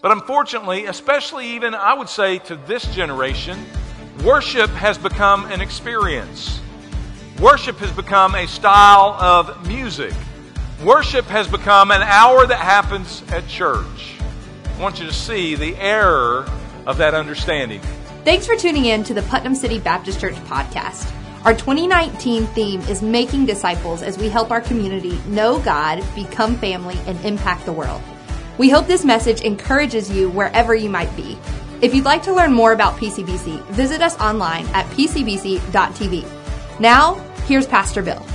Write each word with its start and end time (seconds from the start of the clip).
But 0.00 0.12
unfortunately, 0.12 0.86
especially 0.86 1.46
even 1.54 1.74
I 1.74 1.94
would 1.94 2.08
say 2.08 2.38
to 2.40 2.54
this 2.54 2.84
generation, 2.94 3.58
worship 4.24 4.70
has 4.70 4.96
become 4.96 5.50
an 5.50 5.60
experience. 5.60 6.60
Worship 7.40 7.76
has 7.78 7.90
become 7.90 8.36
a 8.36 8.46
style 8.46 9.16
of 9.20 9.66
music. 9.66 10.14
Worship 10.84 11.24
has 11.26 11.48
become 11.48 11.90
an 11.90 12.02
hour 12.02 12.46
that 12.46 12.60
happens 12.60 13.24
at 13.32 13.48
church. 13.48 14.14
I 14.64 14.80
want 14.80 15.00
you 15.00 15.06
to 15.06 15.12
see 15.12 15.56
the 15.56 15.74
error 15.76 16.48
of 16.86 16.96
that 16.98 17.14
understanding. 17.14 17.80
Thanks 18.24 18.46
for 18.46 18.54
tuning 18.54 18.84
in 18.84 19.02
to 19.04 19.14
the 19.14 19.22
Putnam 19.22 19.56
City 19.56 19.80
Baptist 19.80 20.20
Church 20.20 20.36
podcast. 20.44 21.12
Our 21.44 21.54
2019 21.54 22.46
theme 22.48 22.80
is 22.82 23.02
Making 23.02 23.46
Disciples 23.46 24.02
as 24.02 24.16
we 24.16 24.28
help 24.28 24.52
our 24.52 24.60
community 24.60 25.18
know 25.26 25.58
God, 25.58 26.04
become 26.14 26.56
family, 26.56 26.98
and 27.06 27.18
impact 27.24 27.64
the 27.64 27.72
world. 27.72 28.02
We 28.58 28.68
hope 28.68 28.88
this 28.88 29.04
message 29.04 29.42
encourages 29.42 30.10
you 30.10 30.30
wherever 30.30 30.74
you 30.74 30.90
might 30.90 31.14
be. 31.14 31.38
If 31.80 31.94
you'd 31.94 32.04
like 32.04 32.24
to 32.24 32.34
learn 32.34 32.52
more 32.52 32.72
about 32.72 32.94
PCBC, 32.94 33.64
visit 33.66 34.02
us 34.02 34.18
online 34.18 34.66
at 34.74 34.84
pcbc.tv. 34.86 36.80
Now, 36.80 37.14
here's 37.46 37.68
Pastor 37.68 38.02
Bill. 38.02 38.26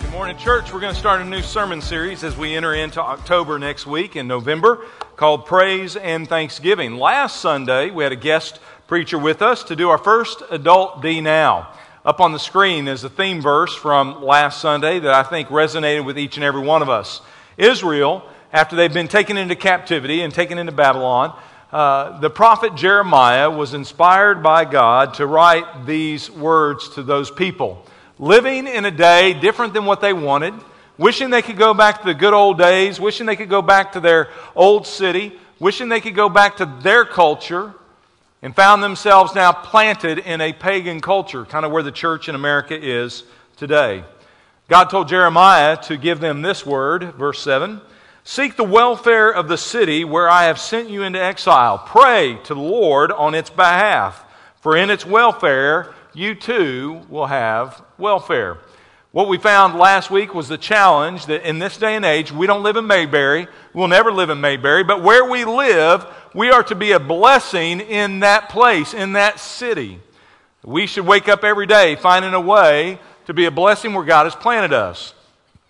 Good 0.00 0.10
morning, 0.12 0.38
church. 0.38 0.72
We're 0.72 0.80
going 0.80 0.94
to 0.94 0.98
start 0.98 1.20
a 1.20 1.26
new 1.26 1.42
sermon 1.42 1.82
series 1.82 2.24
as 2.24 2.38
we 2.38 2.56
enter 2.56 2.72
into 2.72 3.02
October 3.02 3.58
next 3.58 3.86
week 3.86 4.16
in 4.16 4.26
November 4.26 4.86
called 5.16 5.44
Praise 5.44 5.96
and 5.96 6.26
Thanksgiving. 6.26 6.96
Last 6.96 7.42
Sunday, 7.42 7.90
we 7.90 8.02
had 8.02 8.12
a 8.12 8.16
guest 8.16 8.60
preacher 8.86 9.18
with 9.18 9.42
us 9.42 9.62
to 9.64 9.76
do 9.76 9.90
our 9.90 9.98
first 9.98 10.42
adult 10.50 11.02
D 11.02 11.20
Now. 11.20 11.74
Up 12.02 12.18
on 12.18 12.32
the 12.32 12.38
screen 12.38 12.88
is 12.88 13.04
a 13.04 13.10
theme 13.10 13.42
verse 13.42 13.74
from 13.74 14.22
last 14.22 14.62
Sunday 14.62 15.00
that 15.00 15.12
I 15.12 15.22
think 15.22 15.50
resonated 15.50 16.06
with 16.06 16.18
each 16.18 16.38
and 16.38 16.44
every 16.44 16.62
one 16.62 16.80
of 16.80 16.88
us. 16.88 17.20
Israel 17.58 18.24
after 18.52 18.76
they've 18.76 18.92
been 18.92 19.08
taken 19.08 19.36
into 19.36 19.54
captivity 19.54 20.22
and 20.22 20.32
taken 20.32 20.58
into 20.58 20.72
Babylon, 20.72 21.38
uh, 21.70 22.18
the 22.20 22.30
prophet 22.30 22.74
Jeremiah 22.74 23.50
was 23.50 23.74
inspired 23.74 24.42
by 24.42 24.64
God 24.64 25.14
to 25.14 25.26
write 25.26 25.84
these 25.84 26.30
words 26.30 26.88
to 26.90 27.02
those 27.02 27.30
people. 27.30 27.84
Living 28.18 28.66
in 28.66 28.86
a 28.86 28.90
day 28.90 29.34
different 29.34 29.74
than 29.74 29.84
what 29.84 30.00
they 30.00 30.14
wanted, 30.14 30.54
wishing 30.96 31.28
they 31.28 31.42
could 31.42 31.58
go 31.58 31.74
back 31.74 32.00
to 32.00 32.06
the 32.06 32.14
good 32.14 32.32
old 32.32 32.58
days, 32.58 32.98
wishing 32.98 33.26
they 33.26 33.36
could 33.36 33.50
go 33.50 33.60
back 33.60 33.92
to 33.92 34.00
their 34.00 34.30
old 34.56 34.86
city, 34.86 35.32
wishing 35.58 35.90
they 35.90 36.00
could 36.00 36.14
go 36.14 36.30
back 36.30 36.56
to 36.56 36.66
their 36.80 37.04
culture, 37.04 37.74
and 38.40 38.56
found 38.56 38.82
themselves 38.82 39.34
now 39.34 39.52
planted 39.52 40.18
in 40.18 40.40
a 40.40 40.52
pagan 40.54 41.00
culture, 41.00 41.44
kind 41.44 41.66
of 41.66 41.72
where 41.72 41.82
the 41.82 41.92
church 41.92 42.28
in 42.28 42.34
America 42.34 42.78
is 42.80 43.24
today. 43.56 44.04
God 44.68 44.84
told 44.84 45.08
Jeremiah 45.08 45.76
to 45.82 45.96
give 45.96 46.20
them 46.20 46.40
this 46.40 46.64
word, 46.64 47.14
verse 47.14 47.42
7 47.42 47.82
Seek 48.24 48.56
the 48.56 48.64
welfare 48.64 49.30
of 49.30 49.48
the 49.48 49.56
city 49.56 50.04
where 50.04 50.28
I 50.28 50.44
have 50.44 50.60
sent 50.60 50.90
you 50.90 51.02
into 51.02 51.22
exile. 51.22 51.78
Pray 51.78 52.38
to 52.44 52.54
the 52.54 52.60
Lord 52.60 53.10
on 53.12 53.34
its 53.34 53.50
behalf, 53.50 54.24
for 54.60 54.76
in 54.76 54.90
its 54.90 55.06
welfare 55.06 55.94
you 56.12 56.34
too 56.34 57.00
will 57.08 57.26
have 57.26 57.82
welfare. 57.96 58.58
What 59.12 59.28
we 59.28 59.38
found 59.38 59.78
last 59.78 60.10
week 60.10 60.34
was 60.34 60.48
the 60.48 60.58
challenge 60.58 61.26
that 61.26 61.48
in 61.48 61.58
this 61.58 61.78
day 61.78 61.96
and 61.96 62.04
age, 62.04 62.30
we 62.30 62.46
don't 62.46 62.62
live 62.62 62.76
in 62.76 62.86
Mayberry. 62.86 63.48
We'll 63.72 63.88
never 63.88 64.12
live 64.12 64.28
in 64.28 64.40
Mayberry, 64.40 64.84
but 64.84 65.02
where 65.02 65.30
we 65.30 65.46
live, 65.46 66.06
we 66.34 66.50
are 66.50 66.62
to 66.64 66.74
be 66.74 66.92
a 66.92 67.00
blessing 67.00 67.80
in 67.80 68.20
that 68.20 68.50
place, 68.50 68.92
in 68.92 69.14
that 69.14 69.40
city. 69.40 70.00
We 70.62 70.86
should 70.86 71.06
wake 71.06 71.28
up 71.28 71.42
every 71.42 71.66
day 71.66 71.96
finding 71.96 72.34
a 72.34 72.40
way 72.40 72.98
to 73.26 73.32
be 73.32 73.46
a 73.46 73.50
blessing 73.50 73.94
where 73.94 74.04
God 74.04 74.24
has 74.24 74.34
planted 74.34 74.74
us. 74.74 75.14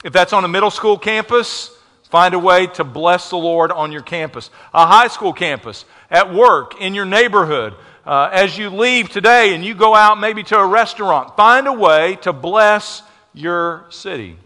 If 0.02 0.12
that's 0.12 0.32
on 0.32 0.44
a 0.44 0.48
middle 0.48 0.70
school 0.70 0.98
campus, 0.98 1.70
Find 2.10 2.34
a 2.34 2.38
way 2.38 2.66
to 2.68 2.84
bless 2.84 3.28
the 3.28 3.36
Lord 3.36 3.70
on 3.70 3.92
your 3.92 4.00
campus, 4.02 4.50
a 4.72 4.86
high 4.86 5.08
school 5.08 5.32
campus, 5.32 5.84
at 6.10 6.32
work, 6.32 6.80
in 6.80 6.94
your 6.94 7.04
neighborhood. 7.04 7.74
Uh, 8.06 8.30
as 8.32 8.56
you 8.56 8.70
leave 8.70 9.10
today 9.10 9.54
and 9.54 9.62
you 9.62 9.74
go 9.74 9.94
out 9.94 10.18
maybe 10.18 10.42
to 10.42 10.56
a 10.56 10.66
restaurant, 10.66 11.36
find 11.36 11.66
a 11.66 11.72
way 11.72 12.16
to 12.22 12.32
bless 12.32 13.02
your 13.34 13.84
city. 13.90 14.38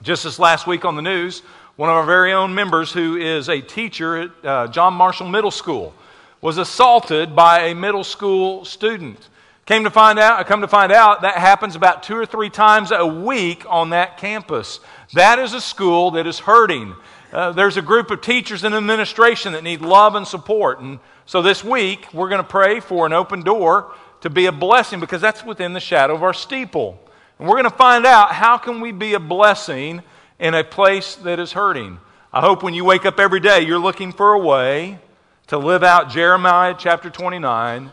Just 0.00 0.24
this 0.24 0.38
last 0.38 0.66
week 0.66 0.86
on 0.86 0.96
the 0.96 1.02
news, 1.02 1.40
one 1.76 1.90
of 1.90 1.96
our 1.96 2.06
very 2.06 2.32
own 2.32 2.54
members, 2.54 2.90
who 2.90 3.16
is 3.16 3.50
a 3.50 3.60
teacher 3.60 4.16
at 4.16 4.30
uh, 4.42 4.66
John 4.68 4.94
Marshall 4.94 5.28
Middle 5.28 5.50
School, 5.50 5.92
was 6.40 6.56
assaulted 6.56 7.36
by 7.36 7.64
a 7.64 7.74
middle 7.74 8.04
school 8.04 8.64
student. 8.64 9.28
Came 9.66 9.82
to 9.82 9.90
find 9.90 10.20
out, 10.20 10.38
I 10.38 10.44
come 10.44 10.60
to 10.60 10.68
find 10.68 10.92
out, 10.92 11.22
that 11.22 11.38
happens 11.38 11.74
about 11.74 12.04
two 12.04 12.14
or 12.14 12.24
three 12.24 12.50
times 12.50 12.92
a 12.92 13.04
week 13.04 13.64
on 13.68 13.90
that 13.90 14.16
campus. 14.16 14.78
That 15.14 15.40
is 15.40 15.54
a 15.54 15.60
school 15.60 16.12
that 16.12 16.24
is 16.24 16.38
hurting. 16.38 16.94
Uh, 17.32 17.50
there's 17.50 17.76
a 17.76 17.82
group 17.82 18.12
of 18.12 18.20
teachers 18.20 18.62
and 18.62 18.76
administration 18.76 19.54
that 19.54 19.64
need 19.64 19.80
love 19.80 20.14
and 20.14 20.24
support. 20.24 20.78
And 20.78 21.00
so 21.26 21.42
this 21.42 21.64
week, 21.64 22.06
we're 22.14 22.28
going 22.28 22.42
to 22.42 22.48
pray 22.48 22.78
for 22.78 23.06
an 23.06 23.12
open 23.12 23.42
door 23.42 23.92
to 24.20 24.30
be 24.30 24.46
a 24.46 24.52
blessing 24.52 25.00
because 25.00 25.20
that's 25.20 25.44
within 25.44 25.72
the 25.72 25.80
shadow 25.80 26.14
of 26.14 26.22
our 26.22 26.32
steeple. 26.32 27.00
And 27.40 27.48
we're 27.48 27.56
going 27.60 27.64
to 27.64 27.76
find 27.76 28.06
out 28.06 28.30
how 28.30 28.58
can 28.58 28.80
we 28.80 28.92
be 28.92 29.14
a 29.14 29.20
blessing 29.20 30.00
in 30.38 30.54
a 30.54 30.62
place 30.62 31.16
that 31.16 31.40
is 31.40 31.50
hurting. 31.50 31.98
I 32.32 32.40
hope 32.40 32.62
when 32.62 32.74
you 32.74 32.84
wake 32.84 33.04
up 33.04 33.18
every 33.18 33.40
day, 33.40 33.62
you're 33.62 33.80
looking 33.80 34.12
for 34.12 34.32
a 34.32 34.38
way 34.38 35.00
to 35.48 35.58
live 35.58 35.82
out 35.82 36.08
Jeremiah 36.08 36.76
chapter 36.78 37.10
29 37.10 37.90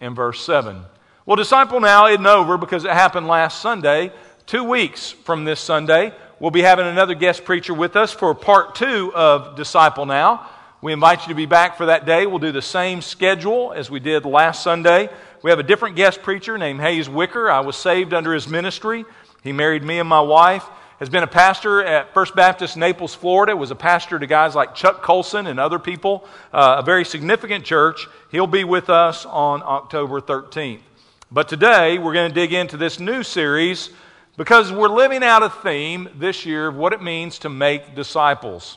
and 0.00 0.16
verse 0.16 0.44
7. 0.44 0.82
Well, 1.24 1.36
Disciple 1.36 1.78
Now 1.78 2.08
isn't 2.08 2.26
over 2.26 2.58
because 2.58 2.84
it 2.84 2.90
happened 2.90 3.28
last 3.28 3.62
Sunday. 3.62 4.10
Two 4.44 4.64
weeks 4.64 5.12
from 5.12 5.44
this 5.44 5.60
Sunday, 5.60 6.12
we'll 6.40 6.50
be 6.50 6.62
having 6.62 6.84
another 6.84 7.14
guest 7.14 7.44
preacher 7.44 7.72
with 7.72 7.94
us 7.94 8.10
for 8.12 8.34
part 8.34 8.74
two 8.74 9.12
of 9.14 9.54
Disciple 9.54 10.04
Now. 10.04 10.50
We 10.80 10.92
invite 10.92 11.22
you 11.22 11.28
to 11.28 11.36
be 11.36 11.46
back 11.46 11.76
for 11.76 11.86
that 11.86 12.06
day. 12.06 12.26
We'll 12.26 12.40
do 12.40 12.50
the 12.50 12.60
same 12.60 13.02
schedule 13.02 13.72
as 13.72 13.88
we 13.88 14.00
did 14.00 14.24
last 14.24 14.64
Sunday. 14.64 15.10
We 15.44 15.50
have 15.50 15.60
a 15.60 15.62
different 15.62 15.94
guest 15.94 16.22
preacher 16.22 16.58
named 16.58 16.80
Hayes 16.80 17.08
Wicker. 17.08 17.48
I 17.48 17.60
was 17.60 17.76
saved 17.76 18.12
under 18.12 18.34
his 18.34 18.48
ministry. 18.48 19.04
He 19.44 19.52
married 19.52 19.84
me 19.84 20.00
and 20.00 20.08
my 20.08 20.20
wife. 20.20 20.64
Has 20.98 21.08
been 21.08 21.22
a 21.22 21.28
pastor 21.28 21.84
at 21.84 22.12
First 22.14 22.34
Baptist 22.34 22.76
Naples, 22.76 23.14
Florida. 23.14 23.54
Was 23.54 23.70
a 23.70 23.76
pastor 23.76 24.18
to 24.18 24.26
guys 24.26 24.56
like 24.56 24.74
Chuck 24.74 25.02
Colson 25.02 25.46
and 25.46 25.60
other 25.60 25.78
people. 25.78 26.26
Uh, 26.52 26.78
a 26.80 26.82
very 26.82 27.04
significant 27.04 27.64
church. 27.64 28.08
He'll 28.32 28.48
be 28.48 28.64
with 28.64 28.90
us 28.90 29.24
on 29.24 29.62
October 29.62 30.20
13th. 30.20 30.80
But 31.34 31.48
today 31.48 31.96
we're 31.96 32.12
going 32.12 32.28
to 32.28 32.34
dig 32.34 32.52
into 32.52 32.76
this 32.76 33.00
new 33.00 33.22
series 33.22 33.88
because 34.36 34.70
we're 34.70 34.88
living 34.88 35.24
out 35.24 35.42
a 35.42 35.48
theme 35.48 36.10
this 36.16 36.44
year 36.44 36.68
of 36.68 36.76
what 36.76 36.92
it 36.92 37.02
means 37.02 37.38
to 37.38 37.48
make 37.48 37.94
disciples. 37.94 38.76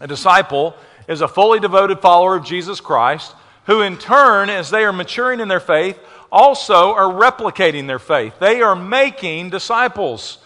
A 0.00 0.08
disciple 0.08 0.74
is 1.06 1.20
a 1.20 1.28
fully 1.28 1.60
devoted 1.60 2.00
follower 2.00 2.34
of 2.34 2.44
Jesus 2.44 2.80
Christ 2.80 3.36
who, 3.66 3.82
in 3.82 3.98
turn, 3.98 4.50
as 4.50 4.68
they 4.68 4.82
are 4.82 4.92
maturing 4.92 5.38
in 5.38 5.46
their 5.46 5.60
faith, 5.60 5.96
also 6.32 6.92
are 6.92 7.04
replicating 7.04 7.86
their 7.86 8.00
faith. 8.00 8.34
They 8.40 8.62
are 8.62 8.74
making 8.74 9.50
disciples. 9.50 10.38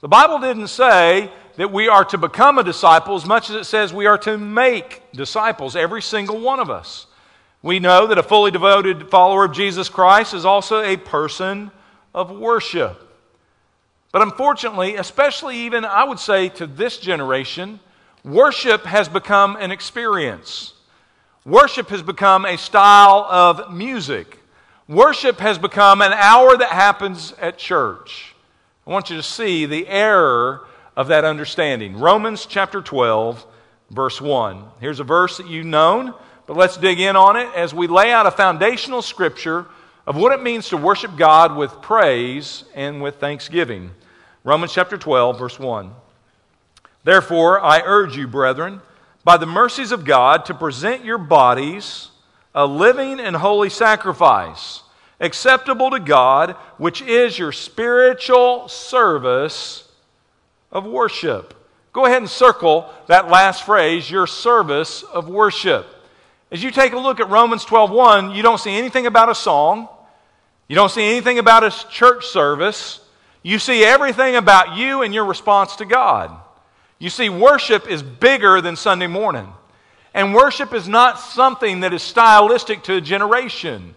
The 0.00 0.08
Bible 0.08 0.38
didn't 0.38 0.68
say 0.68 1.30
that 1.56 1.70
we 1.70 1.88
are 1.88 2.06
to 2.06 2.16
become 2.16 2.56
a 2.56 2.64
disciple 2.64 3.16
as 3.16 3.26
much 3.26 3.50
as 3.50 3.56
it 3.56 3.64
says 3.64 3.92
we 3.92 4.06
are 4.06 4.16
to 4.16 4.38
make 4.38 5.02
disciples, 5.12 5.76
every 5.76 6.00
single 6.00 6.40
one 6.40 6.58
of 6.58 6.70
us. 6.70 7.04
We 7.62 7.78
know 7.78 8.06
that 8.06 8.18
a 8.18 8.22
fully 8.22 8.50
devoted 8.50 9.10
follower 9.10 9.44
of 9.44 9.52
Jesus 9.52 9.88
Christ 9.88 10.32
is 10.32 10.44
also 10.44 10.80
a 10.80 10.96
person 10.96 11.70
of 12.14 12.30
worship. 12.30 13.06
But 14.12 14.22
unfortunately, 14.22 14.96
especially 14.96 15.58
even 15.58 15.84
I 15.84 16.04
would 16.04 16.18
say 16.18 16.48
to 16.50 16.66
this 16.66 16.98
generation, 16.98 17.78
worship 18.24 18.84
has 18.84 19.08
become 19.08 19.56
an 19.56 19.70
experience. 19.70 20.74
Worship 21.44 21.88
has 21.90 22.02
become 22.02 22.44
a 22.44 22.56
style 22.56 23.26
of 23.28 23.72
music. 23.72 24.38
Worship 24.88 25.38
has 25.38 25.58
become 25.58 26.00
an 26.00 26.12
hour 26.12 26.56
that 26.56 26.70
happens 26.70 27.32
at 27.40 27.58
church. 27.58 28.34
I 28.86 28.90
want 28.90 29.10
you 29.10 29.16
to 29.16 29.22
see 29.22 29.66
the 29.66 29.86
error 29.86 30.66
of 30.96 31.08
that 31.08 31.24
understanding. 31.24 31.98
Romans 31.98 32.46
chapter 32.46 32.80
12, 32.82 33.46
verse 33.90 34.20
1. 34.20 34.64
Here's 34.80 34.98
a 34.98 35.04
verse 35.04 35.36
that 35.36 35.48
you've 35.48 35.66
known. 35.66 36.14
But 36.50 36.56
let's 36.56 36.76
dig 36.76 36.98
in 36.98 37.14
on 37.14 37.36
it 37.36 37.48
as 37.54 37.72
we 37.72 37.86
lay 37.86 38.10
out 38.10 38.26
a 38.26 38.32
foundational 38.32 39.02
scripture 39.02 39.66
of 40.04 40.16
what 40.16 40.32
it 40.32 40.42
means 40.42 40.70
to 40.70 40.76
worship 40.76 41.16
God 41.16 41.54
with 41.54 41.80
praise 41.80 42.64
and 42.74 43.00
with 43.00 43.20
thanksgiving. 43.20 43.92
Romans 44.42 44.72
chapter 44.72 44.98
12, 44.98 45.38
verse 45.38 45.60
1. 45.60 45.92
Therefore, 47.04 47.60
I 47.60 47.82
urge 47.84 48.16
you, 48.16 48.26
brethren, 48.26 48.80
by 49.22 49.36
the 49.36 49.46
mercies 49.46 49.92
of 49.92 50.04
God, 50.04 50.44
to 50.46 50.54
present 50.54 51.04
your 51.04 51.18
bodies 51.18 52.08
a 52.52 52.66
living 52.66 53.20
and 53.20 53.36
holy 53.36 53.70
sacrifice, 53.70 54.82
acceptable 55.20 55.90
to 55.90 56.00
God, 56.00 56.56
which 56.78 57.00
is 57.00 57.38
your 57.38 57.52
spiritual 57.52 58.66
service 58.66 59.88
of 60.72 60.84
worship. 60.84 61.54
Go 61.92 62.06
ahead 62.06 62.22
and 62.22 62.28
circle 62.28 62.92
that 63.06 63.28
last 63.28 63.62
phrase, 63.62 64.10
your 64.10 64.26
service 64.26 65.04
of 65.04 65.28
worship. 65.28 65.98
As 66.50 66.62
you 66.62 66.70
take 66.70 66.92
a 66.92 66.98
look 66.98 67.20
at 67.20 67.30
Romans 67.30 67.64
12:1, 67.64 68.34
you 68.34 68.42
don't 68.42 68.58
see 68.58 68.76
anything 68.76 69.06
about 69.06 69.28
a 69.28 69.34
song. 69.34 69.88
You 70.68 70.76
don't 70.76 70.90
see 70.90 71.08
anything 71.08 71.38
about 71.38 71.64
a 71.64 71.70
church 71.88 72.26
service. 72.26 73.00
You 73.42 73.58
see 73.58 73.84
everything 73.84 74.36
about 74.36 74.76
you 74.76 75.02
and 75.02 75.14
your 75.14 75.24
response 75.24 75.76
to 75.76 75.84
God. 75.84 76.30
You 76.98 77.08
see, 77.08 77.28
worship 77.28 77.88
is 77.88 78.02
bigger 78.02 78.60
than 78.60 78.76
Sunday 78.76 79.06
morning. 79.06 79.52
And 80.12 80.34
worship 80.34 80.74
is 80.74 80.88
not 80.88 81.18
something 81.20 81.80
that 81.80 81.94
is 81.94 82.02
stylistic 82.02 82.82
to 82.84 82.96
a 82.96 83.00
generation. 83.00 83.94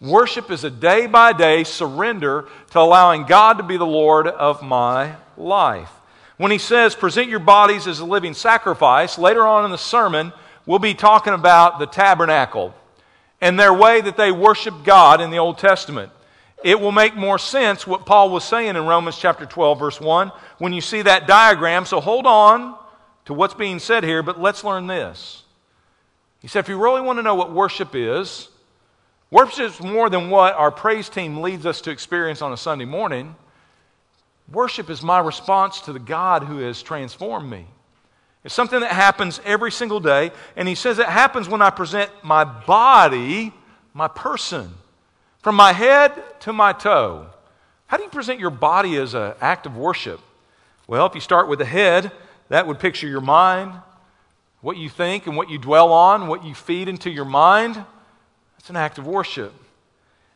Worship 0.00 0.50
is 0.50 0.64
a 0.64 0.70
day 0.70 1.06
by 1.06 1.32
day 1.32 1.64
surrender 1.64 2.48
to 2.70 2.78
allowing 2.78 3.24
God 3.24 3.58
to 3.58 3.62
be 3.62 3.76
the 3.76 3.86
Lord 3.86 4.26
of 4.26 4.62
my 4.62 5.16
life. 5.36 5.90
When 6.36 6.50
he 6.50 6.58
says, 6.58 6.94
present 6.94 7.28
your 7.28 7.40
bodies 7.40 7.86
as 7.86 8.00
a 8.00 8.04
living 8.04 8.32
sacrifice, 8.32 9.18
later 9.18 9.46
on 9.46 9.64
in 9.64 9.70
the 9.70 9.76
sermon, 9.76 10.32
we'll 10.70 10.78
be 10.78 10.94
talking 10.94 11.32
about 11.32 11.80
the 11.80 11.86
tabernacle 11.86 12.72
and 13.40 13.58
their 13.58 13.74
way 13.74 14.00
that 14.00 14.16
they 14.16 14.30
worship 14.30 14.84
God 14.84 15.20
in 15.20 15.32
the 15.32 15.38
Old 15.38 15.58
Testament. 15.58 16.12
It 16.62 16.78
will 16.78 16.92
make 16.92 17.16
more 17.16 17.38
sense 17.40 17.88
what 17.88 18.06
Paul 18.06 18.30
was 18.30 18.44
saying 18.44 18.76
in 18.76 18.86
Romans 18.86 19.18
chapter 19.18 19.46
12, 19.46 19.80
verse 19.80 20.00
1, 20.00 20.30
when 20.58 20.72
you 20.72 20.80
see 20.80 21.02
that 21.02 21.26
diagram. 21.26 21.86
So 21.86 22.00
hold 22.00 22.24
on 22.24 22.78
to 23.24 23.34
what's 23.34 23.54
being 23.54 23.80
said 23.80 24.04
here, 24.04 24.22
but 24.22 24.40
let's 24.40 24.62
learn 24.62 24.86
this. 24.86 25.42
He 26.38 26.46
said, 26.46 26.60
if 26.60 26.68
you 26.68 26.80
really 26.80 27.00
want 27.00 27.18
to 27.18 27.24
know 27.24 27.34
what 27.34 27.52
worship 27.52 27.96
is, 27.96 28.48
worship 29.28 29.64
is 29.64 29.80
more 29.80 30.08
than 30.08 30.30
what 30.30 30.54
our 30.54 30.70
praise 30.70 31.08
team 31.08 31.38
leads 31.38 31.66
us 31.66 31.80
to 31.80 31.90
experience 31.90 32.42
on 32.42 32.52
a 32.52 32.56
Sunday 32.56 32.84
morning. 32.84 33.34
Worship 34.52 34.88
is 34.88 35.02
my 35.02 35.18
response 35.18 35.80
to 35.80 35.92
the 35.92 35.98
God 35.98 36.44
who 36.44 36.58
has 36.58 36.80
transformed 36.80 37.50
me. 37.50 37.66
It's 38.42 38.54
something 38.54 38.80
that 38.80 38.92
happens 38.92 39.40
every 39.44 39.70
single 39.70 40.00
day, 40.00 40.30
and 40.56 40.66
he 40.66 40.74
says 40.74 40.98
it 40.98 41.06
happens 41.06 41.48
when 41.48 41.60
I 41.60 41.70
present 41.70 42.10
my 42.22 42.44
body, 42.44 43.52
my 43.92 44.08
person, 44.08 44.72
from 45.42 45.56
my 45.56 45.72
head 45.72 46.12
to 46.40 46.52
my 46.52 46.72
toe. 46.72 47.26
How 47.86 47.96
do 47.96 48.02
you 48.02 48.08
present 48.08 48.40
your 48.40 48.50
body 48.50 48.96
as 48.96 49.14
an 49.14 49.34
act 49.40 49.66
of 49.66 49.76
worship? 49.76 50.20
Well, 50.86 51.06
if 51.06 51.14
you 51.14 51.20
start 51.20 51.48
with 51.48 51.58
the 51.58 51.64
head, 51.64 52.12
that 52.48 52.66
would 52.66 52.78
picture 52.78 53.06
your 53.06 53.20
mind, 53.20 53.72
what 54.60 54.76
you 54.76 54.88
think 54.88 55.26
and 55.26 55.36
what 55.36 55.50
you 55.50 55.58
dwell 55.58 55.92
on, 55.92 56.26
what 56.26 56.44
you 56.44 56.54
feed 56.54 56.88
into 56.88 57.10
your 57.10 57.24
mind. 57.24 57.74
That's 58.56 58.70
an 58.70 58.76
act 58.76 58.98
of 58.98 59.06
worship. 59.06 59.52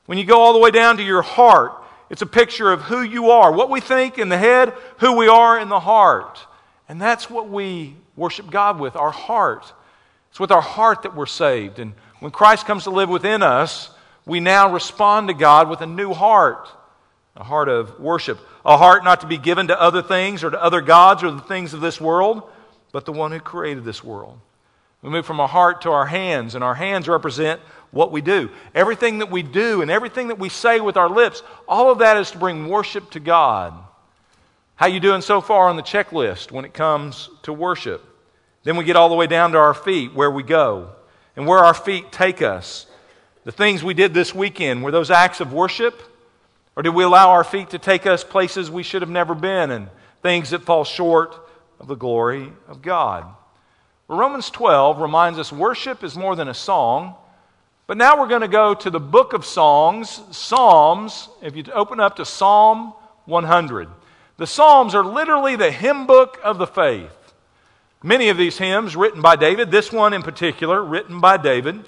When 0.06 0.18
you 0.18 0.24
go 0.24 0.40
all 0.40 0.52
the 0.52 0.58
way 0.58 0.70
down 0.70 0.98
to 0.98 1.02
your 1.02 1.22
heart, 1.22 1.72
it's 2.10 2.22
a 2.22 2.26
picture 2.26 2.70
of 2.70 2.82
who 2.82 3.00
you 3.00 3.30
are, 3.30 3.50
what 3.50 3.70
we 3.70 3.80
think 3.80 4.18
in 4.18 4.28
the 4.28 4.38
head, 4.38 4.74
who 4.98 5.16
we 5.16 5.26
are 5.26 5.58
in 5.58 5.68
the 5.68 5.80
heart. 5.80 6.46
And 6.88 7.00
that's 7.00 7.30
what 7.30 7.48
we 7.48 7.96
worship 8.16 8.50
God 8.50 8.78
with 8.78 8.96
our 8.96 9.10
heart. 9.10 9.72
It's 10.30 10.40
with 10.40 10.50
our 10.50 10.60
heart 10.60 11.02
that 11.02 11.16
we're 11.16 11.26
saved. 11.26 11.78
And 11.78 11.94
when 12.20 12.30
Christ 12.30 12.66
comes 12.66 12.84
to 12.84 12.90
live 12.90 13.08
within 13.08 13.42
us, 13.42 13.90
we 14.26 14.40
now 14.40 14.72
respond 14.72 15.28
to 15.28 15.34
God 15.34 15.68
with 15.68 15.80
a 15.80 15.86
new 15.86 16.12
heart, 16.12 16.68
a 17.36 17.44
heart 17.44 17.68
of 17.68 18.00
worship, 18.00 18.38
a 18.64 18.76
heart 18.76 19.04
not 19.04 19.20
to 19.20 19.26
be 19.26 19.38
given 19.38 19.68
to 19.68 19.80
other 19.80 20.02
things 20.02 20.42
or 20.42 20.50
to 20.50 20.62
other 20.62 20.80
gods 20.80 21.22
or 21.22 21.30
the 21.30 21.40
things 21.40 21.74
of 21.74 21.80
this 21.80 22.00
world, 22.00 22.42
but 22.92 23.04
the 23.04 23.12
one 23.12 23.32
who 23.32 23.40
created 23.40 23.84
this 23.84 24.02
world. 24.02 24.38
We 25.02 25.10
move 25.10 25.26
from 25.26 25.40
our 25.40 25.48
heart 25.48 25.82
to 25.82 25.90
our 25.90 26.06
hands, 26.06 26.54
and 26.54 26.64
our 26.64 26.74
hands 26.74 27.08
represent 27.08 27.60
what 27.90 28.10
we 28.10 28.22
do. 28.22 28.50
Everything 28.74 29.18
that 29.18 29.30
we 29.30 29.42
do 29.42 29.82
and 29.82 29.90
everything 29.90 30.28
that 30.28 30.38
we 30.38 30.48
say 30.48 30.80
with 30.80 30.96
our 30.96 31.10
lips, 31.10 31.42
all 31.68 31.90
of 31.90 31.98
that 31.98 32.16
is 32.16 32.30
to 32.30 32.38
bring 32.38 32.68
worship 32.68 33.10
to 33.10 33.20
God. 33.20 33.74
How 34.76 34.86
you 34.86 34.98
doing 34.98 35.20
so 35.20 35.40
far 35.40 35.68
on 35.68 35.76
the 35.76 35.82
checklist 35.82 36.50
when 36.50 36.64
it 36.64 36.74
comes 36.74 37.30
to 37.42 37.52
worship? 37.52 38.04
Then 38.64 38.76
we 38.76 38.84
get 38.84 38.96
all 38.96 39.08
the 39.08 39.14
way 39.14 39.28
down 39.28 39.52
to 39.52 39.58
our 39.58 39.72
feet, 39.72 40.12
where 40.14 40.30
we 40.30 40.42
go, 40.42 40.90
and 41.36 41.46
where 41.46 41.60
our 41.60 41.74
feet 41.74 42.10
take 42.10 42.42
us. 42.42 42.86
The 43.44 43.52
things 43.52 43.84
we 43.84 43.94
did 43.94 44.14
this 44.14 44.34
weekend, 44.34 44.82
were 44.82 44.90
those 44.90 45.12
acts 45.12 45.40
of 45.40 45.52
worship? 45.52 46.02
Or 46.74 46.82
did 46.82 46.92
we 46.92 47.04
allow 47.04 47.30
our 47.30 47.44
feet 47.44 47.70
to 47.70 47.78
take 47.78 48.04
us 48.04 48.24
places 48.24 48.68
we 48.68 48.82
should 48.82 49.02
have 49.02 49.10
never 49.10 49.34
been 49.34 49.70
and 49.70 49.88
things 50.22 50.50
that 50.50 50.62
fall 50.62 50.82
short 50.82 51.36
of 51.78 51.86
the 51.86 51.94
glory 51.94 52.52
of 52.66 52.82
God? 52.82 53.26
Romans 54.08 54.50
12 54.50 55.00
reminds 55.00 55.38
us 55.38 55.52
worship 55.52 56.02
is 56.02 56.16
more 56.16 56.34
than 56.34 56.48
a 56.48 56.54
song, 56.54 57.14
but 57.86 57.96
now 57.96 58.18
we're 58.18 58.28
going 58.28 58.40
to 58.40 58.48
go 58.48 58.74
to 58.74 58.90
the 58.90 58.98
book 58.98 59.34
of 59.34 59.44
Songs, 59.44 60.20
Psalms. 60.32 61.28
If 61.42 61.54
you 61.54 61.62
open 61.72 62.00
up 62.00 62.16
to 62.16 62.24
Psalm 62.24 62.92
100, 63.26 63.88
the 64.36 64.46
Psalms 64.46 64.94
are 64.94 65.04
literally 65.04 65.56
the 65.56 65.70
hymn 65.70 66.06
book 66.06 66.38
of 66.42 66.58
the 66.58 66.66
faith. 66.66 67.10
Many 68.02 68.28
of 68.28 68.36
these 68.36 68.58
hymns 68.58 68.96
written 68.96 69.22
by 69.22 69.36
David, 69.36 69.70
this 69.70 69.90
one 69.90 70.12
in 70.12 70.22
particular, 70.22 70.84
written 70.84 71.20
by 71.20 71.36
David. 71.36 71.84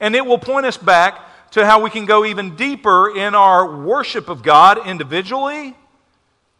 And 0.00 0.14
it 0.14 0.26
will 0.26 0.38
point 0.38 0.66
us 0.66 0.76
back 0.76 1.50
to 1.52 1.64
how 1.64 1.82
we 1.82 1.90
can 1.90 2.04
go 2.04 2.24
even 2.24 2.56
deeper 2.56 3.16
in 3.16 3.34
our 3.34 3.76
worship 3.80 4.28
of 4.28 4.42
God 4.42 4.86
individually 4.86 5.74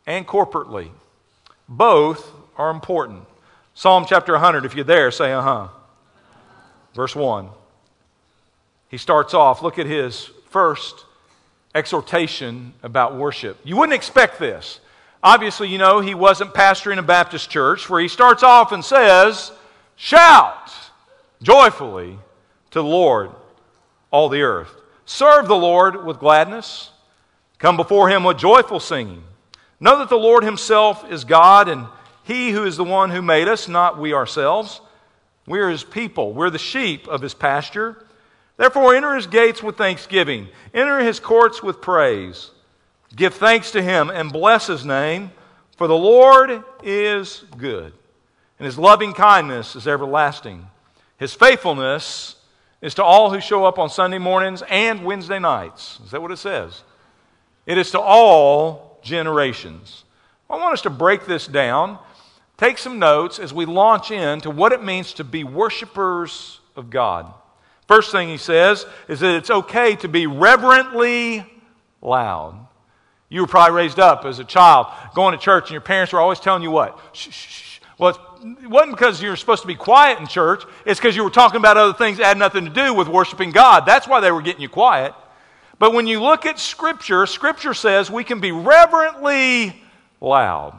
and 0.07 0.27
corporately. 0.27 0.91
Both 1.69 2.33
are 2.57 2.71
important. 2.71 3.25
Psalm 3.75 4.07
chapter 4.09 4.33
100, 4.33 4.65
if 4.65 4.75
you're 4.75 4.85
there, 4.85 5.11
say 5.11 5.33
uh 5.33 5.43
huh. 5.43 5.69
Verse 6.95 7.15
1 7.15 7.51
he 8.89 8.97
starts 8.97 9.35
off, 9.35 9.63
look 9.63 9.79
at 9.79 9.87
his 9.87 10.31
first 10.49 11.05
exhortation 11.79 12.75
about 12.83 13.17
worship. 13.17 13.59
You 13.65 13.77
wouldn't 13.77 13.95
expect 13.95 14.39
this. 14.39 14.81
Obviously, 15.23 15.69
you 15.69 15.79
know, 15.79 16.01
he 16.01 16.15
wasn't 16.15 16.53
pastoring 16.53 16.99
a 16.99 17.03
Baptist 17.03 17.49
church 17.49 17.89
where 17.89 18.01
he 18.01 18.09
starts 18.09 18.43
off 18.43 18.73
and 18.73 18.85
says, 18.85 19.53
Shout 19.97 20.71
joyfully 21.43 22.19
to 22.71 22.81
the 22.81 22.85
Lord, 22.89 23.31
all 24.11 24.29
the 24.29 24.43
earth. 24.43 24.71
Serve 25.07 25.49
the 25.49 25.57
Lord 25.57 26.05
with 26.05 26.19
gladness. 26.19 26.91
Come 27.59 27.77
before 27.77 28.09
him 28.09 28.25
with 28.25 28.39
joyful 28.39 28.81
singing. 28.81 29.25
Know 29.81 29.99
that 29.99 30.09
the 30.09 30.17
Lord 30.17 30.45
himself 30.45 31.11
is 31.11 31.25
God, 31.25 31.69
and 31.69 31.87
he 32.25 32.51
who 32.51 32.65
is 32.65 32.77
the 32.77 32.85
one 32.85 33.11
who 33.11 33.23
made 33.23 33.49
us, 33.49 33.69
not 33.69 33.99
we 33.99 34.13
ourselves. 34.13 34.81
We 35.47 35.61
are 35.61 35.71
his 35.71 35.85
people. 35.85 36.33
We're 36.33 36.51
the 36.51 36.59
sheep 36.59 37.09
of 37.09 37.23
his 37.23 37.35
pasture. 37.35 38.05
Therefore, 38.59 38.95
enter 38.95 39.15
his 39.15 39.29
gates 39.29 39.63
with 39.63 39.79
thanksgiving, 39.79 40.49
enter 40.75 40.99
his 40.99 41.21
courts 41.21 41.63
with 41.63 41.81
praise. 41.81 42.51
Give 43.15 43.33
thanks 43.33 43.71
to 43.71 43.81
him 43.81 44.11
and 44.11 44.33
bless 44.33 44.67
his 44.67 44.85
name, 44.85 45.31
for 45.77 45.87
the 45.87 45.97
Lord 45.97 46.65
is 46.83 47.45
good, 47.57 47.93
and 48.59 48.67
his 48.67 48.77
loving 48.79 49.15
kindness 49.15 49.77
is 49.77 49.87
everlasting. 49.87 50.67
His 51.19 51.33
faithfulness 51.33 52.35
is 52.83 52.95
to 52.95 53.05
all 53.05 53.31
who 53.31 53.41
show 53.41 53.65
up 53.65 53.79
on 53.79 53.89
Sunday 53.89 54.19
mornings 54.19 54.63
and 54.69 55.05
Wednesday 55.05 55.39
nights. 55.39 56.01
Is 56.05 56.11
that 56.11 56.21
what 56.21 56.33
it 56.33 56.37
says? 56.37 56.83
It 57.65 57.79
is 57.79 57.93
to 57.93 58.01
all 58.01 58.99
generations. 59.03 60.05
I 60.51 60.57
want 60.57 60.73
us 60.73 60.83
to 60.83 60.91
break 60.91 61.27
this 61.27 61.47
down, 61.47 61.99
take 62.57 62.79
some 62.79 62.99
notes 62.99 63.39
as 63.39 63.55
we 63.55 63.67
launch 63.67 64.11
into 64.11 64.51
what 64.51 64.73
it 64.73 64.83
means 64.83 65.13
to 65.15 65.25
be 65.25 65.45
worshipers 65.45 66.59
of 66.75 66.91
God. 66.91 67.33
First 67.89 68.13
thing 68.13 68.29
he 68.29 68.37
says 68.37 68.87
is 69.09 69.21
that 69.21 69.35
it's 69.35 69.51
okay 69.51 69.97
to 69.97 70.09
be 70.09 70.27
reverently 70.27 71.45
loud. 72.03 72.67
You 73.31 73.41
were 73.41 73.47
probably 73.47 73.77
raised 73.77 73.99
up 73.99 74.25
as 74.25 74.39
a 74.39 74.45
child 74.45 74.87
going 75.15 75.37
to 75.37 75.43
church, 75.43 75.65
and 75.65 75.73
your 75.73 75.81
parents 75.81 76.13
were 76.13 76.21
always 76.21 76.39
telling 76.39 76.63
you 76.63 76.71
what? 76.71 76.99
Shh, 77.13 77.31
shh, 77.31 77.49
shh. 77.49 77.81
Well, 77.99 78.11
it 78.63 78.69
wasn't 78.69 78.93
because 78.93 79.21
you 79.21 79.31
were 79.31 79.37
supposed 79.37 79.63
to 79.63 79.67
be 79.67 79.75
quiet 79.75 80.21
in 80.21 80.27
church, 80.27 80.63
it's 80.85 81.01
because 81.01 81.17
you 81.17 81.25
were 81.25 81.31
talking 81.31 81.57
about 81.57 81.77
other 81.77 81.95
things 81.95 82.19
that 82.19 82.27
had 82.27 82.39
nothing 82.39 82.65
to 82.65 82.71
do 82.71 82.95
with 82.95 83.09
worshiping 83.09 83.51
God. 83.51 83.85
That's 83.87 84.07
why 84.07 84.21
they 84.21 84.31
were 84.31 84.43
getting 84.43 84.63
you 84.63 84.69
quiet. 84.69 85.15
But 85.79 85.95
when 85.95 86.07
you 86.07 86.21
look 86.21 86.47
at 86.47 86.59
Scripture, 86.59 87.27
Scripture 87.27 87.75
says 87.75 88.11
we 88.11 88.23
can 88.23 88.41
be 88.41 88.53
reverently 88.53 89.83
loud. 90.21 90.79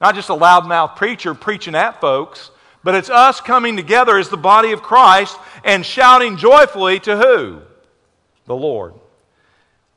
Not 0.00 0.14
just 0.14 0.28
a 0.28 0.34
loudmouth 0.34 0.96
preacher 0.96 1.34
preaching 1.34 1.74
at 1.74 2.00
folks, 2.00 2.50
but 2.86 2.94
it's 2.94 3.10
us 3.10 3.40
coming 3.40 3.74
together 3.74 4.16
as 4.16 4.28
the 4.28 4.36
body 4.36 4.70
of 4.70 4.80
Christ 4.80 5.36
and 5.64 5.84
shouting 5.84 6.36
joyfully 6.36 7.00
to 7.00 7.16
who? 7.16 7.62
The 8.44 8.54
Lord. 8.54 8.94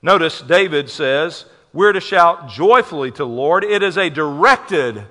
Notice 0.01 0.41
David 0.41 0.89
says 0.89 1.45
we're 1.71 1.93
to 1.93 2.01
shout 2.01 2.49
joyfully 2.49 3.11
to 3.11 3.17
the 3.17 3.27
Lord. 3.27 3.63
It 3.63 3.83
is 3.83 3.95
a 3.95 4.09
directed 4.09 5.03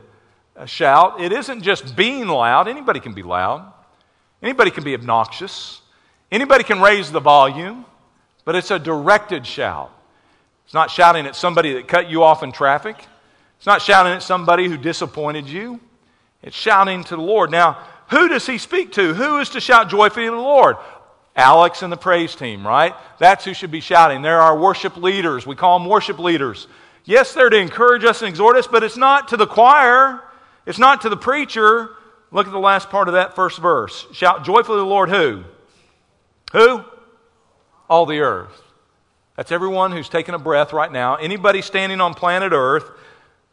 shout. 0.67 1.21
It 1.21 1.31
isn't 1.31 1.63
just 1.63 1.95
being 1.95 2.27
loud. 2.27 2.67
Anybody 2.67 2.99
can 2.99 3.13
be 3.13 3.23
loud. 3.23 3.73
Anybody 4.43 4.73
can 4.73 4.83
be 4.83 4.95
obnoxious. 4.95 5.81
Anybody 6.33 6.65
can 6.65 6.81
raise 6.81 7.13
the 7.13 7.21
volume, 7.21 7.85
but 8.45 8.57
it's 8.57 8.73
a 8.73 8.81
directed 8.81 9.47
shout. 9.47 9.93
It's 10.65 10.75
not 10.75 10.91
shouting 10.91 11.27
at 11.27 11.37
somebody 11.37 11.75
that 11.75 11.87
cut 11.87 12.11
you 12.11 12.25
off 12.25 12.43
in 12.43 12.51
traffic. 12.51 12.97
It's 13.57 13.67
not 13.67 13.83
shouting 13.83 14.15
at 14.15 14.25
somebody 14.25 14.67
who 14.67 14.77
disappointed 14.77 15.47
you. 15.47 15.79
It's 16.43 16.57
shouting 16.57 17.05
to 17.05 17.17
the 17.17 17.23
Lord. 17.23 17.51
Now, 17.51 17.85
who 18.11 18.29
does 18.29 18.47
he 18.47 18.59
speak 18.59 18.93
to? 18.93 19.15
Who 19.15 19.39
is 19.39 19.51
to 19.51 19.61
shout 19.61 19.91
joyfully 19.91 20.27
to 20.27 20.31
the 20.31 20.37
Lord? 20.37 20.77
Alex 21.37 21.83
and 21.83 21.93
the 21.93 21.97
praise 21.97 22.35
team, 22.35 22.67
right? 22.67 22.95
That's 23.19 23.45
who 23.45 23.55
should 23.55 23.71
be 23.71 23.81
shouting. 23.81 24.23
They're 24.23 24.41
our 24.41 24.59
worship 24.59 24.97
leaders. 24.97 25.47
We 25.47 25.55
call 25.55 25.79
them 25.79 25.89
worship 25.89 26.19
leaders. 26.19 26.67
Yes, 27.05 27.33
they're 27.33 27.49
to 27.49 27.57
encourage 27.57 28.05
us 28.05 28.23
and 28.23 28.29
exhort 28.29 28.57
us, 28.57 28.67
but 28.67 28.83
it's 28.83 28.97
not 28.97 29.29
to 29.29 29.37
the 29.37 29.47
choir. 29.47 30.23
It's 30.67 30.79
not 30.79 31.03
to 31.03 31.09
the 31.09 31.17
preacher. 31.17 31.91
Look 32.31 32.47
at 32.47 32.53
the 32.53 32.59
last 32.59 32.91
part 32.91 33.09
of 33.09 33.15
that 33.15 33.35
first 33.35 33.59
verse. 33.59 34.07
Shout 34.13 34.45
joyfully 34.45 34.77
to 34.77 34.81
the 34.81 34.87
Lord 34.87 35.09
who? 35.09 35.45
Who? 36.53 36.85
All 37.89 38.05
the 38.05 38.21
earth. 38.21 38.61
That's 39.37 39.53
everyone 39.53 39.93
who's 39.93 40.09
taking 40.09 40.35
a 40.35 40.39
breath 40.39 40.73
right 40.73 40.91
now. 40.91 41.15
Anybody 41.15 41.63
standing 41.63 42.01
on 42.01 42.15
planet 42.15 42.53
earth, 42.53 42.91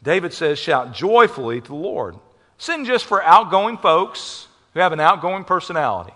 David 0.01 0.33
says, 0.33 0.57
shout 0.57 0.93
joyfully 0.93 1.61
to 1.61 1.67
the 1.67 1.75
Lord. 1.75 2.15
Sin 2.57 2.85
just 2.85 3.05
for 3.05 3.21
outgoing 3.23 3.77
folks 3.77 4.47
who 4.73 4.79
have 4.79 4.93
an 4.93 4.99
outgoing 4.99 5.43
personality. 5.43 6.13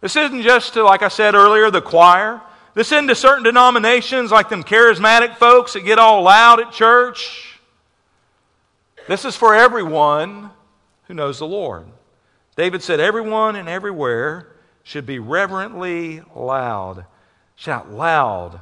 This 0.00 0.16
isn't 0.16 0.42
just 0.42 0.74
to, 0.74 0.82
like 0.82 1.02
I 1.02 1.08
said 1.08 1.34
earlier, 1.34 1.70
the 1.70 1.80
choir. 1.80 2.40
This 2.74 2.92
isn't 2.92 3.06
to 3.06 3.14
certain 3.14 3.44
denominations 3.44 4.30
like 4.30 4.48
them 4.48 4.64
charismatic 4.64 5.36
folks 5.36 5.74
that 5.74 5.84
get 5.84 5.98
all 5.98 6.22
loud 6.22 6.60
at 6.60 6.72
church. 6.72 7.58
This 9.06 9.24
is 9.24 9.36
for 9.36 9.54
everyone 9.54 10.50
who 11.04 11.14
knows 11.14 11.38
the 11.38 11.46
Lord. 11.46 11.86
David 12.56 12.82
said, 12.82 13.00
Everyone 13.00 13.56
and 13.56 13.68
everywhere 13.68 14.48
should 14.82 15.06
be 15.06 15.18
reverently 15.18 16.22
loud. 16.34 17.06
Shout 17.56 17.90
loud 17.90 18.60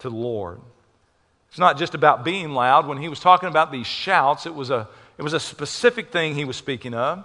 to 0.00 0.10
the 0.10 0.16
Lord. 0.16 0.60
It's 1.48 1.58
not 1.58 1.78
just 1.78 1.94
about 1.94 2.24
being 2.24 2.52
loud. 2.52 2.86
When 2.86 2.98
he 2.98 3.08
was 3.08 3.20
talking 3.20 3.48
about 3.48 3.72
these 3.72 3.86
shouts, 3.86 4.46
it 4.46 4.54
was 4.54 4.70
a, 4.70 4.88
it 5.18 5.22
was 5.22 5.32
a 5.34 5.40
specific 5.40 6.10
thing 6.10 6.34
he 6.34 6.44
was 6.44 6.56
speaking 6.56 6.94
of. 6.94 7.24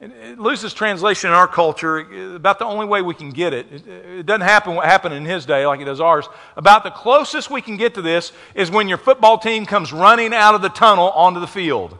It 0.00 0.40
loses 0.40 0.74
translation 0.74 1.30
in 1.30 1.34
our 1.34 1.46
culture. 1.46 2.34
About 2.34 2.58
the 2.58 2.64
only 2.64 2.86
way 2.86 3.02
we 3.02 3.14
can 3.14 3.30
get 3.30 3.52
it. 3.52 3.66
It 3.86 4.26
doesn't 4.26 4.40
happen 4.40 4.74
what 4.74 4.86
happened 4.86 5.14
in 5.14 5.24
his 5.24 5.46
day 5.46 5.64
like 5.64 5.78
it 5.78 5.84
does 5.84 6.00
ours. 6.00 6.26
About 6.56 6.82
the 6.82 6.90
closest 6.90 7.50
we 7.50 7.62
can 7.62 7.76
get 7.76 7.94
to 7.94 8.02
this 8.02 8.32
is 8.56 8.68
when 8.68 8.88
your 8.88 8.98
football 8.98 9.38
team 9.38 9.64
comes 9.64 9.92
running 9.92 10.34
out 10.34 10.56
of 10.56 10.62
the 10.62 10.70
tunnel 10.70 11.10
onto 11.10 11.38
the 11.38 11.46
field. 11.46 11.96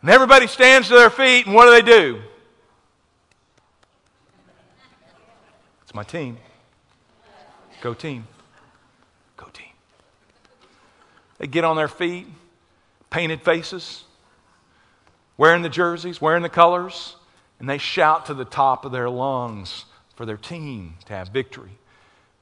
And 0.00 0.10
everybody 0.10 0.46
stands 0.46 0.88
to 0.88 0.94
their 0.94 1.10
feet, 1.10 1.44
and 1.44 1.54
what 1.54 1.66
do 1.66 1.72
they 1.72 1.82
do? 1.82 2.22
It's 5.82 5.94
my 5.94 6.04
team. 6.04 6.38
Go 7.82 7.92
team. 7.92 8.26
Go 9.36 9.46
team. 9.52 9.66
They 11.36 11.48
get 11.48 11.64
on 11.64 11.76
their 11.76 11.88
feet, 11.88 12.26
painted 13.12 13.42
faces, 13.42 14.04
wearing 15.36 15.62
the 15.62 15.68
jerseys, 15.68 16.20
wearing 16.20 16.42
the 16.42 16.48
colors, 16.48 17.14
and 17.60 17.68
they 17.68 17.78
shout 17.78 18.26
to 18.26 18.34
the 18.34 18.44
top 18.44 18.84
of 18.84 18.90
their 18.90 19.08
lungs 19.08 19.84
for 20.16 20.26
their 20.26 20.36
team 20.36 20.94
to 21.04 21.12
have 21.12 21.28
victory. 21.28 21.78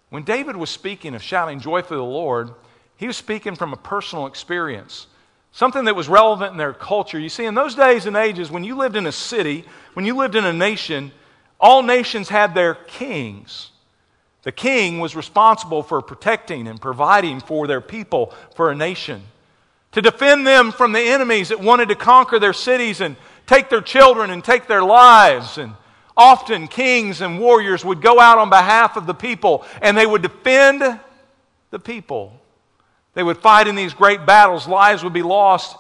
When 0.09 0.23
David 0.23 0.57
was 0.57 0.71
speaking 0.71 1.15
of 1.15 1.23
shouting 1.23 1.61
joyfully 1.61 1.97
to 1.97 2.03
the 2.03 2.05
Lord, 2.05 2.53
he 2.97 3.07
was 3.07 3.17
speaking 3.17 3.55
from 3.55 3.73
a 3.73 3.77
personal 3.77 4.27
experience, 4.27 5.07
something 5.53 5.85
that 5.85 5.97
was 5.97 6.09
relevant 6.09 6.53
in 6.53 6.59
their 6.59 6.73
culture. 6.73 7.19
You 7.19 7.29
see, 7.29 7.45
in 7.45 7.55
those 7.55 7.75
days 7.75 8.07
and 8.07 8.17
ages, 8.17 8.51
when 8.51 8.65
you 8.65 8.77
lived 8.77 8.97
in 8.97 9.07
a 9.07 9.13
city, 9.13 9.65
when 9.95 10.07
you 10.07 10.17
lived 10.17 10.37
in 10.37 10.45
a 10.45 10.53
nation, 10.53 11.13
all 11.61 11.83
nations 11.83 12.29
had 12.29 12.55
their 12.55 12.75
kings. 12.75 13.71
The 14.43 14.53
king 14.53 15.01
was 15.01 15.15
responsible 15.15 15.83
for 15.83 16.01
protecting 16.01 16.67
and 16.67 16.81
providing 16.81 17.41
for 17.41 17.67
their 17.67 17.81
people, 17.81 18.33
for 18.55 18.71
a 18.71 18.75
nation, 18.75 19.23
to 19.93 20.03
defend 20.03 20.47
them 20.47 20.73
from 20.73 20.93
the 20.93 21.01
enemies 21.01 21.49
that 21.49 21.61
wanted 21.61 21.89
to 21.89 21.95
conquer 21.95 22.39
their 22.39 22.53
cities 22.53 23.01
and 23.01 23.17
take 23.47 23.69
their 23.69 23.81
children 23.81 24.31
and 24.31 24.45
take 24.45 24.67
their 24.67 24.83
lives. 24.83 25.59
And 25.59 25.73
often 26.17 26.69
kings 26.69 27.21
and 27.21 27.41
warriors 27.41 27.85
would 27.85 28.01
go 28.01 28.21
out 28.21 28.39
on 28.39 28.51
behalf 28.51 28.97
of 28.97 29.07
the 29.07 29.15
people 29.15 29.65
and 29.83 29.97
they 29.97 30.07
would 30.07 30.23
defend 30.23 31.01
the 31.71 31.79
people. 31.79 32.39
They 33.15 33.23
would 33.23 33.39
fight 33.39 33.67
in 33.67 33.75
these 33.75 33.95
great 33.95 34.25
battles, 34.25 34.69
lives 34.69 35.03
would 35.03 35.13
be 35.13 35.23
lost. 35.23 35.77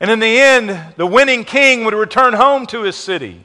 And 0.00 0.10
in 0.10 0.20
the 0.20 0.38
end, 0.40 0.94
the 0.96 1.06
winning 1.06 1.44
king 1.44 1.84
would 1.84 1.94
return 1.94 2.34
home 2.34 2.66
to 2.66 2.82
his 2.82 2.94
city. 2.94 3.44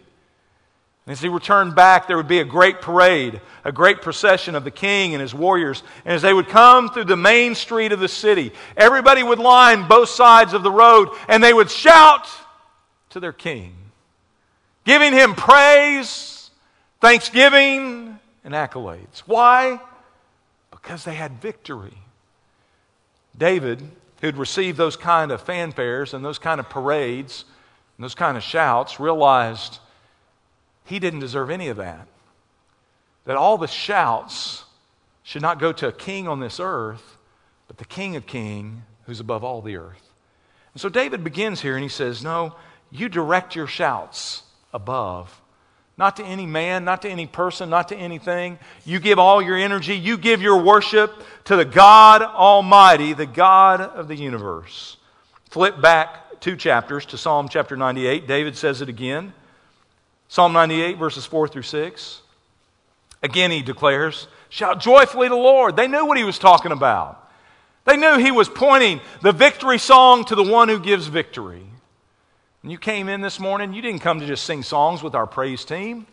As 1.05 1.19
he 1.19 1.27
returned 1.27 1.75
back, 1.75 2.07
there 2.07 2.15
would 2.15 2.29
be 2.29 2.39
a 2.39 2.45
great 2.45 2.79
parade, 2.79 3.41
a 3.65 3.73
great 3.73 4.01
procession 4.01 4.55
of 4.55 4.63
the 4.63 4.71
king 4.71 5.13
and 5.13 5.21
his 5.21 5.33
warriors. 5.33 5.83
And 6.05 6.13
as 6.13 6.21
they 6.21 6.33
would 6.33 6.47
come 6.47 6.89
through 6.89 7.05
the 7.05 7.17
main 7.17 7.55
street 7.55 7.91
of 7.91 7.99
the 7.99 8.07
city, 8.07 8.53
everybody 8.77 9.21
would 9.21 9.39
line 9.39 9.87
both 9.89 10.09
sides 10.09 10.53
of 10.53 10.63
the 10.63 10.71
road 10.71 11.09
and 11.27 11.43
they 11.43 11.53
would 11.53 11.69
shout 11.69 12.29
to 13.09 13.19
their 13.19 13.33
king, 13.33 13.75
giving 14.85 15.11
him 15.11 15.35
praise, 15.35 16.49
thanksgiving, 17.01 18.17
and 18.45 18.53
accolades. 18.53 19.19
Why? 19.25 19.81
Because 20.71 21.03
they 21.03 21.15
had 21.15 21.41
victory. 21.41 21.97
David, 23.37 23.81
who'd 24.21 24.37
received 24.37 24.77
those 24.77 24.95
kind 24.95 25.33
of 25.33 25.43
fanfares 25.43 26.13
and 26.13 26.23
those 26.23 26.39
kind 26.39 26.61
of 26.61 26.69
parades 26.69 27.43
and 27.97 28.03
those 28.05 28.15
kind 28.15 28.37
of 28.37 28.43
shouts, 28.43 29.01
realized 29.01 29.79
he 30.85 30.99
didn't 30.99 31.19
deserve 31.19 31.49
any 31.49 31.69
of 31.69 31.77
that. 31.77 32.07
That 33.25 33.37
all 33.37 33.57
the 33.57 33.67
shouts 33.67 34.65
should 35.23 35.41
not 35.41 35.59
go 35.59 35.71
to 35.71 35.87
a 35.87 35.91
king 35.91 36.27
on 36.27 36.39
this 36.39 36.59
earth, 36.59 37.17
but 37.67 37.77
the 37.77 37.85
King 37.85 38.15
of 38.15 38.25
Kings 38.25 38.81
who's 39.05 39.19
above 39.19 39.43
all 39.43 39.61
the 39.61 39.77
earth. 39.77 40.11
And 40.73 40.81
so 40.81 40.89
David 40.89 41.23
begins 41.23 41.61
here 41.61 41.75
and 41.75 41.83
he 41.83 41.89
says, 41.89 42.23
No, 42.23 42.55
you 42.91 43.09
direct 43.09 43.55
your 43.55 43.67
shouts 43.67 44.43
above. 44.73 45.41
Not 45.95 46.15
to 46.15 46.23
any 46.23 46.47
man, 46.47 46.85
not 46.85 47.03
to 47.03 47.09
any 47.09 47.27
person, 47.27 47.69
not 47.69 47.89
to 47.89 47.95
anything. 47.95 48.57
You 48.83 48.99
give 48.99 49.19
all 49.19 49.41
your 49.41 49.57
energy, 49.57 49.95
you 49.95 50.17
give 50.17 50.41
your 50.41 50.61
worship 50.61 51.13
to 51.45 51.55
the 51.55 51.65
God 51.65 52.23
Almighty, 52.23 53.13
the 53.13 53.27
God 53.27 53.81
of 53.81 54.07
the 54.07 54.15
universe. 54.15 54.97
Flip 55.51 55.79
back 55.79 56.39
two 56.39 56.55
chapters 56.55 57.05
to 57.07 57.17
Psalm 57.17 57.47
chapter 57.47 57.77
98. 57.77 58.27
David 58.27 58.57
says 58.57 58.81
it 58.81 58.89
again. 58.89 59.33
Psalm 60.33 60.51
98, 60.51 60.97
verses 60.97 61.27
4 61.27 61.47
through 61.47 61.61
6. 61.61 62.21
Again, 63.21 63.51
he 63.51 63.61
declares, 63.61 64.27
Shout 64.49 64.79
joyfully 64.79 65.27
to 65.27 65.35
the 65.35 65.39
Lord. 65.39 65.75
They 65.75 65.87
knew 65.87 66.07
what 66.07 66.17
he 66.17 66.23
was 66.23 66.39
talking 66.39 66.71
about. 66.71 67.29
They 67.85 67.97
knew 67.97 68.17
he 68.17 68.31
was 68.31 68.49
pointing 68.49 68.99
the 69.21 69.31
victory 69.31 69.77
song 69.77 70.25
to 70.25 70.33
the 70.33 70.41
one 70.41 70.69
who 70.69 70.79
gives 70.79 71.05
victory. 71.05 71.61
And 72.63 72.71
you 72.71 72.79
came 72.79 73.09
in 73.09 73.21
this 73.21 73.39
morning, 73.39 73.73
you 73.73 73.83
didn't 73.83 74.01
come 74.01 74.21
to 74.21 74.25
just 74.25 74.43
sing 74.43 74.63
songs 74.63 75.03
with 75.03 75.13
our 75.13 75.27
praise 75.27 75.65
team. 75.65 76.07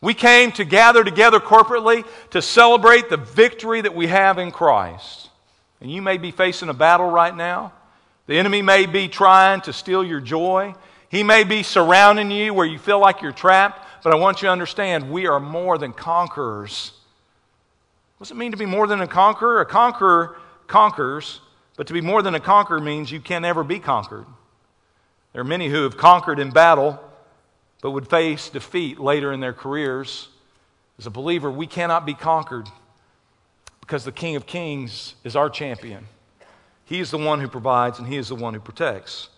We 0.00 0.12
came 0.12 0.50
to 0.50 0.64
gather 0.64 1.04
together 1.04 1.38
corporately 1.38 2.04
to 2.30 2.42
celebrate 2.42 3.10
the 3.10 3.16
victory 3.16 3.80
that 3.80 3.94
we 3.94 4.08
have 4.08 4.38
in 4.38 4.50
Christ. 4.50 5.28
And 5.80 5.88
you 5.88 6.02
may 6.02 6.18
be 6.18 6.32
facing 6.32 6.68
a 6.68 6.74
battle 6.74 7.08
right 7.08 7.36
now. 7.36 7.74
The 8.26 8.40
enemy 8.40 8.60
may 8.60 8.86
be 8.86 9.06
trying 9.06 9.60
to 9.60 9.72
steal 9.72 10.02
your 10.02 10.20
joy. 10.20 10.74
He 11.10 11.24
may 11.24 11.42
be 11.42 11.64
surrounding 11.64 12.30
you 12.30 12.54
where 12.54 12.64
you 12.64 12.78
feel 12.78 13.00
like 13.00 13.20
you're 13.20 13.32
trapped, 13.32 13.84
but 14.04 14.14
I 14.14 14.16
want 14.16 14.40
you 14.40 14.46
to 14.46 14.52
understand 14.52 15.10
we 15.10 15.26
are 15.26 15.40
more 15.40 15.76
than 15.76 15.92
conquerors. 15.92 16.92
What 18.16 18.28
does 18.28 18.30
it 18.30 18.36
mean 18.36 18.52
to 18.52 18.56
be 18.56 18.64
more 18.64 18.86
than 18.86 19.00
a 19.00 19.08
conqueror? 19.08 19.60
A 19.60 19.66
conqueror 19.66 20.36
conquers, 20.68 21.40
but 21.76 21.88
to 21.88 21.92
be 21.92 22.00
more 22.00 22.22
than 22.22 22.36
a 22.36 22.40
conqueror 22.40 22.78
means 22.78 23.10
you 23.10 23.18
can 23.18 23.42
never 23.42 23.64
be 23.64 23.80
conquered. 23.80 24.24
There 25.32 25.42
are 25.42 25.44
many 25.44 25.68
who 25.68 25.82
have 25.82 25.96
conquered 25.96 26.38
in 26.38 26.50
battle, 26.50 27.02
but 27.82 27.90
would 27.90 28.08
face 28.08 28.48
defeat 28.48 29.00
later 29.00 29.32
in 29.32 29.40
their 29.40 29.52
careers. 29.52 30.28
As 30.96 31.06
a 31.06 31.10
believer, 31.10 31.50
we 31.50 31.66
cannot 31.66 32.06
be 32.06 32.14
conquered 32.14 32.68
because 33.80 34.04
the 34.04 34.12
King 34.12 34.36
of 34.36 34.46
Kings 34.46 35.16
is 35.24 35.34
our 35.34 35.50
champion. 35.50 36.06
He 36.84 37.00
is 37.00 37.10
the 37.10 37.18
one 37.18 37.40
who 37.40 37.48
provides 37.48 37.98
and 37.98 38.06
He 38.06 38.16
is 38.16 38.28
the 38.28 38.36
one 38.36 38.54
who 38.54 38.60
protects. 38.60 39.28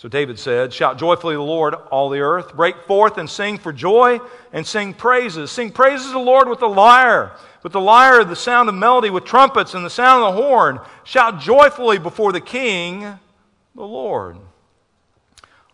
So 0.00 0.08
David 0.08 0.38
said, 0.38 0.72
Shout 0.72 0.96
joyfully 0.96 1.34
to 1.34 1.36
the 1.36 1.44
Lord, 1.44 1.74
all 1.74 2.08
the 2.08 2.20
earth. 2.20 2.56
Break 2.56 2.84
forth 2.84 3.18
and 3.18 3.28
sing 3.28 3.58
for 3.58 3.70
joy 3.70 4.18
and 4.50 4.66
sing 4.66 4.94
praises. 4.94 5.50
Sing 5.50 5.70
praises 5.70 6.06
to 6.06 6.12
the 6.14 6.18
Lord 6.18 6.48
with 6.48 6.60
the 6.60 6.70
lyre, 6.70 7.32
with 7.62 7.72
the 7.72 7.82
lyre, 7.82 8.24
the 8.24 8.34
sound 8.34 8.70
of 8.70 8.74
melody, 8.74 9.10
with 9.10 9.26
trumpets 9.26 9.74
and 9.74 9.84
the 9.84 9.90
sound 9.90 10.24
of 10.24 10.34
the 10.34 10.40
horn. 10.40 10.80
Shout 11.04 11.38
joyfully 11.38 11.98
before 11.98 12.32
the 12.32 12.40
King, 12.40 13.00
the 13.74 13.82
Lord. 13.82 14.38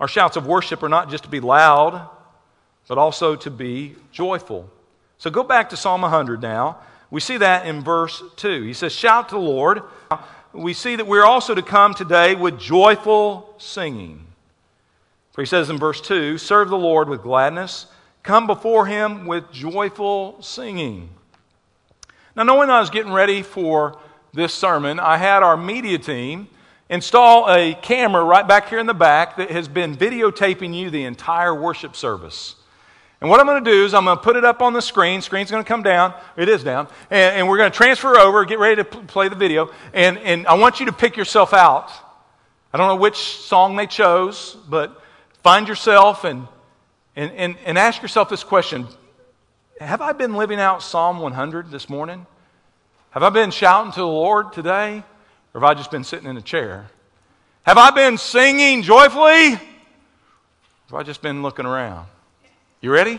Our 0.01 0.09
shouts 0.09 0.37
of 0.37 0.45
worship 0.45 0.83
are 0.83 0.89
not 0.89 1.09
just 1.09 1.23
to 1.23 1.31
be 1.31 1.39
loud, 1.39 2.09
but 2.89 2.99
also 2.99 3.37
to 3.37 3.51
be 3.53 3.95
joyful. 4.11 4.69
So 5.19 5.31
go 5.31 5.45
back 5.45 5.71
to 5.71 5.77
Psalm 5.77 6.01
100 6.01 6.43
now. 6.43 6.79
We 7.13 7.21
see 7.21 7.37
that 7.37 7.65
in 7.65 7.81
verse 7.81 8.21
2. 8.35 8.63
He 8.63 8.73
says, 8.73 8.93
Shout 8.93 9.29
to 9.29 9.37
the 9.37 9.41
Lord 9.41 9.83
we 10.57 10.73
see 10.73 10.97
that 10.97 11.07
we're 11.07 11.25
also 11.25 11.55
to 11.55 11.63
come 11.63 11.95
today 11.95 12.35
with 12.35 12.59
joyful 12.59 13.55
singing. 13.59 14.27
For 15.33 15.43
he 15.43 15.47
says 15.47 15.69
in 15.71 15.79
verse 15.79 16.01
2 16.01 16.39
Serve 16.39 16.69
the 16.69 16.79
Lord 16.79 17.09
with 17.09 17.23
gladness, 17.23 17.87
come 18.23 18.47
before 18.47 18.87
him 18.87 19.27
with 19.27 19.53
joyful 19.53 20.41
singing. 20.43 21.11
Now, 22.35 22.43
knowing 22.43 22.71
I 22.71 22.81
was 22.81 22.91
getting 22.91 23.13
ready 23.13 23.43
for 23.43 23.99
this 24.35 24.53
sermon, 24.53 25.01
I 25.01 25.17
had 25.17 25.43
our 25.43 25.57
media 25.57 25.99
team 25.99 26.49
install 26.89 27.51
a 27.51 27.75
camera 27.75 28.23
right 28.23 28.47
back 28.47 28.69
here 28.69 28.79
in 28.79 28.87
the 28.87 28.95
back 28.95 29.37
that 29.37 29.51
has 29.51 29.69
been 29.69 29.97
videotaping 29.97 30.75
you 30.75 30.91
the 30.91 31.05
entire 31.05 31.55
worship 31.55 31.97
service. 31.97 32.57
And 33.21 33.31
what 33.31 33.41
I'm 33.41 33.47
going 33.47 33.65
to 33.65 33.71
do 33.71 33.85
is 33.85 33.95
I'm 33.95 34.05
going 34.05 34.19
to 34.19 34.23
put 34.23 34.37
it 34.37 34.45
up 34.45 34.61
on 34.61 34.73
the 34.73 34.83
screen. 34.83 35.23
Screen's 35.23 35.51
going 35.51 35.65
to 35.65 35.69
come 35.69 35.83
down. 35.83 36.13
It 36.37 36.49
is 36.49 36.63
down. 36.63 36.89
And, 37.11 37.37
and 37.37 37.49
we're 37.49 37.57
going 37.57 37.71
to 37.71 37.77
transfer 37.77 38.19
over, 38.19 38.45
get 38.45 38.59
ready 38.59 38.77
to 38.77 38.85
play 38.85 39.29
the 39.29 39.37
video. 39.37 39.71
And, 39.95 40.19
and 40.19 40.47
I 40.47 40.55
want 40.55 40.81
you 40.81 40.87
to 40.87 40.93
pick 40.93 41.17
yourself 41.17 41.55
out. 41.55 41.91
I 42.73 42.79
don't 42.79 42.89
know 42.89 42.97
which 42.97 43.17
song 43.17 43.77
they 43.77 43.87
chose, 43.87 44.57
but 44.69 45.01
find 45.43 45.67
yourself 45.67 46.25
and, 46.25 46.47
and, 47.15 47.33
and, 47.33 47.57
and 47.65 47.79
ask 47.79 48.03
yourself 48.03 48.29
this 48.29 48.45
question 48.45 48.87
Have 49.81 50.03
I 50.03 50.13
been 50.13 50.35
living 50.35 50.61
out 50.61 50.83
Psalm 50.83 51.19
100 51.21 51.71
this 51.71 51.89
morning? 51.89 52.27
Have 53.11 53.23
I 53.23 53.31
been 53.31 53.51
shouting 53.51 53.93
to 53.93 54.01
the 54.01 54.07
Lord 54.07 54.53
today? 54.53 55.03
Or 55.55 55.61
have 55.61 55.71
I 55.71 55.73
just 55.73 55.91
been 55.91 56.05
sitting 56.05 56.29
in 56.29 56.37
a 56.37 56.43
chair? 56.43 56.91
Have 57.63 57.79
I 57.79 57.91
been 57.91 58.19
singing 58.19 58.83
joyfully? 58.83 59.53
Have 59.53 60.95
I 60.95 61.03
just 61.03 61.23
been 61.23 61.41
looking 61.41 61.65
around? 61.65 62.09
You 62.81 62.93
ready? 62.93 63.19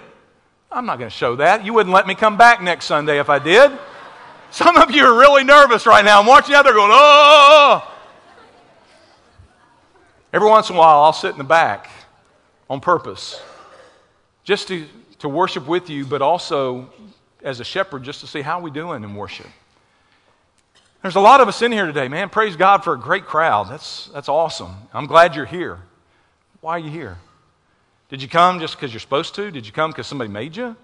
I'm 0.72 0.86
not 0.86 1.00
going 1.00 1.10
to 1.10 1.16
show 1.16 1.38
that. 1.38 1.66
You 1.66 1.74
wouldn't 1.74 1.94
let 1.94 2.08
me 2.08 2.16
come 2.16 2.38
back 2.38 2.62
next 2.62 2.86
Sunday 2.86 3.20
if 3.20 3.30
I 3.30 3.40
did. 3.40 3.72
Some 4.52 4.78
of 4.78 4.92
you 4.92 5.04
are 5.06 5.18
really 5.18 5.44
nervous 5.44 5.86
right 5.86 6.06
now. 6.06 6.20
I'm 6.20 6.26
watching 6.26 6.56
out 6.56 6.64
there 6.64 6.74
going, 6.74 6.92
oh. 6.94 7.94
Every 10.34 10.48
once 10.48 10.70
in 10.70 10.76
a 10.76 10.80
while, 10.80 11.04
I'll 11.04 11.14
sit 11.14 11.32
in 11.32 11.38
the 11.38 11.44
back 11.44 11.90
on 12.70 12.80
purpose 12.80 13.42
just 14.44 14.68
to, 14.68 14.86
to 15.20 15.30
worship 15.30 15.68
with 15.68 15.90
you, 15.90 16.06
but 16.06 16.22
also 16.22 16.90
as 17.44 17.60
a 17.60 17.64
shepherd 17.64 18.04
just 18.04 18.22
to 18.22 18.28
see 18.28 18.42
how 18.42 18.60
we 18.60 18.72
doing 18.72 19.04
in 19.04 19.16
worship. 19.16 19.48
There's 21.02 21.16
a 21.16 21.22
lot 21.22 21.42
of 21.42 21.48
us 21.48 21.62
in 21.62 21.72
here 21.72 21.86
today, 21.86 22.08
man. 22.08 22.30
Praise 22.30 22.56
God 22.56 22.84
for 22.84 22.94
a 22.94 23.00
great 23.00 23.26
crowd. 23.26 23.70
That's, 23.70 24.08
that's 24.08 24.30
awesome. 24.30 24.74
I'm 24.94 25.06
glad 25.06 25.36
you're 25.36 25.46
here. 25.46 25.80
Why 26.62 26.74
are 26.74 26.80
you 26.80 26.90
here? 26.90 27.18
Did 28.10 28.22
you 28.22 28.30
come 28.30 28.60
just 28.60 28.76
because 28.76 28.94
you're 28.94 29.00
supposed 29.00 29.36
to? 29.36 29.52
Did 29.52 29.66
you 29.66 29.74
come 29.74 29.92
because 29.92 30.08
somebody 30.08 30.30
made 30.30 30.56
you? 30.56 30.76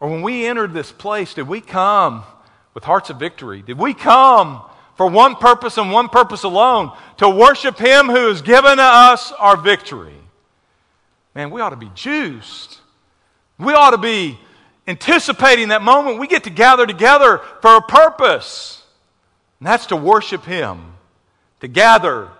Or 0.00 0.08
when 0.08 0.22
we 0.22 0.46
entered 0.46 0.72
this 0.72 0.92
place, 0.92 1.34
did 1.34 1.48
we 1.48 1.60
come 1.60 2.22
with 2.74 2.84
hearts 2.84 3.10
of 3.10 3.18
victory? 3.18 3.62
Did 3.62 3.78
we 3.78 3.92
come 3.92 4.62
for 4.96 5.08
one 5.08 5.34
purpose 5.36 5.76
and 5.76 5.92
one 5.92 6.08
purpose 6.08 6.44
alone 6.44 6.92
to 7.18 7.28
worship 7.28 7.78
Him 7.78 8.06
who 8.06 8.28
has 8.28 8.40
given 8.40 8.78
us 8.78 9.32
our 9.32 9.56
victory? 9.56 10.14
Man, 11.34 11.50
we 11.50 11.60
ought 11.60 11.70
to 11.70 11.76
be 11.76 11.90
juiced. 11.94 12.80
We 13.58 13.72
ought 13.72 13.90
to 13.90 13.98
be 13.98 14.38
anticipating 14.86 15.68
that 15.68 15.82
moment 15.82 16.18
we 16.18 16.26
get 16.26 16.44
to 16.44 16.50
gather 16.50 16.86
together 16.86 17.40
for 17.60 17.76
a 17.76 17.82
purpose. 17.82 18.82
And 19.60 19.66
that's 19.66 19.86
to 19.86 19.96
worship 19.96 20.44
Him, 20.44 20.94
to 21.60 21.68
gather 21.68 22.30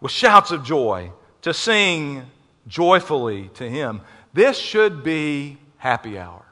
with 0.00 0.12
shouts 0.12 0.50
of 0.50 0.62
joy, 0.64 1.10
to 1.42 1.52
sing 1.54 2.24
joyfully 2.66 3.50
to 3.54 3.68
Him. 3.68 4.00
This 4.32 4.58
should 4.58 5.04
be 5.04 5.58
happy 5.76 6.18
hour. 6.18 6.44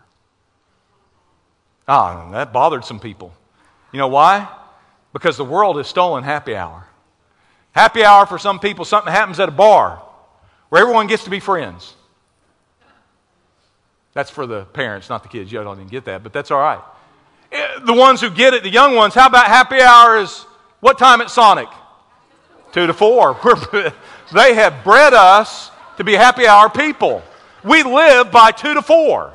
Ah, 1.88 2.31
that 2.33 2.52
bothered 2.52 2.85
some 2.85 3.00
people. 3.00 3.33
You 3.92 3.99
know 3.99 4.09
why? 4.09 4.49
Because 5.12 5.37
the 5.37 5.45
world 5.45 5.76
has 5.76 5.88
stolen 5.88 6.23
happy 6.25 6.57
hour. 6.57 6.87
Happy 7.73 8.04
hour 8.04 8.26
for 8.26 8.38
some 8.38 8.61
people, 8.61 8.85
something 8.85 9.12
happens 9.12 9.40
at 9.40 9.49
a 9.49 9.52
bar 9.52 10.02
where 10.69 10.81
everyone 10.81 11.07
gets 11.07 11.25
to 11.25 11.31
be 11.31 11.40
friends. 11.40 11.95
That's 14.14 14.31
for 14.31 14.47
the 14.47 14.64
parents, 14.66 15.09
not 15.09 15.23
the 15.23 15.28
kids. 15.28 15.50
You 15.50 15.62
don't 15.62 15.78
even 15.78 15.88
get 15.88 16.04
that, 16.04 16.23
but 16.23 16.33
that's 16.33 16.50
all 16.50 16.61
right. 16.61 16.83
Eh, 17.50 17.81
the 17.85 17.95
ones 17.95 18.21
who 18.21 18.31
get 18.31 18.54
it, 18.54 18.62
the 18.62 18.71
young 18.71 18.95
ones, 18.95 19.14
how 19.14 19.26
about 19.26 19.47
happy 19.47 19.81
hours? 19.81 20.47
What 20.81 20.99
time 20.99 21.21
at 21.21 21.31
Sonic? 21.31 21.69
Two 22.73 22.87
to 22.87 22.95
four. 22.95 23.38
they 24.35 24.54
have 24.54 24.85
bred 24.85 25.14
us 25.14 25.71
to 26.02 26.11
be 26.11 26.16
happy 26.16 26.47
hour 26.47 26.68
people. 26.68 27.23
We 27.62 27.82
live 27.85 28.32
by 28.32 28.50
two 28.50 28.75
to 28.75 28.82
four. 28.82 29.32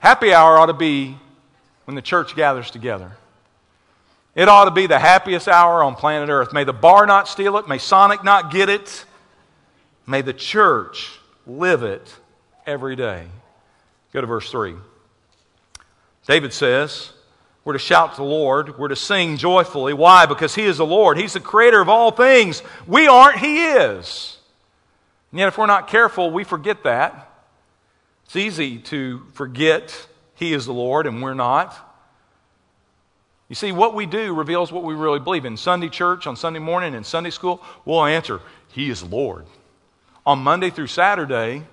Happy 0.00 0.34
hour 0.34 0.58
ought 0.58 0.66
to 0.66 0.74
be 0.74 1.16
when 1.84 1.94
the 1.94 2.02
church 2.02 2.34
gathers 2.34 2.70
together. 2.70 3.16
It 4.34 4.48
ought 4.48 4.66
to 4.66 4.70
be 4.70 4.86
the 4.86 4.98
happiest 4.98 5.48
hour 5.48 5.82
on 5.82 5.94
planet 5.94 6.28
Earth. 6.28 6.52
May 6.52 6.64
the 6.64 6.72
bar 6.72 7.06
not 7.06 7.28
steal 7.28 7.56
it. 7.56 7.68
May 7.68 7.78
Sonic 7.78 8.22
not 8.24 8.50
get 8.50 8.68
it. 8.68 9.04
May 10.06 10.22
the 10.22 10.34
church 10.34 11.18
live 11.46 11.82
it 11.82 12.14
every 12.66 12.96
day. 12.96 13.26
Go 14.12 14.20
to 14.20 14.26
verse 14.26 14.50
3. 14.50 14.74
David 16.26 16.52
says, 16.52 17.12
We're 17.64 17.74
to 17.74 17.78
shout 17.78 18.12
to 18.12 18.16
the 18.16 18.24
Lord. 18.24 18.76
We're 18.76 18.88
to 18.88 18.96
sing 18.96 19.36
joyfully. 19.36 19.94
Why? 19.94 20.26
Because 20.26 20.54
He 20.54 20.64
is 20.64 20.78
the 20.78 20.86
Lord. 20.86 21.16
He's 21.16 21.32
the 21.32 21.40
creator 21.40 21.80
of 21.80 21.88
all 21.88 22.10
things. 22.10 22.62
We 22.86 23.06
aren't, 23.06 23.38
He 23.38 23.66
is. 23.68 24.35
And 25.36 25.40
yet, 25.40 25.48
if 25.48 25.58
we're 25.58 25.66
not 25.66 25.88
careful, 25.88 26.30
we 26.30 26.44
forget 26.44 26.84
that. 26.84 27.30
It's 28.24 28.36
easy 28.36 28.78
to 28.78 29.18
forget 29.34 30.08
He 30.34 30.54
is 30.54 30.64
the 30.64 30.72
Lord 30.72 31.06
and 31.06 31.22
we're 31.22 31.34
not. 31.34 31.76
You 33.50 33.54
see, 33.54 33.70
what 33.70 33.92
we 33.92 34.06
do 34.06 34.34
reveals 34.34 34.72
what 34.72 34.82
we 34.82 34.94
really 34.94 35.18
believe. 35.18 35.44
In 35.44 35.58
Sunday 35.58 35.90
church, 35.90 36.26
on 36.26 36.36
Sunday 36.36 36.58
morning, 36.58 36.94
in 36.94 37.04
Sunday 37.04 37.28
school, 37.28 37.62
we'll 37.84 38.06
answer, 38.06 38.40
He 38.72 38.88
is 38.88 39.02
Lord. 39.02 39.44
On 40.24 40.38
Monday 40.38 40.70
through 40.70 40.86
Saturday, 40.86 41.64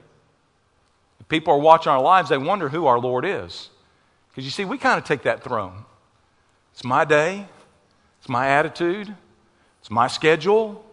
people 1.29 1.53
are 1.53 1.59
watching 1.59 1.93
our 1.93 2.01
lives, 2.01 2.27
they 2.27 2.37
wonder 2.37 2.67
who 2.67 2.85
our 2.85 2.99
Lord 2.99 3.23
is. 3.23 3.69
Because 4.27 4.43
you 4.43 4.51
see, 4.51 4.65
we 4.65 4.77
kind 4.77 4.97
of 4.99 5.05
take 5.05 5.21
that 5.21 5.41
throne. 5.41 5.85
It's 6.73 6.83
my 6.83 7.05
day, 7.05 7.47
it's 8.19 8.27
my 8.27 8.49
attitude, 8.49 9.15
it's 9.79 9.89
my 9.89 10.09
schedule, 10.09 10.83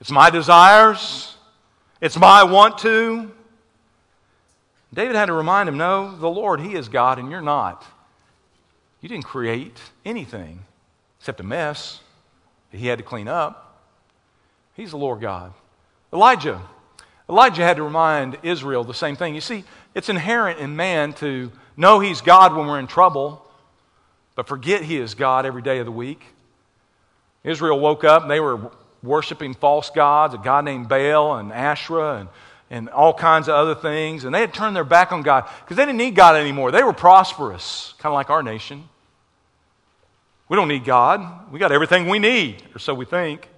it's 0.00 0.12
my 0.12 0.30
desires, 0.30 1.34
it's 2.00 2.18
my 2.18 2.44
want 2.44 2.78
to. 2.78 3.30
David 4.92 5.14
had 5.14 5.26
to 5.26 5.32
remind 5.32 5.68
him 5.68 5.78
no, 5.78 6.16
the 6.16 6.28
Lord, 6.28 6.60
He 6.60 6.74
is 6.74 6.88
God 6.88 7.18
and 7.18 7.30
you're 7.30 7.40
not. 7.40 7.84
You 9.00 9.08
didn't 9.08 9.24
create 9.24 9.80
anything 10.04 10.64
except 11.18 11.40
a 11.40 11.44
mess 11.44 12.00
that 12.70 12.78
He 12.78 12.86
had 12.86 12.98
to 12.98 13.04
clean 13.04 13.28
up. 13.28 13.82
He's 14.74 14.90
the 14.90 14.96
Lord 14.96 15.20
God. 15.20 15.52
Elijah 16.12 16.60
Elijah 17.30 17.62
had 17.62 17.76
to 17.76 17.84
remind 17.84 18.38
Israel 18.42 18.82
the 18.82 18.92
same 18.92 19.14
thing. 19.14 19.36
You 19.36 19.40
see, 19.40 19.62
it's 19.94 20.08
inherent 20.08 20.58
in 20.58 20.74
man 20.74 21.12
to 21.14 21.52
know 21.76 22.00
he's 22.00 22.20
God 22.20 22.56
when 22.56 22.66
we're 22.66 22.80
in 22.80 22.88
trouble, 22.88 23.46
but 24.34 24.48
forget 24.48 24.82
he 24.82 24.96
is 24.96 25.14
God 25.14 25.46
every 25.46 25.62
day 25.62 25.78
of 25.78 25.86
the 25.86 25.92
week. 25.92 26.24
Israel 27.44 27.78
woke 27.78 28.02
up 28.02 28.22
and 28.22 28.30
they 28.30 28.40
were 28.40 28.72
worshiping 29.02 29.54
false 29.54 29.90
gods, 29.90 30.34
a 30.34 30.38
god 30.38 30.64
named 30.64 30.88
Baal 30.88 31.36
and 31.36 31.52
Asherah 31.52 32.18
and, 32.20 32.28
and 32.70 32.88
all 32.88 33.14
kinds 33.14 33.48
of 33.48 33.54
other 33.54 33.74
things. 33.74 34.24
And 34.24 34.34
they 34.34 34.40
had 34.40 34.54
turned 34.54 34.76
their 34.76 34.84
back 34.84 35.12
on 35.12 35.22
God 35.22 35.48
because 35.60 35.76
they 35.76 35.84
didn't 35.84 35.98
need 35.98 36.14
God 36.14 36.36
anymore. 36.36 36.70
They 36.70 36.82
were 36.82 36.92
prosperous, 36.92 37.94
kind 37.98 38.12
of 38.12 38.14
like 38.14 38.30
our 38.30 38.42
nation. 38.42 38.88
We 40.48 40.56
don't 40.56 40.68
need 40.68 40.84
God. 40.84 41.52
We 41.52 41.58
got 41.58 41.70
everything 41.70 42.08
we 42.08 42.18
need, 42.18 42.62
or 42.74 42.80
so 42.80 42.92
we 42.92 43.04
think. 43.04 43.48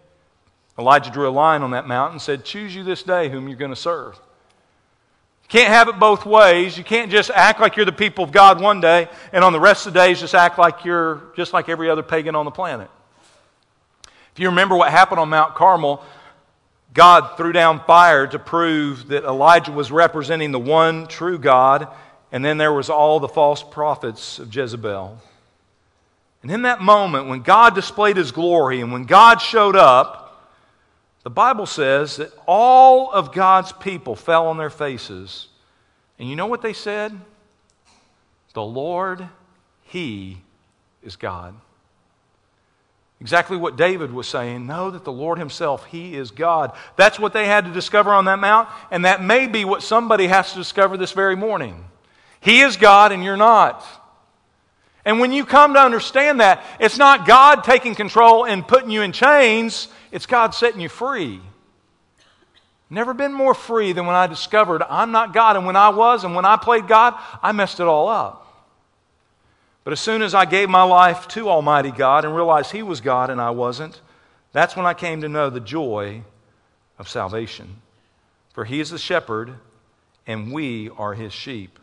Elijah 0.78 1.10
drew 1.10 1.28
a 1.28 1.30
line 1.30 1.62
on 1.62 1.72
that 1.72 1.86
mountain 1.86 2.16
and 2.16 2.22
said, 2.22 2.44
Choose 2.44 2.74
you 2.74 2.84
this 2.84 3.02
day 3.02 3.28
whom 3.28 3.48
you're 3.48 3.56
going 3.56 3.70
to 3.70 3.76
serve. 3.76 4.14
You 5.42 5.48
can't 5.48 5.68
have 5.68 5.88
it 5.88 5.98
both 5.98 6.24
ways. 6.24 6.78
You 6.78 6.84
can't 6.84 7.10
just 7.10 7.30
act 7.30 7.60
like 7.60 7.76
you're 7.76 7.86
the 7.86 7.92
people 7.92 8.24
of 8.24 8.32
God 8.32 8.60
one 8.60 8.80
day 8.80 9.08
and 9.32 9.42
on 9.44 9.52
the 9.52 9.60
rest 9.60 9.86
of 9.86 9.92
the 9.92 10.00
days 10.00 10.20
just 10.20 10.34
act 10.34 10.58
like 10.58 10.84
you're 10.84 11.22
just 11.36 11.52
like 11.52 11.68
every 11.68 11.90
other 11.90 12.02
pagan 12.02 12.34
on 12.34 12.44
the 12.44 12.50
planet. 12.50 12.90
If 14.32 14.40
you 14.40 14.48
remember 14.48 14.76
what 14.76 14.90
happened 14.90 15.20
on 15.20 15.28
Mount 15.28 15.54
Carmel, 15.54 16.02
God 16.94 17.36
threw 17.36 17.52
down 17.52 17.84
fire 17.84 18.26
to 18.26 18.38
prove 18.38 19.08
that 19.08 19.24
Elijah 19.24 19.72
was 19.72 19.90
representing 19.90 20.52
the 20.52 20.58
one 20.58 21.06
true 21.06 21.38
God, 21.38 21.88
and 22.30 22.44
then 22.44 22.58
there 22.58 22.72
was 22.72 22.90
all 22.90 23.20
the 23.20 23.28
false 23.28 23.62
prophets 23.62 24.38
of 24.38 24.54
Jezebel. 24.54 25.18
And 26.42 26.50
in 26.50 26.62
that 26.62 26.80
moment, 26.80 27.28
when 27.28 27.42
God 27.42 27.74
displayed 27.74 28.16
his 28.16 28.32
glory 28.32 28.80
and 28.80 28.92
when 28.92 29.04
God 29.04 29.40
showed 29.40 29.76
up, 29.76 30.22
the 31.22 31.30
Bible 31.30 31.66
says 31.66 32.16
that 32.16 32.32
all 32.46 33.10
of 33.12 33.32
God's 33.32 33.72
people 33.72 34.16
fell 34.16 34.48
on 34.48 34.56
their 34.56 34.70
faces. 34.70 35.46
And 36.18 36.28
you 36.28 36.36
know 36.36 36.46
what 36.46 36.62
they 36.62 36.72
said? 36.72 37.16
The 38.54 38.62
Lord, 38.62 39.28
He 39.84 40.42
is 41.02 41.16
God. 41.16 41.54
Exactly 43.22 43.56
what 43.56 43.76
David 43.76 44.12
was 44.12 44.26
saying. 44.26 44.66
Know 44.66 44.90
that 44.90 45.04
the 45.04 45.12
Lord 45.12 45.38
Himself, 45.38 45.86
He 45.86 46.16
is 46.16 46.32
God. 46.32 46.72
That's 46.96 47.20
what 47.20 47.32
they 47.32 47.46
had 47.46 47.66
to 47.66 47.70
discover 47.70 48.12
on 48.12 48.24
that 48.24 48.40
mount, 48.40 48.68
and 48.90 49.04
that 49.04 49.22
may 49.22 49.46
be 49.46 49.64
what 49.64 49.84
somebody 49.84 50.26
has 50.26 50.50
to 50.50 50.58
discover 50.58 50.96
this 50.96 51.12
very 51.12 51.36
morning. 51.36 51.84
He 52.40 52.62
is 52.62 52.76
God, 52.76 53.12
and 53.12 53.22
you're 53.22 53.36
not. 53.36 53.86
And 55.04 55.20
when 55.20 55.30
you 55.30 55.44
come 55.44 55.74
to 55.74 55.80
understand 55.80 56.40
that, 56.40 56.64
it's 56.80 56.98
not 56.98 57.24
God 57.24 57.62
taking 57.62 57.94
control 57.94 58.44
and 58.44 58.66
putting 58.66 58.90
you 58.90 59.02
in 59.02 59.12
chains, 59.12 59.86
it's 60.10 60.26
God 60.26 60.52
setting 60.52 60.80
you 60.80 60.88
free. 60.88 61.40
Never 62.90 63.14
been 63.14 63.32
more 63.32 63.54
free 63.54 63.92
than 63.92 64.06
when 64.06 64.16
I 64.16 64.26
discovered 64.26 64.82
I'm 64.82 65.12
not 65.12 65.32
God. 65.32 65.56
And 65.56 65.64
when 65.64 65.76
I 65.76 65.90
was, 65.90 66.24
and 66.24 66.34
when 66.34 66.44
I 66.44 66.56
played 66.56 66.88
God, 66.88 67.14
I 67.40 67.52
messed 67.52 67.78
it 67.78 67.86
all 67.86 68.08
up. 68.08 68.41
But 69.84 69.92
as 69.92 70.00
soon 70.00 70.22
as 70.22 70.34
I 70.34 70.44
gave 70.44 70.68
my 70.68 70.82
life 70.82 71.26
to 71.28 71.48
Almighty 71.48 71.90
God 71.90 72.24
and 72.24 72.34
realized 72.34 72.70
He 72.70 72.82
was 72.82 73.00
God 73.00 73.30
and 73.30 73.40
I 73.40 73.50
wasn't, 73.50 74.00
that's 74.52 74.76
when 74.76 74.86
I 74.86 74.94
came 74.94 75.22
to 75.22 75.28
know 75.28 75.50
the 75.50 75.60
joy 75.60 76.22
of 76.98 77.08
salvation. 77.08 77.76
For 78.52 78.64
He 78.64 78.80
is 78.80 78.90
the 78.90 78.98
shepherd, 78.98 79.54
and 80.26 80.52
we 80.52 80.90
are 80.90 81.14
His 81.14 81.32
sheep. 81.32 81.78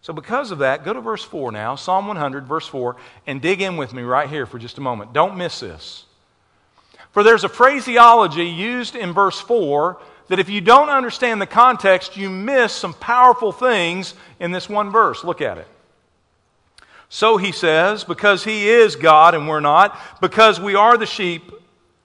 So, 0.00 0.12
because 0.12 0.50
of 0.50 0.58
that, 0.58 0.84
go 0.84 0.92
to 0.92 1.00
verse 1.00 1.22
4 1.22 1.52
now, 1.52 1.76
Psalm 1.76 2.06
100, 2.06 2.46
verse 2.46 2.66
4, 2.66 2.96
and 3.26 3.40
dig 3.40 3.60
in 3.60 3.76
with 3.76 3.92
me 3.92 4.02
right 4.02 4.28
here 4.28 4.46
for 4.46 4.58
just 4.58 4.78
a 4.78 4.80
moment. 4.80 5.12
Don't 5.12 5.36
miss 5.36 5.60
this. 5.60 6.06
For 7.12 7.22
there's 7.22 7.44
a 7.44 7.48
phraseology 7.48 8.46
used 8.46 8.96
in 8.96 9.12
verse 9.12 9.38
4 9.38 10.00
that 10.28 10.38
if 10.38 10.48
you 10.48 10.60
don't 10.60 10.88
understand 10.88 11.40
the 11.40 11.46
context, 11.46 12.16
you 12.16 12.30
miss 12.30 12.72
some 12.72 12.94
powerful 12.94 13.52
things 13.52 14.14
in 14.40 14.50
this 14.50 14.68
one 14.68 14.90
verse. 14.90 15.22
Look 15.22 15.40
at 15.40 15.58
it. 15.58 15.68
So 17.14 17.36
he 17.36 17.52
says, 17.52 18.04
because 18.04 18.42
he 18.42 18.70
is 18.70 18.96
God 18.96 19.34
and 19.34 19.46
we're 19.46 19.60
not, 19.60 20.00
because 20.22 20.58
we 20.58 20.74
are 20.74 20.96
the 20.96 21.04
sheep 21.04 21.52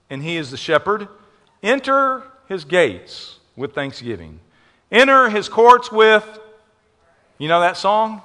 and 0.10 0.22
he 0.22 0.36
is 0.36 0.52
the 0.52 0.58
shepherd, 0.58 1.08
enter 1.63 2.24
his 2.50 2.65
gates 2.65 3.39
with 3.56 3.74
thanksgiving. 3.74 4.41
Enter 4.91 5.30
his 5.30 5.48
courts 5.48 5.93
with, 5.93 6.28
you 7.38 7.48
know 7.48 7.62
that 7.62 7.78
song? 7.78 8.22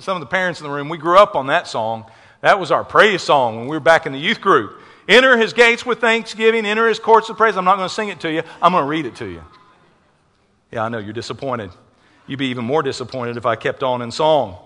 Some 0.00 0.16
of 0.16 0.20
the 0.20 0.26
parents 0.26 0.60
in 0.60 0.66
the 0.66 0.72
room, 0.72 0.88
we 0.88 0.98
grew 0.98 1.18
up 1.18 1.36
on 1.36 1.46
that 1.46 1.68
song. 1.68 2.06
That 2.40 2.58
was 2.58 2.72
our 2.72 2.82
praise 2.82 3.22
song 3.22 3.56
when 3.56 3.68
we 3.68 3.76
were 3.76 3.80
back 3.80 4.06
in 4.06 4.12
the 4.12 4.18
youth 4.18 4.40
group. 4.40 4.80
Enter 5.08 5.36
his 5.38 5.52
gates 5.52 5.86
with 5.86 6.00
thanksgiving, 6.00 6.66
enter 6.66 6.88
his 6.88 6.98
courts 6.98 7.28
with 7.28 7.38
praise. 7.38 7.56
I'm 7.56 7.64
not 7.64 7.76
going 7.76 7.88
to 7.88 7.94
sing 7.94 8.08
it 8.08 8.18
to 8.22 8.32
you, 8.32 8.42
I'm 8.60 8.72
going 8.72 8.82
to 8.82 8.88
read 8.88 9.06
it 9.06 9.14
to 9.16 9.26
you. 9.26 9.44
Yeah, 10.72 10.82
I 10.82 10.88
know 10.88 10.98
you're 10.98 11.12
disappointed. 11.12 11.70
You'd 12.26 12.40
be 12.40 12.48
even 12.48 12.64
more 12.64 12.82
disappointed 12.82 13.36
if 13.36 13.46
I 13.46 13.54
kept 13.54 13.84
on 13.84 14.02
in 14.02 14.10
song. 14.10 14.58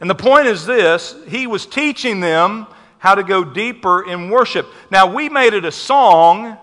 And 0.00 0.10
the 0.10 0.14
point 0.14 0.46
is 0.46 0.66
this 0.66 1.14
he 1.28 1.46
was 1.46 1.66
teaching 1.66 2.20
them 2.20 2.66
how 2.98 3.14
to 3.14 3.22
go 3.22 3.44
deeper 3.44 4.08
in 4.08 4.30
worship. 4.30 4.66
Now, 4.90 5.12
we 5.12 5.28
made 5.28 5.52
it 5.52 5.64
a 5.64 5.72
song. 5.72 6.56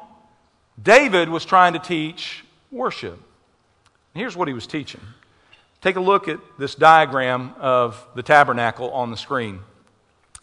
David 0.81 1.29
was 1.29 1.45
trying 1.45 1.73
to 1.73 1.79
teach 1.79 2.43
worship. 2.71 3.19
Here's 4.13 4.35
what 4.35 4.47
he 4.47 4.53
was 4.53 4.67
teaching. 4.67 5.01
Take 5.81 5.95
a 5.95 6.01
look 6.01 6.27
at 6.27 6.39
this 6.57 6.75
diagram 6.75 7.53
of 7.59 8.05
the 8.15 8.23
tabernacle 8.23 8.91
on 8.91 9.11
the 9.11 9.17
screen. 9.17 9.59
You 10.33 10.39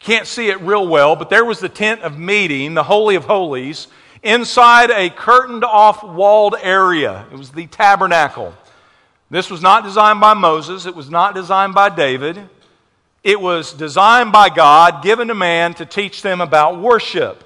can't 0.00 0.26
see 0.26 0.48
it 0.48 0.60
real 0.60 0.86
well, 0.86 1.16
but 1.16 1.30
there 1.30 1.44
was 1.44 1.60
the 1.60 1.68
tent 1.68 2.00
of 2.00 2.18
meeting, 2.18 2.74
the 2.74 2.82
Holy 2.82 3.14
of 3.14 3.24
Holies, 3.24 3.88
inside 4.22 4.90
a 4.90 5.10
curtained 5.10 5.64
off 5.64 6.02
walled 6.02 6.56
area. 6.60 7.26
It 7.32 7.36
was 7.36 7.50
the 7.50 7.66
tabernacle. 7.66 8.54
This 9.32 9.48
was 9.48 9.62
not 9.62 9.82
designed 9.82 10.20
by 10.20 10.34
Moses, 10.34 10.84
it 10.84 10.94
was 10.94 11.08
not 11.08 11.34
designed 11.34 11.72
by 11.72 11.88
David. 11.88 12.50
It 13.24 13.40
was 13.40 13.72
designed 13.72 14.30
by 14.30 14.50
God, 14.50 15.02
given 15.02 15.28
to 15.28 15.34
man 15.34 15.72
to 15.74 15.86
teach 15.86 16.20
them 16.20 16.42
about 16.42 16.78
worship. 16.78 17.42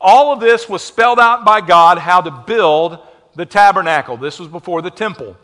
All 0.00 0.32
of 0.32 0.40
this 0.40 0.68
was 0.68 0.82
spelled 0.82 1.20
out 1.20 1.44
by 1.44 1.60
God 1.60 1.98
how 1.98 2.22
to 2.22 2.32
build 2.32 2.98
the 3.36 3.46
tabernacle. 3.46 4.16
This 4.16 4.40
was 4.40 4.48
before 4.48 4.82
the 4.82 4.90
temple. 4.90 5.36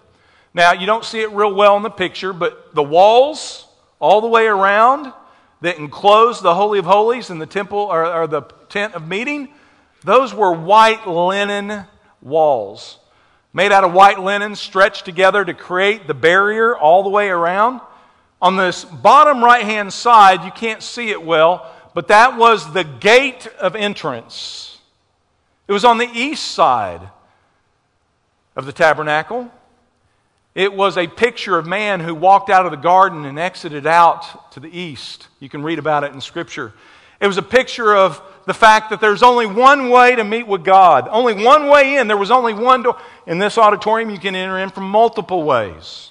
Now, 0.53 0.73
you 0.73 0.85
don't 0.85 1.05
see 1.05 1.21
it 1.21 1.31
real 1.31 1.55
well 1.55 1.77
in 1.77 1.85
the 1.85 1.91
picture, 1.91 2.33
but 2.33 2.75
the 2.75 2.83
walls 2.83 3.65
all 4.01 4.21
the 4.21 4.27
way 4.27 4.47
around 4.47 5.13
that 5.61 5.79
enclosed 5.79 6.43
the 6.43 6.57
Holy 6.57 6.81
of 6.81 6.87
Holies 6.87 7.31
and 7.31 7.41
the 7.41 7.47
temple 7.47 7.79
or, 7.79 8.05
or 8.05 8.27
the 8.27 8.43
tent 8.69 8.95
of 8.95 9.07
meeting, 9.07 9.49
those 10.03 10.35
were 10.35 10.53
white 10.53 11.07
linen 11.07 11.85
walls 12.21 12.99
made 13.55 13.73
out 13.73 13.85
of 13.85 13.95
white 13.95 14.21
linen 14.21 14.57
stretched 14.57 15.05
together 15.05 15.45
to 15.45 15.55
create 15.55 16.07
the 16.07 16.13
barrier 16.13 16.77
all 16.77 17.05
the 17.05 17.09
way 17.09 17.31
around. 17.31 17.81
On 18.43 18.57
this 18.57 18.85
bottom 18.85 19.43
right 19.43 19.65
hand 19.65 19.93
side, 19.93 20.45
you 20.45 20.51
can't 20.51 20.83
see 20.83 21.09
it 21.09 21.23
well, 21.23 21.73
but 21.95 22.09
that 22.09 22.37
was 22.37 22.73
the 22.75 22.85
gate 22.85 23.47
of 23.59 23.77
entrance. 23.77 24.79
It 25.67 25.73
was 25.73 25.85
on 25.85 25.97
the 25.97 26.11
east 26.13 26.49
side 26.49 27.09
of 28.57 28.67
the 28.67 28.73
tabernacle. 28.73 29.51
It 30.55 30.73
was 30.75 30.99
a 30.99 31.07
picture 31.07 31.57
of 31.57 31.67
man 31.67 32.01
who 32.01 32.15
walked 32.15 32.51
out 32.51 32.67
of 32.67 32.73
the 32.73 32.77
garden 32.77 33.25
and 33.25 33.39
exited 33.39 33.87
out 33.87 34.53
to 34.53 34.61
the 34.61 34.77
east. 34.77 35.29
You 35.41 35.49
can 35.49 35.63
read 35.63 35.79
about 35.79 36.05
it 36.05 36.13
in 36.13 36.21
Scripture. 36.21 36.75
It 37.21 37.27
was 37.27 37.39
a 37.39 37.43
picture 37.43 37.95
of 37.95 38.21
the 38.47 38.55
fact 38.55 38.91
that 38.91 39.01
there's 39.01 39.23
only 39.23 39.47
one 39.47 39.91
way 39.91 40.17
to 40.17 40.25
meet 40.25 40.47
with 40.47 40.65
God, 40.65 41.09
only 41.11 41.33
one 41.45 41.69
way 41.69 41.97
in. 41.97 42.09
There 42.09 42.17
was 42.17 42.31
only 42.31 42.53
one 42.53 42.83
door. 42.83 42.99
In 43.27 43.39
this 43.39 43.57
auditorium, 43.57 44.11
you 44.11 44.19
can 44.19 44.35
enter 44.35 44.59
in 44.59 44.71
from 44.71 44.85
multiple 44.85 45.43
ways. 45.45 46.11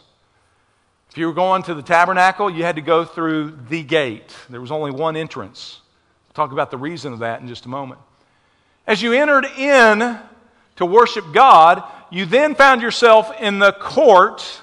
If 1.11 1.17
you 1.17 1.27
were 1.27 1.33
going 1.33 1.61
to 1.63 1.75
the 1.75 1.83
tabernacle, 1.83 2.49
you 2.49 2.63
had 2.63 2.77
to 2.77 2.81
go 2.81 3.05
through 3.05 3.59
the 3.69 3.83
gate. 3.83 4.35
There 4.49 4.61
was 4.61 4.71
only 4.71 4.89
one 4.89 5.15
entrance. 5.15 5.79
We'll 6.27 6.33
talk 6.33 6.51
about 6.51 6.71
the 6.71 6.77
reason 6.77 7.13
of 7.13 7.19
that 7.19 7.39
in 7.39 7.47
just 7.47 7.65
a 7.65 7.69
moment. 7.69 8.01
As 8.87 9.01
you 9.01 9.13
entered 9.13 9.45
in 9.45 10.17
to 10.77 10.85
worship 10.85 11.31
God, 11.31 11.83
you 12.09 12.25
then 12.25 12.55
found 12.55 12.81
yourself 12.81 13.31
in 13.39 13.59
the 13.59 13.73
court 13.73 14.61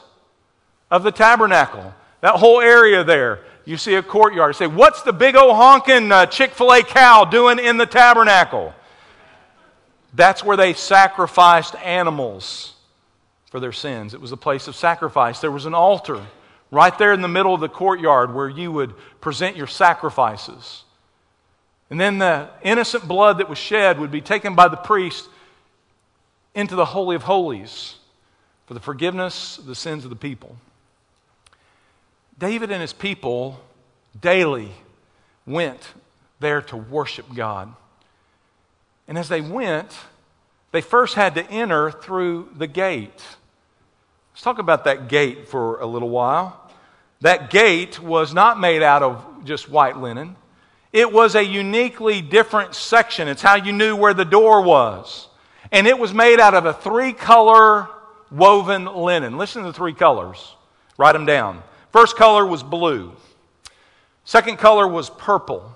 of 0.91 1.05
the 1.05 1.13
tabernacle. 1.13 1.95
That 2.21 2.35
whole 2.35 2.61
area 2.61 3.05
there. 3.05 3.45
You 3.65 3.77
see 3.77 3.95
a 3.95 4.03
courtyard. 4.03 4.57
Say, 4.57 4.67
What's 4.67 5.03
the 5.03 5.13
big 5.13 5.37
old 5.37 5.57
honking 5.57 6.11
uh, 6.11 6.27
Chick 6.27 6.53
fil 6.53 6.73
A 6.73 6.83
cow 6.83 7.25
doing 7.25 7.59
in 7.59 7.77
the 7.77 7.87
tabernacle? 7.87 8.75
That's 10.15 10.43
where 10.43 10.57
they 10.57 10.73
sacrificed 10.73 11.77
animals 11.77 12.75
for 13.51 13.61
their 13.61 13.73
sins. 13.73 14.15
It 14.15 14.21
was 14.21 14.33
a 14.33 14.37
place 14.37 14.69
of 14.69 14.75
sacrifice. 14.75 15.41
There 15.41 15.51
was 15.51 15.67
an 15.67 15.75
altar 15.75 16.25
right 16.71 16.97
there 16.99 17.13
in 17.13 17.21
the 17.21 17.29
middle 17.29 17.55
of 17.55 17.61
the 17.61 17.69
courtyard 17.69 18.35
where 18.35 18.49
you 18.49 18.73
would 18.73 18.95
present 19.21 19.57
your 19.57 19.67
sacrifices. 19.67 20.85
And 21.91 22.01
then 22.01 22.19
the 22.19 22.49
innocent 22.63 23.07
blood 23.07 23.39
that 23.39 23.49
was 23.49 23.59
shed 23.59 23.99
would 23.99 24.13
be 24.13 24.21
taken 24.21 24.55
by 24.55 24.69
the 24.69 24.77
priest 24.77 25.29
into 26.55 26.77
the 26.77 26.85
Holy 26.85 27.17
of 27.17 27.25
Holies 27.25 27.97
for 28.67 28.75
the 28.75 28.81
forgiveness 28.81 29.59
of 29.59 29.67
the 29.67 29.75
sins 29.75 30.05
of 30.05 30.11
the 30.11 30.17
people. 30.17 30.57
David 32.41 32.71
and 32.71 32.81
his 32.81 32.95
people 32.95 33.61
daily 34.19 34.71
went 35.47 35.93
there 36.41 36.63
to 36.63 36.77
worship 36.77 37.27
God. 37.35 37.73
And 39.07 39.19
as 39.19 39.29
they 39.29 39.43
went, 39.43 39.95
they 40.73 40.81
first 40.81 41.15
had 41.15 41.35
to 41.35 41.45
enter 41.51 41.91
through 41.91 42.49
the 42.57 42.67
gate. 42.67 43.23
Let's 44.33 44.43
talk 44.43 44.59
about 44.59 44.85
that 44.85 45.09
gate 45.09 45.49
for 45.49 45.81
a 45.81 45.87
little 45.87 46.09
while. 46.09 46.59
That 47.21 47.51
gate 47.51 48.01
was 48.01 48.33
not 48.33 48.59
made 48.59 48.83
out 48.83 49.03
of 49.03 49.45
just 49.45 49.69
white 49.69 49.99
linen, 49.99 50.35
it 50.93 51.13
was 51.13 51.35
a 51.35 51.45
uniquely 51.45 52.23
different 52.23 52.75
section. 52.75 53.29
It's 53.29 53.43
how 53.43 53.55
you 53.55 53.71
knew 53.71 53.95
where 53.95 54.15
the 54.15 54.25
door 54.25 54.63
was. 54.63 55.29
And 55.71 55.87
it 55.87 55.97
was 55.97 56.13
made 56.13 56.41
out 56.41 56.55
of 56.55 56.65
a 56.65 56.73
three 56.73 57.13
color 57.13 57.87
woven 58.31 58.87
linen. 58.87 59.37
Listen 59.37 59.63
to 59.63 59.69
the 59.69 59.75
three 59.75 59.93
colors, 59.93 60.57
write 60.97 61.13
them 61.13 61.27
down. 61.27 61.63
First 61.93 62.17
color 62.17 62.47
was 62.47 62.63
blue, 62.63 63.13
second 64.25 64.59
color 64.59 64.87
was 64.87 65.11
purple, 65.11 65.75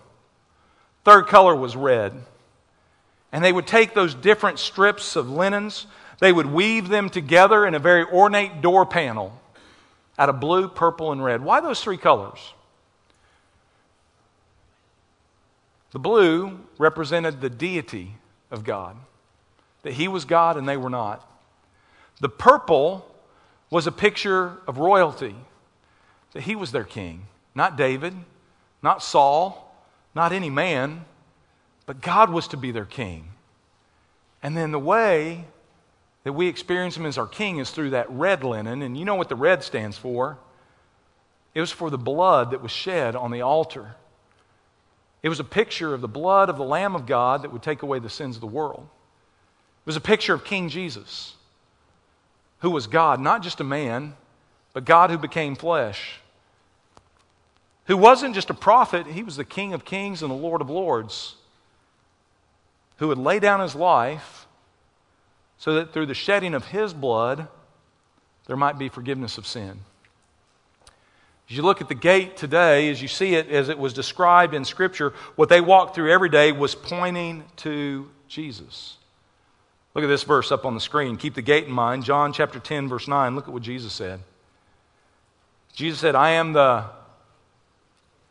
third 1.04 1.26
color 1.26 1.54
was 1.54 1.76
red. 1.76 2.12
And 3.32 3.44
they 3.44 3.52
would 3.52 3.66
take 3.66 3.94
those 3.94 4.14
different 4.14 4.60
strips 4.60 5.16
of 5.16 5.28
linens, 5.28 5.86
they 6.20 6.32
would 6.32 6.46
weave 6.46 6.88
them 6.88 7.10
together 7.10 7.66
in 7.66 7.74
a 7.74 7.80
very 7.80 8.04
ornate 8.04 8.60
door 8.60 8.86
panel 8.86 9.40
out 10.16 10.28
of 10.28 10.38
blue, 10.38 10.68
purple, 10.68 11.10
and 11.10 11.24
red. 11.24 11.42
Why 11.42 11.60
those 11.60 11.82
three 11.82 11.96
colors? 11.96 12.54
The 15.90 15.98
blue 15.98 16.60
represented 16.78 17.40
the 17.40 17.50
deity 17.50 18.16
of 18.50 18.62
God 18.62 18.96
that 19.84 19.92
he 19.92 20.08
was 20.08 20.24
God 20.24 20.56
and 20.56 20.68
they 20.68 20.76
were 20.76 20.90
not. 20.90 21.28
The 22.20 22.28
purple 22.28 23.06
was 23.70 23.86
a 23.86 23.92
picture 23.92 24.58
of 24.66 24.78
royalty, 24.78 25.36
that 26.34 26.42
he 26.42 26.54
was 26.54 26.72
their 26.72 26.84
king, 26.84 27.26
not 27.54 27.76
David, 27.76 28.14
not 28.82 29.02
Saul, 29.02 29.74
not 30.14 30.32
any 30.32 30.50
man, 30.50 31.06
but 31.86 32.00
God 32.00 32.30
was 32.30 32.48
to 32.48 32.56
be 32.56 32.70
their 32.70 32.84
king. 32.84 33.30
And 34.42 34.56
then 34.56 34.72
the 34.72 34.78
way 34.78 35.44
that 36.24 36.32
we 36.32 36.48
experience 36.48 36.96
him 36.96 37.06
as 37.06 37.16
our 37.16 37.26
king 37.26 37.58
is 37.58 37.70
through 37.70 37.90
that 37.90 38.10
red 38.10 38.44
linen. 38.44 38.82
And 38.82 38.96
you 38.96 39.04
know 39.04 39.14
what 39.14 39.28
the 39.28 39.36
red 39.36 39.62
stands 39.62 39.96
for? 39.96 40.38
It 41.54 41.60
was 41.60 41.70
for 41.70 41.88
the 41.88 41.98
blood 41.98 42.50
that 42.50 42.62
was 42.62 42.72
shed 42.72 43.14
on 43.14 43.30
the 43.30 43.42
altar. 43.42 43.94
It 45.22 45.28
was 45.28 45.40
a 45.40 45.44
picture 45.44 45.94
of 45.94 46.00
the 46.00 46.08
blood 46.08 46.50
of 46.50 46.56
the 46.56 46.64
Lamb 46.64 46.94
of 46.94 47.06
God 47.06 47.42
that 47.42 47.52
would 47.52 47.62
take 47.62 47.82
away 47.82 47.98
the 47.98 48.10
sins 48.10 48.36
of 48.36 48.40
the 48.40 48.46
world. 48.46 48.82
It 48.82 49.86
was 49.86 49.96
a 49.96 50.00
picture 50.00 50.34
of 50.34 50.44
King 50.44 50.68
Jesus, 50.68 51.34
who 52.60 52.70
was 52.70 52.86
God, 52.86 53.20
not 53.20 53.42
just 53.42 53.60
a 53.60 53.64
man, 53.64 54.14
but 54.72 54.84
God 54.84 55.10
who 55.10 55.18
became 55.18 55.54
flesh. 55.54 56.20
Who 57.86 57.96
wasn't 57.96 58.34
just 58.34 58.50
a 58.50 58.54
prophet, 58.54 59.06
he 59.06 59.22
was 59.22 59.36
the 59.36 59.44
King 59.44 59.72
of 59.74 59.84
kings 59.84 60.22
and 60.22 60.30
the 60.30 60.36
Lord 60.36 60.60
of 60.60 60.70
lords, 60.70 61.36
who 62.98 63.08
would 63.08 63.18
lay 63.18 63.38
down 63.38 63.60
his 63.60 63.74
life 63.74 64.46
so 65.58 65.74
that 65.74 65.92
through 65.92 66.06
the 66.06 66.14
shedding 66.14 66.54
of 66.54 66.66
his 66.66 66.92
blood, 66.92 67.48
there 68.46 68.56
might 68.56 68.78
be 68.78 68.88
forgiveness 68.88 69.38
of 69.38 69.46
sin. 69.46 69.80
As 71.48 71.56
you 71.56 71.62
look 71.62 71.80
at 71.80 71.88
the 71.88 71.94
gate 71.94 72.36
today, 72.36 72.90
as 72.90 73.02
you 73.02 73.08
see 73.08 73.34
it 73.34 73.48
as 73.48 73.68
it 73.68 73.78
was 73.78 73.92
described 73.92 74.54
in 74.54 74.64
Scripture, 74.64 75.12
what 75.36 75.48
they 75.48 75.60
walked 75.60 75.94
through 75.94 76.10
every 76.10 76.30
day 76.30 76.52
was 76.52 76.74
pointing 76.74 77.44
to 77.56 78.08
Jesus. 78.28 78.96
Look 79.94 80.04
at 80.04 80.08
this 80.08 80.22
verse 80.24 80.50
up 80.50 80.64
on 80.64 80.74
the 80.74 80.80
screen. 80.80 81.16
Keep 81.16 81.34
the 81.34 81.42
gate 81.42 81.66
in 81.66 81.72
mind. 81.72 82.04
John 82.04 82.32
chapter 82.32 82.58
10, 82.58 82.88
verse 82.88 83.06
9. 83.06 83.34
Look 83.34 83.46
at 83.46 83.52
what 83.52 83.62
Jesus 83.62 83.92
said. 83.92 84.20
Jesus 85.74 86.00
said, 86.00 86.14
I 86.14 86.30
am 86.30 86.52
the, 86.52 86.86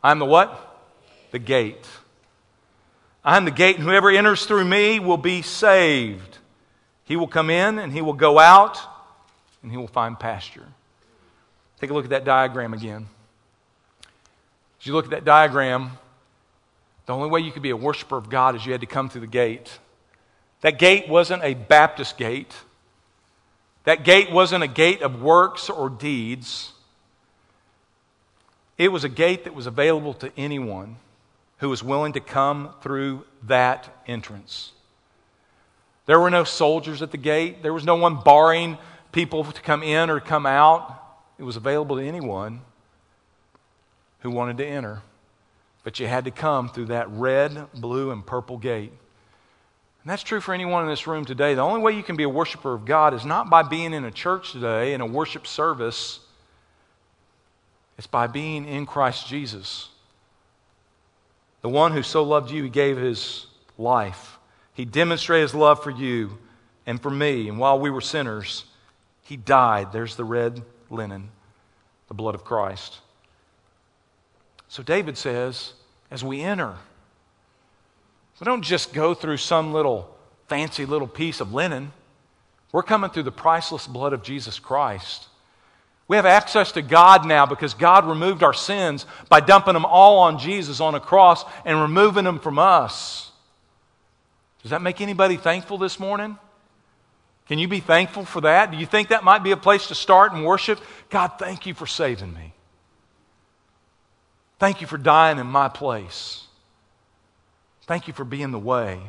I 0.04 0.12
am 0.12 0.20
the 0.20 0.26
what? 0.26 0.60
The 1.32 1.40
gate. 1.40 1.88
I 3.24 3.38
am 3.38 3.46
the 3.46 3.52
gate, 3.52 3.78
and 3.78 3.86
whoever 3.86 4.10
enters 4.10 4.46
through 4.46 4.66
me 4.66 5.00
will 5.00 5.18
be 5.18 5.42
saved. 5.42 6.38
He 7.06 7.16
will 7.16 7.28
come 7.28 7.50
in 7.50 7.80
and 7.80 7.92
he 7.92 8.02
will 8.02 8.14
go 8.14 8.38
out 8.38 8.80
and 9.62 9.72
he 9.72 9.78
will 9.78 9.88
find 9.88 10.20
pasture. 10.20 10.66
Take 11.80 11.90
a 11.90 11.94
look 11.94 12.04
at 12.04 12.12
that 12.12 12.26
diagram 12.26 12.74
again. 12.74 13.08
As 14.80 14.88
you 14.88 14.94
look 14.94 15.06
at 15.06 15.12
that 15.12 15.26
diagram, 15.26 15.92
the 17.06 17.14
only 17.14 17.30
way 17.30 17.40
you 17.40 17.52
could 17.52 17.62
be 17.62 17.70
a 17.70 17.78
worshiper 17.78 18.18
of 18.18 18.30
God 18.30 18.56
is 18.56 18.66
you 18.66 18.74
had 18.74 18.82
to 18.82 18.88
come 18.88 19.10
through 19.10 19.22
the 19.22 19.28
gate. 19.28 19.80
That 20.62 20.78
gate 20.78 21.10
wasn't 21.10 21.44
a 21.44 21.54
Baptist 21.54 22.18
gate. 22.18 22.54
That 23.86 24.04
gate 24.04 24.32
wasn't 24.32 24.64
a 24.64 24.68
gate 24.68 25.02
of 25.02 25.22
works 25.22 25.70
or 25.70 25.90
deeds. 25.90 26.73
It 28.78 28.92
was 28.92 29.04
a 29.04 29.10
gate 29.10 29.44
that 29.44 29.54
was 29.54 29.68
available 29.68 30.14
to 30.16 30.32
anyone 30.38 30.98
who 31.58 31.70
was 31.70 31.84
willing 31.84 32.14
to 32.14 32.20
come 32.20 32.74
through 32.82 33.26
that 33.44 33.90
entrance. 34.08 34.72
There 36.06 36.20
were 36.20 36.30
no 36.30 36.44
soldiers 36.44 37.02
at 37.02 37.12
the 37.12 37.18
gate, 37.18 37.64
there 37.64 37.74
was 37.74 37.86
no 37.86 37.96
one 37.96 38.22
barring 38.24 38.78
people 39.12 39.44
to 39.46 39.62
come 39.62 39.84
in 39.84 40.10
or 40.10 40.20
come 40.20 40.46
out. 40.46 41.02
It 41.38 41.44
was 41.44 41.56
available 41.56 41.98
to 41.98 42.04
anyone 42.04 42.62
who 44.20 44.32
wanted 44.32 44.58
to 44.58 44.66
enter. 44.66 45.02
But 45.84 46.00
you 46.00 46.08
had 46.08 46.26
to 46.26 46.32
come 46.32 46.70
through 46.70 46.86
that 46.86 47.10
red, 47.10 47.68
blue, 47.74 48.12
and 48.12 48.26
purple 48.26 48.58
gate. 48.58 48.92
And 50.04 50.12
that's 50.12 50.24
true 50.24 50.42
for 50.42 50.54
anyone 50.54 50.84
in 50.84 50.90
this 50.90 51.08
room 51.08 51.24
today. 51.24 51.54
The 51.54 51.62
only 51.62 51.82
way 51.82 51.94
you 51.94 52.04
can 52.04 52.18
be 52.18 52.24
a 52.24 52.30
worshiper 52.30 52.74
of 52.74 52.86
God 52.86 53.14
is 53.14 53.26
not 53.26 53.50
by 53.50 53.64
being 53.64 53.94
in 53.94 54.04
a 54.04 54.12
church 54.12 54.52
today, 54.52 54.94
in 54.94 55.02
a 55.02 55.06
worship 55.06 55.48
service, 55.48 56.20
it's 57.98 58.08
by 58.08 58.28
being 58.28 58.68
in 58.68 58.86
Christ 58.86 59.28
Jesus. 59.28 59.90
The 61.62 61.70
one 61.70 61.92
who 61.94 62.04
so 62.04 62.24
loved 62.24 62.52
you, 62.52 62.64
he 62.64 62.70
gave 62.70 62.98
his 62.98 63.48
life. 63.78 64.38
He 64.74 64.86
demonstrated 64.86 65.50
his 65.50 65.56
love 65.56 65.84
for 65.84 65.92
you 65.92 66.38
and 66.86 67.02
for 67.02 67.10
me. 67.10 67.48
And 67.48 67.58
while 67.60 67.80
we 67.80 67.90
were 67.90 68.02
sinners, 68.02 68.66
he 69.22 69.38
died. 69.38 69.92
There's 69.92 70.16
the 70.16 70.26
red 70.26 70.62
linen, 70.90 71.30
the 72.08 72.14
blood 72.14 72.36
of 72.36 72.44
Christ. 72.44 73.00
So 74.68 74.84
David 74.84 75.18
says, 75.18 75.74
as 76.10 76.24
we 76.24 76.42
enter, 76.42 76.76
we 78.40 78.46
don't 78.46 78.64
just 78.64 78.92
go 78.92 79.14
through 79.14 79.38
some 79.38 79.72
little 79.72 80.14
fancy 80.48 80.86
little 80.86 81.08
piece 81.08 81.40
of 81.40 81.54
linen. 81.54 81.94
We're 82.74 82.84
coming 82.84 83.10
through 83.10 83.24
the 83.24 83.32
priceless 83.32 83.88
blood 83.88 84.12
of 84.12 84.24
Jesus 84.24 84.60
Christ. 84.60 85.28
We 86.08 86.18
have 86.18 86.26
access 86.26 86.74
to 86.74 86.82
God 86.82 87.26
now 87.26 87.46
because 87.46 87.74
God 87.74 88.06
removed 88.06 88.44
our 88.44 88.54
sins 88.54 89.06
by 89.30 89.40
dumping 89.40 89.74
them 89.74 89.86
all 89.86 90.20
on 90.20 90.38
Jesus 90.38 90.80
on 90.80 90.96
a 90.96 91.00
cross 91.00 91.46
and 91.66 91.80
removing 91.82 92.26
them 92.26 92.40
from 92.40 92.60
us. 92.60 93.32
Does 94.62 94.72
that 94.72 94.82
make 94.82 95.02
anybody 95.02 95.38
thankful 95.38 95.78
this 95.78 96.00
morning? 96.00 96.38
Can 97.48 97.60
you 97.60 97.68
be 97.68 97.80
thankful 97.80 98.26
for 98.26 98.42
that? 98.42 98.72
Do 98.72 98.78
you 98.78 98.86
think 98.86 99.10
that 99.10 99.24
might 99.24 99.44
be 99.44 99.52
a 99.52 99.58
place 99.58 99.88
to 99.88 99.96
start 99.96 100.34
and 100.34 100.46
worship? 100.46 100.80
God, 101.10 101.34
thank 101.38 101.66
you 101.66 101.74
for 101.74 101.86
saving 101.86 102.34
me. 102.34 102.54
Thank 104.60 104.80
you 104.80 104.88
for 104.88 104.98
dying 104.98 105.40
in 105.40 105.48
my 105.48 105.68
place. 105.68 106.48
Thank 107.86 108.08
you 108.08 108.14
for 108.14 108.24
being 108.24 108.52
the 108.52 108.60
way, 108.60 109.02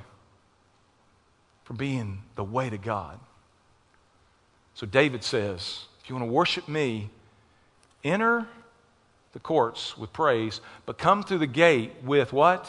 for 1.63 1.75
being 1.75 2.23
the 2.35 2.43
way 2.43 2.69
to 2.69 2.79
God. 2.79 3.21
So 4.75 4.85
David 4.85 5.23
says, 5.23 5.85
if 6.05 6.11
you 6.11 6.17
want 6.17 6.29
to 6.29 6.33
worship 6.33 6.69
me, 6.69 7.09
enter 8.05 8.47
the 9.33 9.39
courts 9.39 9.97
with 9.97 10.13
praise, 10.13 10.61
but 10.85 10.99
come 10.99 11.23
through 11.23 11.39
the 11.39 11.47
gate 11.47 11.93
with 12.05 12.31
what? 12.31 12.69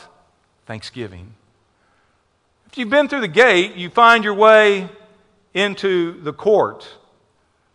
Thanksgiving. 0.66 1.34
If 2.68 2.78
you've 2.78 2.90
been 2.90 3.10
through 3.10 3.20
the 3.20 3.28
gate, 3.28 3.76
you 3.76 3.90
find 3.90 4.24
your 4.24 4.36
way 4.36 4.88
into 5.54 6.22
the 6.22 6.32
court, 6.32 6.88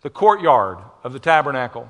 the 0.01 0.09
courtyard 0.09 0.79
of 1.05 1.13
the 1.13 1.19
tabernacle. 1.19 1.83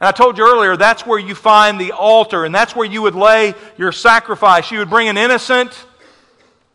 And 0.00 0.08
I 0.08 0.10
told 0.10 0.36
you 0.36 0.44
earlier, 0.44 0.76
that's 0.76 1.06
where 1.06 1.20
you 1.20 1.36
find 1.36 1.80
the 1.80 1.92
altar, 1.92 2.44
and 2.44 2.52
that's 2.52 2.74
where 2.74 2.84
you 2.84 3.02
would 3.02 3.14
lay 3.14 3.54
your 3.78 3.92
sacrifice. 3.92 4.72
You 4.72 4.80
would 4.80 4.90
bring 4.90 5.06
an 5.06 5.16
innocent 5.16 5.86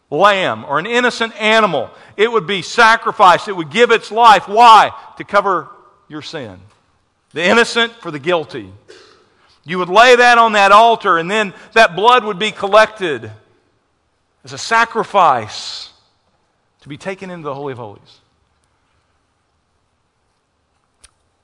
lamb 0.10 0.63
or 0.63 0.80
an 0.80 0.86
innocent 0.86 1.36
animal. 1.36 1.89
It 2.15 2.32
would 2.32 2.47
be 2.47 2.62
sacrificed, 2.62 3.49
it 3.49 3.58
would 3.58 3.71
give 3.71 3.91
its 3.91 4.10
life. 4.10 4.47
Why? 4.47 4.93
To 5.17 5.25
cover 5.25 5.67
your 6.10 6.22
sin. 6.22 6.60
The 7.32 7.43
innocent 7.43 7.93
for 7.93 8.12
the 8.12 8.19
guilty. 8.19 8.72
You 9.63 9.78
would 9.78 9.89
lay 9.89 10.15
that 10.15 10.38
on 10.38 10.54
that 10.54 10.72
altar, 10.72 11.17
and 11.17 11.30
then 11.30 11.54
that 11.74 11.95
blood 11.95 12.26
would 12.26 12.39
be 12.39 12.52
collected 12.52 13.32
as 14.43 14.52
a 14.52 14.58
sacrifice 14.58 15.91
to 16.82 16.89
be 16.89 16.98
taken 16.98 17.30
into 17.30 17.43
the 17.43 17.54
Holy 17.54 17.74
of 17.74 17.78
Holies. 17.78 18.19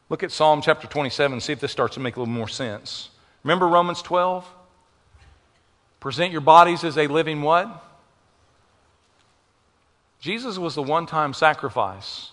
Look 0.10 0.24
at 0.24 0.32
Psalm 0.32 0.62
chapter 0.62 0.88
27, 0.88 1.42
see 1.42 1.54
if 1.54 1.60
this 1.60 1.72
starts 1.72 1.96
to 1.96 2.00
make 2.00 2.16
a 2.16 2.20
little 2.20 2.34
more 2.34 2.48
sense. 2.48 3.10
Remember 3.44 3.68
Romans 3.68 4.02
12? 4.02 4.48
Present 6.00 6.32
your 6.32 6.42
bodies 6.42 6.84
as 6.84 6.98
a 6.98 7.08
living 7.08 7.42
what? 7.42 7.84
Jesus 10.20 10.58
was 10.58 10.76
the 10.76 10.84
one 10.84 11.06
time 11.06 11.34
sacrifice. 11.34 12.32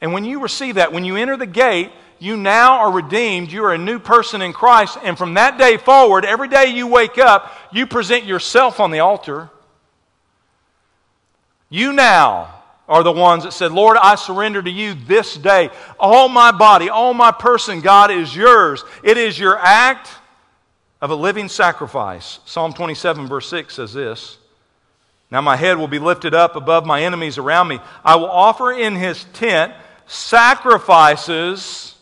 And 0.00 0.12
when 0.12 0.24
you 0.24 0.40
receive 0.40 0.76
that, 0.76 0.92
when 0.92 1.04
you 1.04 1.16
enter 1.16 1.36
the 1.36 1.46
gate, 1.46 1.90
you 2.18 2.36
now 2.36 2.78
are 2.78 2.92
redeemed. 2.92 3.50
You 3.50 3.64
are 3.64 3.74
a 3.74 3.78
new 3.78 3.98
person 3.98 4.42
in 4.42 4.52
Christ. 4.52 4.98
And 5.02 5.16
from 5.16 5.34
that 5.34 5.58
day 5.58 5.78
forward, 5.78 6.24
every 6.24 6.48
day 6.48 6.66
you 6.66 6.86
wake 6.86 7.18
up, 7.18 7.52
you 7.72 7.86
present 7.86 8.24
yourself 8.24 8.78
on 8.78 8.90
the 8.90 9.00
altar. 9.00 9.50
You 11.70 11.92
now 11.92 12.54
are 12.88 13.02
the 13.02 13.12
ones 13.12 13.44
that 13.44 13.52
said, 13.52 13.72
Lord, 13.72 13.96
I 13.96 14.16
surrender 14.16 14.60
to 14.60 14.70
you 14.70 14.94
this 14.94 15.36
day. 15.36 15.70
All 15.98 16.28
my 16.28 16.50
body, 16.50 16.90
all 16.90 17.14
my 17.14 17.30
person, 17.30 17.80
God, 17.80 18.10
is 18.10 18.34
yours. 18.34 18.84
It 19.02 19.16
is 19.16 19.38
your 19.38 19.56
act 19.56 20.10
of 21.00 21.10
a 21.10 21.14
living 21.14 21.48
sacrifice. 21.48 22.40
Psalm 22.44 22.72
27, 22.72 23.28
verse 23.28 23.48
6 23.48 23.74
says 23.74 23.94
this 23.94 24.38
Now 25.30 25.40
my 25.40 25.56
head 25.56 25.78
will 25.78 25.88
be 25.88 26.00
lifted 26.00 26.34
up 26.34 26.56
above 26.56 26.84
my 26.84 27.02
enemies 27.02 27.38
around 27.38 27.68
me. 27.68 27.78
I 28.04 28.16
will 28.16 28.28
offer 28.30 28.72
in 28.72 28.96
his 28.96 29.24
tent 29.32 29.72
sacrifices 30.10 31.94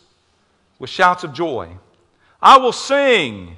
with 0.79 0.89
shouts 0.89 1.25
of 1.25 1.35
joy. 1.35 1.69
I 2.41 2.57
will 2.57 2.73
sing. 2.73 3.55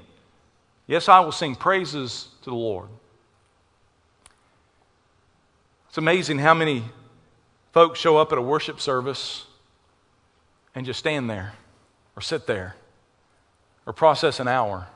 Yes, 0.88 1.08
I 1.08 1.20
will 1.20 1.30
sing 1.30 1.54
praises 1.54 2.26
to 2.42 2.50
the 2.50 2.56
Lord. 2.56 2.88
It's 5.88 5.98
amazing 5.98 6.40
how 6.40 6.54
many 6.54 6.84
folks 7.72 8.00
show 8.00 8.16
up 8.16 8.32
at 8.32 8.38
a 8.38 8.42
worship 8.42 8.80
service 8.80 9.46
and 10.74 10.84
just 10.84 10.98
stand 10.98 11.30
there 11.30 11.52
or 12.16 12.22
sit 12.22 12.48
there 12.48 12.74
or 13.86 13.92
process 13.92 14.40
an 14.40 14.48
hour 14.48 14.88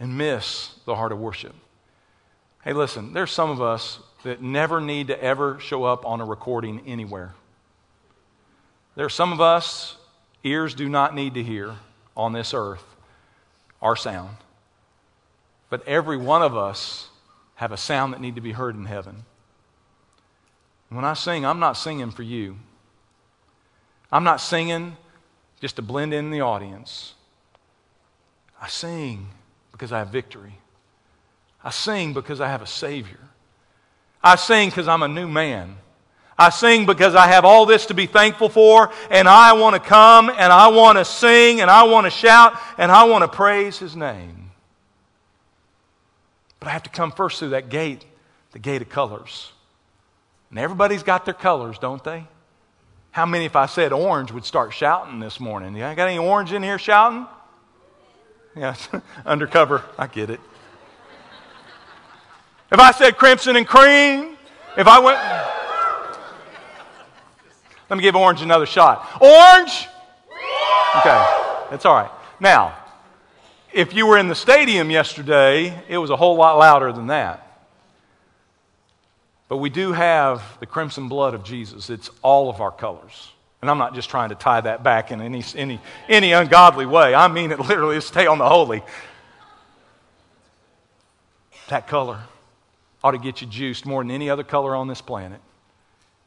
and 0.00 0.18
miss 0.18 0.74
the 0.86 0.96
heart 0.96 1.12
of 1.12 1.20
worship. 1.20 1.54
Hey, 2.64 2.72
listen, 2.72 3.12
there's 3.12 3.30
some 3.30 3.50
of 3.50 3.62
us 3.62 4.00
that 4.24 4.42
never 4.42 4.80
need 4.80 5.06
to 5.06 5.22
ever 5.22 5.60
show 5.60 5.84
up 5.84 6.04
on 6.04 6.20
a 6.20 6.24
recording 6.24 6.82
anywhere. 6.84 7.34
There 8.96 9.04
are 9.04 9.10
some 9.10 9.32
of 9.32 9.40
us, 9.40 9.96
ears 10.42 10.74
do 10.74 10.88
not 10.88 11.14
need 11.14 11.34
to 11.34 11.42
hear 11.42 11.76
on 12.16 12.32
this 12.32 12.52
earth 12.54 12.84
our 13.80 13.94
sound. 13.94 14.36
But 15.68 15.86
every 15.86 16.16
one 16.16 16.42
of 16.42 16.56
us 16.56 17.08
have 17.56 17.72
a 17.72 17.76
sound 17.76 18.12
that 18.12 18.20
need 18.20 18.34
to 18.36 18.40
be 18.40 18.52
heard 18.52 18.74
in 18.74 18.86
heaven. 18.86 19.24
When 20.88 21.04
I 21.04 21.14
sing, 21.14 21.44
I'm 21.44 21.58
not 21.58 21.74
singing 21.74 22.10
for 22.10 22.22
you. 22.22 22.56
I'm 24.10 24.24
not 24.24 24.40
singing 24.40 24.96
just 25.60 25.76
to 25.76 25.82
blend 25.82 26.14
in 26.14 26.30
the 26.30 26.40
audience. 26.40 27.14
I 28.60 28.68
sing 28.68 29.28
because 29.72 29.92
I 29.92 29.98
have 29.98 30.08
victory. 30.08 30.58
I 31.62 31.70
sing 31.70 32.12
because 32.14 32.40
I 32.40 32.48
have 32.48 32.62
a 32.62 32.66
Savior. 32.66 33.18
I 34.22 34.36
sing 34.36 34.70
because 34.70 34.88
I'm 34.88 35.02
a 35.02 35.08
new 35.08 35.28
man. 35.28 35.76
I 36.38 36.50
sing 36.50 36.84
because 36.84 37.14
I 37.14 37.28
have 37.28 37.44
all 37.44 37.64
this 37.64 37.86
to 37.86 37.94
be 37.94 38.06
thankful 38.06 38.48
for, 38.48 38.90
and 39.10 39.26
I 39.26 39.54
want 39.54 39.74
to 39.74 39.80
come 39.80 40.28
and 40.28 40.52
I 40.52 40.68
want 40.68 40.98
to 40.98 41.04
sing 41.04 41.62
and 41.62 41.70
I 41.70 41.84
want 41.84 42.04
to 42.06 42.10
shout 42.10 42.58
and 42.76 42.92
I 42.92 43.04
want 43.04 43.22
to 43.22 43.28
praise 43.28 43.78
His 43.78 43.96
name. 43.96 44.50
But 46.60 46.68
I 46.68 46.72
have 46.72 46.82
to 46.82 46.90
come 46.90 47.10
first 47.10 47.38
through 47.38 47.50
that 47.50 47.70
gate, 47.70 48.04
the 48.52 48.58
gate 48.58 48.82
of 48.82 48.88
colors. 48.88 49.50
And 50.50 50.58
everybody's 50.58 51.02
got 51.02 51.24
their 51.24 51.34
colors, 51.34 51.78
don't 51.78 52.04
they? 52.04 52.26
How 53.12 53.24
many, 53.24 53.46
if 53.46 53.56
I 53.56 53.64
said 53.64 53.94
orange, 53.94 54.30
would 54.30 54.44
start 54.44 54.74
shouting 54.74 55.20
this 55.20 55.40
morning? 55.40 55.74
You 55.74 55.80
got 55.80 56.00
any 56.00 56.18
orange 56.18 56.52
in 56.52 56.62
here 56.62 56.78
shouting? 56.78 57.26
Yeah, 58.54 58.74
undercover. 59.26 59.84
I 59.98 60.06
get 60.06 60.28
it. 60.28 60.40
If 62.70 62.78
I 62.78 62.90
said 62.90 63.16
crimson 63.16 63.56
and 63.56 63.66
cream, 63.66 64.36
if 64.76 64.86
I 64.86 64.98
went. 64.98 65.55
Let 67.88 67.96
me 67.96 68.02
give 68.02 68.16
orange 68.16 68.42
another 68.42 68.66
shot. 68.66 69.06
Orange? 69.20 69.88
Okay, 70.96 71.26
that's 71.70 71.84
all 71.84 71.94
right. 71.94 72.10
Now, 72.40 72.76
if 73.72 73.94
you 73.94 74.06
were 74.06 74.18
in 74.18 74.28
the 74.28 74.34
stadium 74.34 74.90
yesterday, 74.90 75.82
it 75.88 75.98
was 75.98 76.10
a 76.10 76.16
whole 76.16 76.36
lot 76.36 76.58
louder 76.58 76.92
than 76.92 77.08
that. 77.08 77.42
But 79.48 79.58
we 79.58 79.70
do 79.70 79.92
have 79.92 80.42
the 80.58 80.66
crimson 80.66 81.08
blood 81.08 81.34
of 81.34 81.44
Jesus. 81.44 81.90
It's 81.90 82.10
all 82.22 82.50
of 82.50 82.60
our 82.60 82.72
colors. 82.72 83.30
And 83.62 83.70
I'm 83.70 83.78
not 83.78 83.94
just 83.94 84.10
trying 84.10 84.30
to 84.30 84.34
tie 84.34 84.60
that 84.60 84.82
back 84.82 85.12
in 85.12 85.20
any, 85.20 85.42
any, 85.54 85.80
any 86.08 86.32
ungodly 86.32 86.86
way. 86.86 87.14
I 87.14 87.28
mean 87.28 87.52
it 87.52 87.60
literally, 87.60 88.00
stay 88.00 88.26
on 88.26 88.38
the 88.38 88.48
holy. 88.48 88.82
That 91.68 91.86
color 91.86 92.20
ought 93.02 93.12
to 93.12 93.18
get 93.18 93.40
you 93.40 93.46
juiced 93.46 93.86
more 93.86 94.02
than 94.02 94.10
any 94.10 94.30
other 94.30 94.44
color 94.44 94.74
on 94.74 94.88
this 94.88 95.00
planet. 95.00 95.40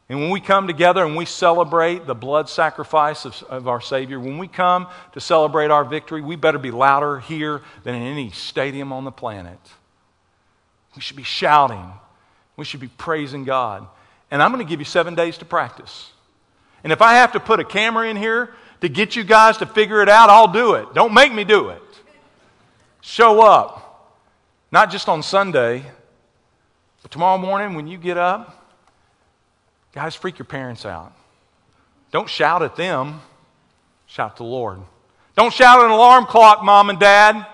And 0.09 0.19
when 0.19 0.31
we 0.31 0.41
come 0.41 0.65
together 0.65 1.05
and 1.05 1.15
we 1.15 1.25
celebrate 1.25 2.07
the 2.07 2.15
blood 2.15 2.49
sacrifice 2.49 3.25
of, 3.25 3.43
of, 3.43 3.67
our 3.67 3.79
Savior, 3.79 4.19
when 4.19 4.39
we 4.39 4.47
come 4.47 4.87
to 5.13 5.21
celebrate 5.21 5.69
our 5.69 5.85
victory, 5.85 6.21
we 6.21 6.35
better 6.35 6.57
be 6.57 6.71
louder 6.71 7.19
here 7.19 7.61
than 7.83 7.93
in 7.93 8.01
any 8.01 8.31
stadium 8.31 8.91
on 8.91 9.03
the 9.03 9.11
planet. 9.11 9.59
We 10.95 11.01
should 11.03 11.15
be 11.15 11.23
shouting. 11.23 11.93
We 12.57 12.65
should 12.65 12.79
be 12.79 12.87
praising 12.87 13.45
God. 13.45 13.87
And 14.31 14.41
I'm 14.41 14.51
going 14.51 14.65
to 14.65 14.69
give 14.69 14.79
you 14.79 14.85
seven 14.85 15.13
days 15.13 15.37
to 15.37 15.45
practice. 15.45 16.09
And 16.83 16.91
if 16.91 17.03
I 17.03 17.13
have 17.15 17.33
to 17.33 17.39
put 17.39 17.59
a 17.59 17.63
camera 17.63 18.09
in 18.09 18.17
here 18.17 18.53
to 18.81 18.89
get 18.89 19.15
you 19.15 19.23
guys 19.23 19.57
to 19.57 19.67
figure 19.67 20.01
it 20.01 20.09
out, 20.09 20.31
I'll 20.31 20.51
do 20.51 20.73
it. 20.73 20.93
Don't 20.95 21.13
make 21.13 21.31
me 21.31 21.43
do 21.43 21.69
it. 21.69 21.81
Show 23.01 23.41
up. 23.41 23.85
Not 24.71 24.89
just 24.89 25.07
on 25.07 25.21
Sunday, 25.21 25.83
but 27.03 27.11
tomorrow 27.11 27.37
morning 27.37 27.75
when 27.75 27.87
you 27.87 27.97
get 27.97 28.17
up, 28.17 28.58
guys, 29.93 30.15
freak 30.15 30.39
your 30.39 30.45
parents 30.45 30.85
out. 30.85 31.13
Don't 32.11 32.29
shout 32.29 32.63
at 32.63 32.75
them, 32.75 33.21
shout 34.07 34.37
to 34.37 34.43
the 34.43 34.49
Lord. 34.49 34.79
Don't 35.35 35.53
shout 35.53 35.79
at 35.79 35.85
an 35.85 35.91
alarm 35.91 36.25
clock, 36.25 36.63
mom 36.63 36.89
and 36.89 36.99
dad. 36.99 37.45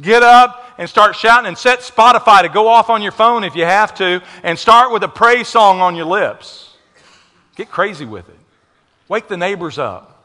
Get 0.00 0.22
up 0.22 0.74
and 0.78 0.88
start 0.88 1.14
shouting 1.14 1.46
and 1.46 1.58
set 1.58 1.80
Spotify 1.80 2.42
to 2.42 2.48
go 2.48 2.68
off 2.68 2.90
on 2.90 3.02
your 3.02 3.12
phone 3.12 3.44
if 3.44 3.54
you 3.54 3.64
have 3.64 3.94
to 3.96 4.22
and 4.42 4.58
start 4.58 4.92
with 4.92 5.02
a 5.02 5.08
praise 5.08 5.48
song 5.48 5.80
on 5.80 5.94
your 5.94 6.06
lips. 6.06 6.74
Get 7.56 7.70
crazy 7.70 8.06
with 8.06 8.28
it. 8.28 8.38
Wake 9.08 9.28
the 9.28 9.36
neighbors 9.36 9.78
up. 9.78 10.24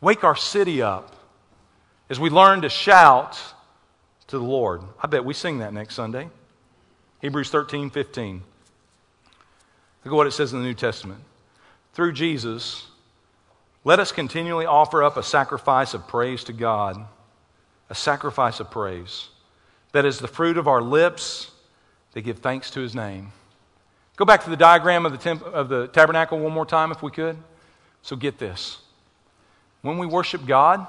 Wake 0.00 0.24
our 0.24 0.36
city 0.36 0.82
up 0.82 1.16
as 2.10 2.20
we 2.20 2.28
learn 2.28 2.62
to 2.62 2.68
shout 2.68 3.38
to 4.26 4.38
the 4.38 4.44
Lord. 4.44 4.82
I 5.02 5.06
bet 5.06 5.24
we 5.24 5.34
sing 5.34 5.58
that 5.60 5.72
next 5.72 5.94
Sunday. 5.94 6.28
Hebrews 7.20 7.50
13, 7.50 7.90
15. 7.90 8.42
Look 10.06 10.12
at 10.12 10.16
what 10.18 10.28
it 10.28 10.34
says 10.34 10.52
in 10.52 10.60
the 10.60 10.64
New 10.64 10.72
Testament. 10.72 11.20
Through 11.92 12.12
Jesus, 12.12 12.86
let 13.82 13.98
us 13.98 14.12
continually 14.12 14.64
offer 14.64 15.02
up 15.02 15.16
a 15.16 15.22
sacrifice 15.24 15.94
of 15.94 16.06
praise 16.06 16.44
to 16.44 16.52
God, 16.52 17.04
a 17.90 17.94
sacrifice 17.96 18.60
of 18.60 18.70
praise 18.70 19.30
that 19.90 20.04
is 20.04 20.20
the 20.20 20.28
fruit 20.28 20.58
of 20.58 20.68
our 20.68 20.80
lips 20.80 21.50
that 22.12 22.20
give 22.20 22.38
thanks 22.38 22.70
to 22.70 22.80
his 22.80 22.94
name. 22.94 23.32
Go 24.14 24.24
back 24.24 24.44
to 24.44 24.50
the 24.50 24.56
diagram 24.56 25.06
of 25.06 25.10
the, 25.10 25.18
temp- 25.18 25.42
of 25.42 25.68
the 25.68 25.88
tabernacle 25.88 26.38
one 26.38 26.52
more 26.52 26.64
time, 26.64 26.92
if 26.92 27.02
we 27.02 27.10
could. 27.10 27.36
So 28.02 28.14
get 28.14 28.38
this. 28.38 28.78
When 29.82 29.98
we 29.98 30.06
worship 30.06 30.46
God, 30.46 30.86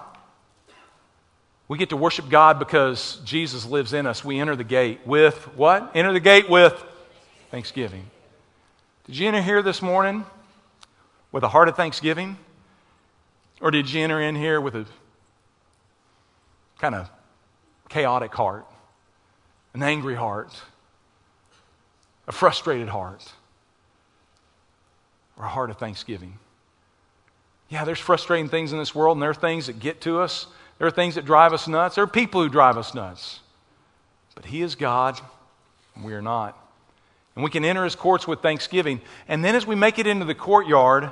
we 1.68 1.80
get 1.80 1.90
to 1.90 1.98
worship 1.98 2.30
God 2.30 2.60
because 2.60 3.20
Jesus 3.26 3.66
lives 3.66 3.94
in 3.94 4.06
us. 4.06 4.24
We 4.24 4.40
enter 4.40 4.56
the 4.56 4.64
gate 4.64 5.00
with 5.08 5.36
what? 5.56 5.96
Enter 5.96 6.14
the 6.14 6.20
gate 6.20 6.52
with 6.52 6.80
thanksgiving. 7.50 8.12
Did 9.08 9.18
you 9.18 9.28
enter 9.28 9.42
here 9.42 9.62
this 9.62 9.82
morning 9.82 10.26
with 11.32 11.44
a 11.44 11.48
heart 11.50 11.70
of 11.70 11.76
thanksgiving? 11.76 12.38
Or 13.60 13.72
did 13.72 13.92
you 13.92 14.04
enter 14.04 14.22
in 14.22 14.36
here 14.36 14.62
with 14.62 14.76
a 14.76 14.86
kind 16.80 16.94
of 16.94 17.10
chaotic 17.90 18.34
heart, 18.34 18.68
an 19.74 19.82
angry 19.82 20.16
heart, 20.16 20.54
a 22.28 22.32
frustrated 22.32 22.90
heart, 22.90 23.32
or 25.38 25.46
a 25.46 25.50
heart 25.50 25.70
of 25.70 25.78
thanksgiving? 25.78 26.38
Yeah, 27.70 27.84
there's 27.84 28.00
frustrating 28.00 28.50
things 28.50 28.72
in 28.72 28.78
this 28.78 28.94
world, 28.94 29.18
and 29.18 29.22
there 29.22 29.32
are 29.32 29.34
things 29.34 29.68
that 29.68 29.80
get 29.80 30.02
to 30.02 30.20
us 30.20 30.48
there 30.78 30.88
are 30.88 30.92
things 30.92 31.16
that 31.16 31.26
drive 31.26 31.54
us 31.54 31.68
nuts. 31.68 31.96
There 31.96 32.04
are 32.04 32.08
people 32.08 32.42
who 32.42 32.50
drive 32.50 32.78
us 32.78 32.94
nuts. 32.94 33.40
But 34.36 34.46
He 34.46 34.62
is 34.62 34.76
God, 34.76 35.20
and 35.96 36.06
we 36.06 36.14
are 36.14 36.22
not. 36.22 36.56
And 37.38 37.44
we 37.44 37.52
can 37.52 37.64
enter 37.64 37.84
His 37.84 37.94
courts 37.94 38.28
with 38.28 38.42
thanksgiving. 38.42 39.00
And 39.28 39.46
then 39.46 39.54
as 39.54 39.68
we 39.68 39.76
make 39.76 40.00
it 40.00 40.08
into 40.08 40.26
the 40.26 40.34
courtyard, 40.34 41.12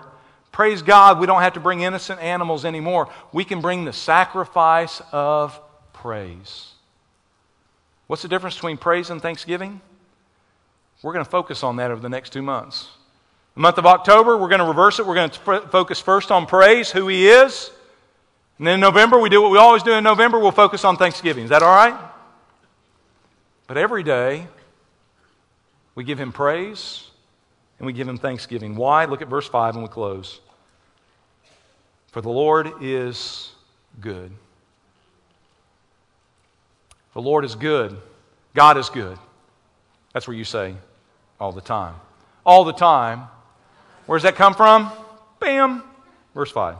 praise 0.51 0.81
God, 0.81 1.19
we 1.19 1.27
don't 1.27 1.43
have 1.43 1.53
to 1.53 1.59
bring 1.59 1.81
innocent 1.81 2.19
animals 2.19 2.65
anymore. 2.65 3.09
We 3.31 3.45
can 3.45 3.61
bring 3.61 3.85
the 3.85 3.93
sacrifice 3.93 5.03
of 5.11 5.61
praise. 5.93 6.71
What's 8.07 8.23
the 8.23 8.27
difference 8.27 8.55
between 8.55 8.77
praise 8.77 9.11
and 9.11 9.21
thanksgiving? 9.21 9.81
We're 11.03 11.13
going 11.13 11.23
to 11.23 11.29
focus 11.29 11.61
on 11.61 11.75
that 11.75 11.91
over 11.91 12.01
the 12.01 12.09
next 12.09 12.33
two 12.33 12.41
months. 12.41 12.87
The 13.53 13.61
month 13.61 13.77
of 13.77 13.85
October, 13.85 14.35
we're 14.35 14.49
going 14.49 14.61
to 14.61 14.65
reverse 14.65 14.97
it. 14.97 15.05
We're 15.05 15.13
going 15.13 15.29
to 15.29 15.39
focus 15.69 15.99
first 16.01 16.31
on 16.31 16.47
praise, 16.47 16.89
who 16.89 17.07
He 17.07 17.27
is. 17.27 17.69
And 18.57 18.65
then 18.65 18.73
in 18.73 18.79
November, 18.79 19.19
we 19.19 19.29
do 19.29 19.43
what 19.43 19.51
we 19.51 19.59
always 19.59 19.83
do 19.83 19.91
in 19.91 20.03
November 20.03 20.39
we'll 20.39 20.51
focus 20.51 20.83
on 20.83 20.97
Thanksgiving. 20.97 21.43
Is 21.43 21.51
that 21.51 21.61
all 21.61 21.75
right? 21.75 21.95
But 23.67 23.77
every 23.77 24.01
day, 24.01 24.47
we 25.95 26.03
give 26.03 26.19
Him 26.19 26.31
praise 26.31 27.07
and 27.79 27.85
we 27.85 27.93
give 27.93 28.07
Him 28.07 28.17
thanksgiving. 28.17 28.75
Why? 28.75 29.05
Look 29.05 29.21
at 29.21 29.27
verse 29.27 29.47
5 29.47 29.75
and 29.75 29.83
we 29.83 29.89
close. 29.89 30.39
For 32.11 32.21
the 32.21 32.29
Lord 32.29 32.71
is 32.81 33.51
good. 33.99 34.31
The 37.13 37.21
Lord 37.21 37.45
is 37.45 37.55
good. 37.55 37.97
God 38.53 38.77
is 38.77 38.89
good. 38.89 39.17
That's 40.13 40.27
where 40.27 40.37
you 40.37 40.45
say 40.45 40.75
all 41.39 41.51
the 41.51 41.61
time. 41.61 41.95
All 42.45 42.63
the 42.63 42.73
time. 42.73 43.27
Where 44.05 44.17
does 44.17 44.23
that 44.23 44.35
come 44.35 44.53
from? 44.53 44.91
Bam. 45.39 45.83
Verse 46.33 46.51
5. 46.51 46.77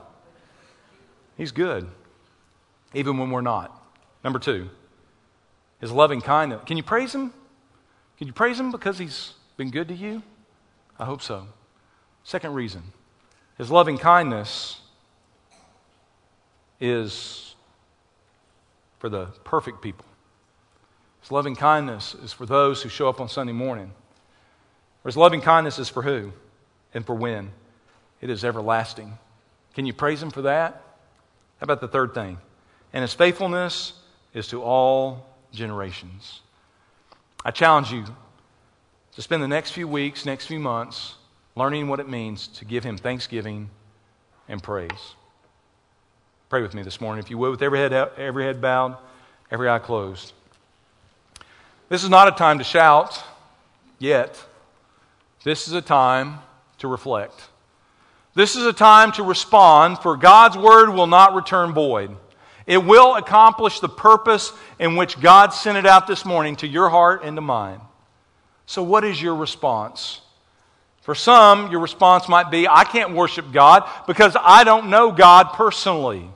He's 1.37 1.51
good, 1.51 1.87
even 2.93 3.17
when 3.17 3.29
we're 3.29 3.41
not. 3.41 3.71
Number 4.23 4.39
two, 4.39 4.69
his 5.81 5.91
loving 5.91 6.21
kindness. 6.21 6.61
Can 6.65 6.77
you 6.77 6.83
praise 6.83 7.13
him? 7.13 7.33
Can 8.17 8.27
you 8.27 8.33
praise 8.33 8.59
him 8.59 8.71
because 8.71 8.97
he's 8.97 9.33
been 9.57 9.71
good 9.71 9.87
to 9.89 9.93
you? 9.93 10.23
I 10.97 11.05
hope 11.05 11.21
so. 11.21 11.47
Second 12.23 12.53
reason, 12.53 12.83
his 13.57 13.69
loving 13.69 13.97
kindness 13.97 14.81
is 16.79 17.55
for 18.99 19.09
the 19.09 19.25
perfect 19.43 19.81
people. 19.81 20.05
His 21.21 21.31
loving 21.31 21.55
kindness 21.55 22.15
is 22.23 22.33
for 22.33 22.45
those 22.45 22.81
who 22.81 22.89
show 22.89 23.09
up 23.09 23.19
on 23.19 23.29
Sunday 23.29 23.53
morning. 23.53 23.91
Or 25.03 25.09
his 25.09 25.17
loving 25.17 25.41
kindness 25.41 25.79
is 25.79 25.89
for 25.89 26.01
who 26.01 26.31
and 26.93 27.05
for 27.05 27.15
when? 27.15 27.51
It 28.21 28.29
is 28.29 28.43
everlasting. 28.43 29.17
Can 29.73 29.85
you 29.85 29.93
praise 29.93 30.21
him 30.21 30.31
for 30.31 30.43
that? 30.43 30.81
How 31.59 31.63
about 31.63 31.81
the 31.81 31.87
third 31.87 32.13
thing? 32.13 32.37
And 32.93 33.01
his 33.01 33.13
faithfulness 33.13 33.93
is 34.33 34.47
to 34.47 34.61
all 34.63 35.25
generations. 35.51 36.41
I 37.45 37.51
challenge 37.51 37.91
you 37.91 38.03
to 39.13 39.21
spend 39.21 39.43
the 39.43 39.47
next 39.47 39.71
few 39.71 39.87
weeks, 39.87 40.25
next 40.25 40.47
few 40.47 40.59
months, 40.59 41.13
learning 41.55 41.87
what 41.87 41.99
it 41.99 42.09
means 42.09 42.47
to 42.47 42.65
give 42.65 42.83
him 42.83 42.97
thanksgiving 42.97 43.69
and 44.49 44.61
praise. 44.61 45.13
Pray 46.49 46.63
with 46.63 46.73
me 46.73 46.81
this 46.81 46.99
morning, 46.99 47.23
if 47.23 47.29
you 47.29 47.37
would, 47.37 47.51
with 47.51 47.61
every 47.61 47.77
head, 47.77 47.93
every 47.93 48.45
head 48.45 48.61
bowed, 48.61 48.97
every 49.51 49.69
eye 49.69 49.77
closed. 49.77 50.33
This 51.87 52.03
is 52.03 52.09
not 52.09 52.27
a 52.27 52.31
time 52.31 52.57
to 52.57 52.63
shout 52.63 53.23
yet. 53.99 54.43
This 55.43 55.67
is 55.67 55.73
a 55.73 55.81
time 55.81 56.39
to 56.79 56.87
reflect. 56.87 57.39
This 58.33 58.55
is 58.55 58.65
a 58.65 58.73
time 58.73 59.11
to 59.13 59.23
respond, 59.23 59.99
for 59.99 60.17
God's 60.17 60.57
word 60.57 60.89
will 60.89 61.07
not 61.07 61.35
return 61.35 61.73
void. 61.73 62.17
It 62.67 62.83
will 62.83 63.15
accomplish 63.15 63.79
the 63.79 63.89
purpose 63.89 64.51
in 64.79 64.95
which 64.95 65.19
God 65.19 65.53
sent 65.53 65.77
it 65.77 65.85
out 65.85 66.07
this 66.07 66.25
morning 66.25 66.55
to 66.57 66.67
your 66.67 66.89
heart 66.89 67.23
and 67.23 67.37
to 67.37 67.41
mine. 67.41 67.79
So, 68.65 68.81
what 68.81 69.03
is 69.03 69.21
your 69.21 69.35
response? 69.35 70.21
For 71.01 71.13
some, 71.13 71.69
your 71.69 71.81
response 71.81 72.27
might 72.27 72.49
be, 72.49 72.67
I 72.67 72.83
can't 72.83 73.13
worship 73.13 73.51
God 73.51 73.87
because 74.07 74.35
I 74.41 74.63
don't 74.63 74.89
know 74.89 75.11
God 75.11 75.53
personally. 75.53 76.27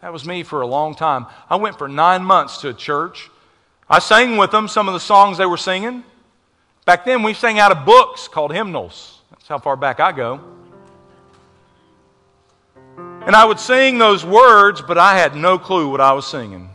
That 0.00 0.12
was 0.12 0.24
me 0.24 0.44
for 0.44 0.60
a 0.60 0.66
long 0.66 0.94
time. 0.94 1.26
I 1.50 1.56
went 1.56 1.76
for 1.78 1.88
nine 1.88 2.22
months 2.22 2.58
to 2.58 2.68
a 2.68 2.74
church. 2.74 3.30
I 3.90 3.98
sang 3.98 4.36
with 4.36 4.52
them 4.52 4.68
some 4.68 4.86
of 4.86 4.94
the 4.94 5.00
songs 5.00 5.38
they 5.38 5.46
were 5.46 5.56
singing. 5.56 6.04
Back 6.84 7.04
then, 7.04 7.24
we 7.24 7.34
sang 7.34 7.58
out 7.58 7.72
of 7.72 7.84
books 7.84 8.28
called 8.28 8.52
hymnals. 8.52 9.22
That's 9.30 9.48
how 9.48 9.58
far 9.58 9.76
back 9.76 9.98
I 9.98 10.12
go. 10.12 10.53
And 13.26 13.34
I 13.34 13.44
would 13.44 13.58
sing 13.58 13.96
those 13.96 14.24
words, 14.24 14.82
but 14.82 14.98
I 14.98 15.16
had 15.16 15.34
no 15.34 15.58
clue 15.58 15.88
what 15.88 16.00
I 16.00 16.12
was 16.12 16.26
singing. 16.26 16.68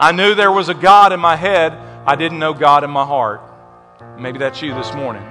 I 0.00 0.12
knew 0.12 0.34
there 0.34 0.52
was 0.52 0.70
a 0.70 0.74
God 0.74 1.12
in 1.12 1.20
my 1.20 1.36
head. 1.36 1.72
I 2.06 2.16
didn't 2.16 2.38
know 2.38 2.54
God 2.54 2.84
in 2.84 2.90
my 2.90 3.04
heart. 3.04 3.42
Maybe 4.18 4.38
that's 4.38 4.62
you 4.62 4.72
this 4.74 4.94
morning. 4.94 5.22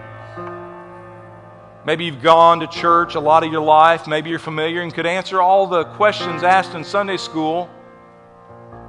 Maybe 1.86 2.06
you've 2.06 2.22
gone 2.22 2.60
to 2.60 2.68
church 2.68 3.16
a 3.16 3.20
lot 3.20 3.44
of 3.44 3.52
your 3.52 3.62
life. 3.62 4.08
Maybe 4.08 4.30
you're 4.30 4.40
familiar 4.40 4.82
and 4.82 4.94
could 4.94 5.06
answer 5.06 5.42
all 5.42 5.66
the 5.66 5.86
questions 5.86 6.44
asked 6.44 6.76
in 6.76 6.84
Sunday 6.84 7.18
school. 7.18 7.70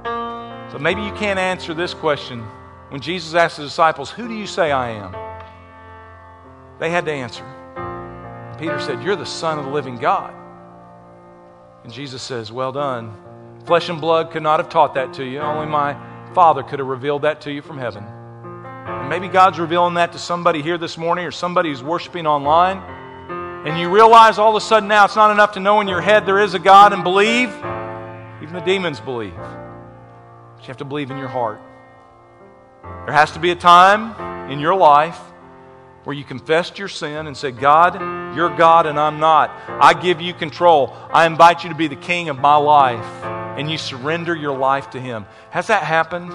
But 0.03 0.81
maybe 0.81 1.01
you 1.01 1.13
can't 1.13 1.39
answer 1.39 1.73
this 1.73 1.93
question. 1.93 2.41
When 2.89 3.01
Jesus 3.01 3.33
asked 3.33 3.57
the 3.57 3.63
disciples, 3.63 4.11
Who 4.11 4.27
do 4.27 4.35
you 4.35 4.45
say 4.45 4.71
I 4.71 4.89
am? 4.91 5.15
They 6.79 6.89
had 6.89 7.05
to 7.05 7.11
answer. 7.11 7.45
Peter 8.59 8.79
said, 8.79 9.01
You're 9.01 9.15
the 9.15 9.25
Son 9.25 9.57
of 9.57 9.65
the 9.65 9.71
living 9.71 9.97
God. 9.97 10.33
And 11.83 11.93
Jesus 11.93 12.21
says, 12.21 12.51
Well 12.51 12.71
done. 12.71 13.15
Flesh 13.65 13.89
and 13.89 14.01
blood 14.01 14.31
could 14.31 14.43
not 14.43 14.59
have 14.59 14.69
taught 14.69 14.95
that 14.95 15.13
to 15.15 15.23
you. 15.23 15.39
Only 15.39 15.67
my 15.67 15.95
Father 16.33 16.63
could 16.63 16.79
have 16.79 16.87
revealed 16.87 17.23
that 17.23 17.41
to 17.41 17.51
you 17.51 17.61
from 17.61 17.77
heaven. 17.77 18.03
And 18.03 19.09
Maybe 19.09 19.27
God's 19.27 19.59
revealing 19.59 19.95
that 19.95 20.11
to 20.13 20.19
somebody 20.19 20.61
here 20.61 20.77
this 20.77 20.97
morning 20.97 21.25
or 21.25 21.31
somebody 21.31 21.69
who's 21.69 21.83
worshiping 21.83 22.25
online. 22.25 22.77
And 23.67 23.79
you 23.79 23.89
realize 23.89 24.39
all 24.39 24.49
of 24.49 24.55
a 24.55 24.65
sudden 24.65 24.87
now 24.87 25.05
it's 25.05 25.15
not 25.15 25.31
enough 25.31 25.53
to 25.53 25.59
know 25.59 25.81
in 25.81 25.87
your 25.87 26.01
head 26.01 26.25
there 26.25 26.39
is 26.39 26.53
a 26.53 26.59
God 26.59 26.93
and 26.93 27.03
believe. 27.03 27.49
Even 28.41 28.53
the 28.53 28.63
demons 28.65 28.99
believe. 28.99 29.35
But 29.35 30.61
you 30.61 30.67
have 30.67 30.77
to 30.77 30.85
believe 30.85 31.11
in 31.11 31.17
your 31.17 31.27
heart. 31.27 31.61
There 32.83 33.13
has 33.13 33.31
to 33.31 33.39
be 33.39 33.51
a 33.51 33.55
time 33.55 34.49
in 34.49 34.59
your 34.59 34.75
life 34.75 35.19
where 36.03 36.15
you 36.15 36.23
confessed 36.23 36.79
your 36.79 36.87
sin 36.87 37.27
and 37.27 37.35
said, 37.35 37.59
God, 37.59 37.95
you're 38.35 38.55
God 38.55 38.85
and 38.85 38.99
I'm 38.99 39.19
not. 39.19 39.51
I 39.67 39.93
give 39.93 40.21
you 40.21 40.33
control. 40.33 40.95
I 41.11 41.25
invite 41.25 41.63
you 41.63 41.69
to 41.69 41.75
be 41.75 41.87
the 41.87 41.95
king 41.95 42.29
of 42.29 42.39
my 42.39 42.55
life. 42.55 43.05
And 43.57 43.69
you 43.69 43.77
surrender 43.77 44.35
your 44.35 44.57
life 44.57 44.91
to 44.91 45.01
Him. 45.01 45.25
Has 45.49 45.67
that 45.67 45.83
happened? 45.83 46.31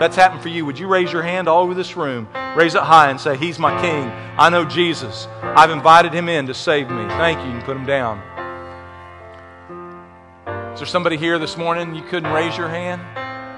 That's 0.00 0.16
happened 0.16 0.42
for 0.42 0.48
you. 0.48 0.64
Would 0.66 0.78
you 0.78 0.86
raise 0.86 1.12
your 1.12 1.22
hand 1.22 1.48
all 1.48 1.62
over 1.62 1.74
this 1.74 1.96
room? 1.96 2.28
Raise 2.56 2.74
it 2.74 2.82
high 2.82 3.10
and 3.10 3.20
say, 3.20 3.36
He's 3.36 3.58
my 3.58 3.80
king. 3.80 4.04
I 4.38 4.48
know 4.48 4.64
Jesus. 4.64 5.26
I've 5.42 5.70
invited 5.70 6.12
Him 6.12 6.28
in 6.28 6.46
to 6.46 6.54
save 6.54 6.90
me. 6.90 7.06
Thank 7.08 7.40
you. 7.40 7.46
You 7.46 7.52
can 7.52 7.62
put 7.62 7.76
Him 7.76 7.86
down. 7.86 8.22
Is 10.72 10.80
there 10.80 10.86
somebody 10.86 11.16
here 11.16 11.38
this 11.38 11.56
morning 11.56 11.94
you 11.94 12.02
couldn't 12.02 12.32
raise 12.32 12.56
your 12.56 12.68
hand 12.68 13.02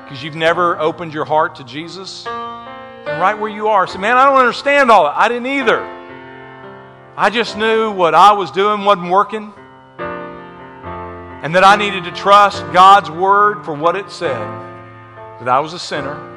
because 0.05 0.23
you've 0.23 0.35
never 0.35 0.79
opened 0.81 1.15
your 1.15 1.25
heart 1.25 1.57
to 1.57 1.65
Jesus? 1.65 2.27
And 2.27 3.21
right 3.21 3.39
where 3.39 3.51
you 3.51 3.69
are, 3.69 3.87
say, 3.87 3.99
man, 3.99 4.17
I 4.17 4.25
don't 4.25 4.39
understand 4.39 4.91
all 4.91 5.05
that. 5.05 5.17
I 5.17 5.29
didn't 5.29 5.47
either. 5.47 6.04
I 7.17 7.31
just 7.31 7.57
knew 7.57 7.93
what 7.93 8.13
I 8.13 8.33
was 8.33 8.51
doing 8.51 8.85
wasn't 8.85 9.09
working. 9.09 9.53
And 9.99 11.55
that 11.55 11.63
I 11.63 11.77
needed 11.77 12.05
to 12.05 12.11
trust 12.11 12.61
God's 12.73 13.09
word 13.09 13.65
for 13.65 13.73
what 13.73 13.95
it 13.95 14.11
said. 14.11 14.41
That 15.39 15.49
I 15.49 15.61
was 15.61 15.75
a 15.75 15.79
sinner 15.79 16.33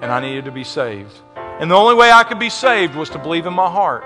and 0.00 0.10
I 0.10 0.20
needed 0.20 0.46
to 0.46 0.50
be 0.50 0.64
saved. 0.64 1.12
And 1.36 1.70
the 1.70 1.76
only 1.76 1.94
way 1.94 2.10
I 2.10 2.24
could 2.24 2.40
be 2.40 2.50
saved 2.50 2.96
was 2.96 3.10
to 3.10 3.18
believe 3.18 3.46
in 3.46 3.54
my 3.54 3.70
heart. 3.70 4.02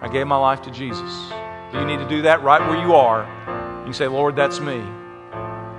I 0.00 0.08
gave 0.08 0.26
my 0.28 0.36
life 0.36 0.62
to 0.62 0.70
Jesus. 0.70 1.32
You 1.72 1.84
need 1.84 1.98
to 1.98 2.08
do 2.08 2.22
that 2.22 2.44
right 2.44 2.60
where 2.60 2.80
you 2.80 2.94
are? 2.94 3.22
You 3.80 3.84
can 3.84 3.94
say, 3.94 4.06
Lord, 4.06 4.36
that's 4.36 4.60
me. 4.60 4.84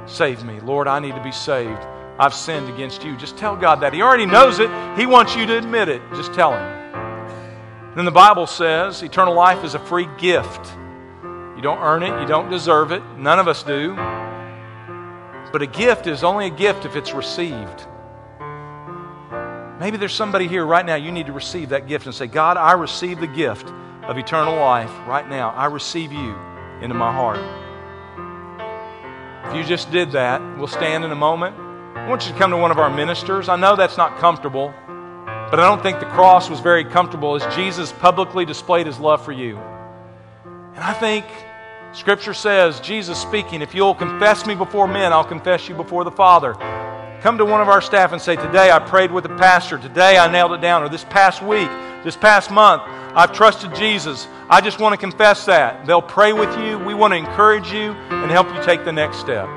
Save 0.06 0.44
me. 0.44 0.60
Lord, 0.60 0.90
I 0.90 1.00
need 1.00 1.16
to 1.16 1.24
be 1.24 1.32
saved. 1.32 1.82
I've 2.20 2.34
sinned 2.34 2.68
against 2.68 3.06
you. 3.06 3.16
Just 3.16 3.38
tell 3.38 3.56
God 3.56 3.80
that. 3.82 3.94
He 3.94 4.02
already 4.02 4.26
knows 4.26 4.60
it. 4.60 4.70
He 4.98 5.06
wants 5.06 5.36
you 5.36 5.46
to 5.46 5.58
admit 5.58 5.88
it. 5.88 6.02
Just 6.14 6.34
tell 6.34 6.52
Him. 6.52 6.83
Then 7.96 8.06
the 8.06 8.12
Bible 8.12 8.48
says 8.48 9.04
eternal 9.04 9.36
life 9.36 9.64
is 9.64 9.76
a 9.76 9.80
free 9.80 10.08
gift. 10.18 10.74
You 11.56 11.62
don't 11.62 11.80
earn 11.80 12.02
it, 12.02 12.20
you 12.20 12.28
don't 12.28 12.50
deserve 12.50 12.92
it. 12.92 13.04
None 13.18 13.40
of 13.40 13.48
us 13.48 13.62
do. 13.62 13.96
But 15.52 15.62
a 15.62 15.68
gift 15.68 16.08
is 16.08 16.24
only 16.24 16.48
a 16.48 16.50
gift 16.50 16.86
if 16.86 16.96
it's 16.96 17.14
received. 17.14 17.86
Maybe 19.80 19.98
there's 19.98 20.14
somebody 20.14 20.48
here 20.48 20.66
right 20.66 20.86
now, 20.86 20.96
you 20.96 21.12
need 21.12 21.28
to 21.28 21.34
receive 21.34 21.70
that 21.70 21.88
gift 21.88 22.06
and 22.06 22.16
say, 22.16 22.26
God, 22.26 22.58
I 22.58 22.72
receive 22.72 23.20
the 23.20 23.28
gift 23.28 23.72
of 24.04 24.18
eternal 24.18 24.56
life 24.56 24.92
right 25.08 25.28
now. 25.30 25.52
I 25.52 25.66
receive 25.66 26.12
you 26.12 26.36
into 26.82 26.96
my 26.96 27.12
heart. 27.12 27.40
If 29.46 29.56
you 29.56 29.64
just 29.64 29.92
did 29.92 30.14
that, 30.14 30.42
we'll 30.58 30.68
stand 30.68 31.04
in 31.04 31.12
a 31.12 31.16
moment. 31.16 31.56
I 31.96 32.08
want 32.10 32.26
you 32.26 32.34
to 32.34 32.40
come 32.40 32.50
to 32.52 32.58
one 32.58 32.72
of 32.72 32.80
our 32.80 32.90
ministers. 32.90 33.50
I 33.50 33.56
know 33.56 33.76
that's 33.76 33.98
not 33.98 34.18
comfortable, 34.18 34.74
but 35.54 35.60
I 35.60 35.68
don't 35.68 35.84
think 35.84 36.00
the 36.00 36.08
cross 36.08 36.50
was 36.50 36.62
very 36.62 36.84
comfortable 36.84 37.36
as 37.36 37.56
Jesus 37.56 37.92
publicly 37.92 38.44
displayed 38.44 38.88
his 38.88 38.98
love 38.98 39.24
for 39.24 39.32
you. 39.32 39.56
And 40.46 40.80
I 40.80 40.94
think 40.94 41.28
Scripture 41.92 42.34
says, 42.34 42.80
Jesus 42.80 43.22
speaking, 43.22 43.62
if 43.62 43.76
you'll 43.76 43.94
confess 43.94 44.48
me 44.48 44.56
before 44.56 44.88
men, 44.88 45.14
I'll 45.14 45.24
confess 45.24 45.70
you 45.70 45.76
before 45.76 46.06
the 46.06 46.12
Father. 46.12 46.56
Come 47.22 47.38
to 47.38 47.46
one 47.46 47.62
of 47.62 47.70
our 47.70 47.82
staff 47.84 48.14
and 48.14 48.20
say, 48.20 48.36
Today 48.36 48.72
I 48.72 48.80
prayed 48.80 49.12
with 49.12 49.26
the 49.26 49.36
pastor. 49.38 49.78
Today 49.78 50.18
I 50.18 50.28
nailed 50.28 50.54
it 50.54 50.62
down. 50.62 50.82
Or 50.82 50.90
this 50.90 51.04
past 51.04 51.44
week, 51.44 51.70
this 52.04 52.18
past 52.18 52.50
month, 52.50 52.82
I've 53.16 53.32
trusted 53.32 53.76
Jesus. 53.76 54.28
I 54.50 54.60
just 54.60 54.80
want 54.80 54.94
to 54.94 54.98
confess 54.98 55.46
that. 55.46 55.86
They'll 55.86 56.02
pray 56.02 56.34
with 56.34 56.50
you. 56.58 56.80
We 56.80 56.96
want 56.96 57.12
to 57.12 57.18
encourage 57.18 57.72
you 57.72 57.92
and 57.92 58.32
help 58.32 58.52
you 58.56 58.64
take 58.64 58.86
the 58.86 58.92
next 58.92 59.18
step. 59.18 59.48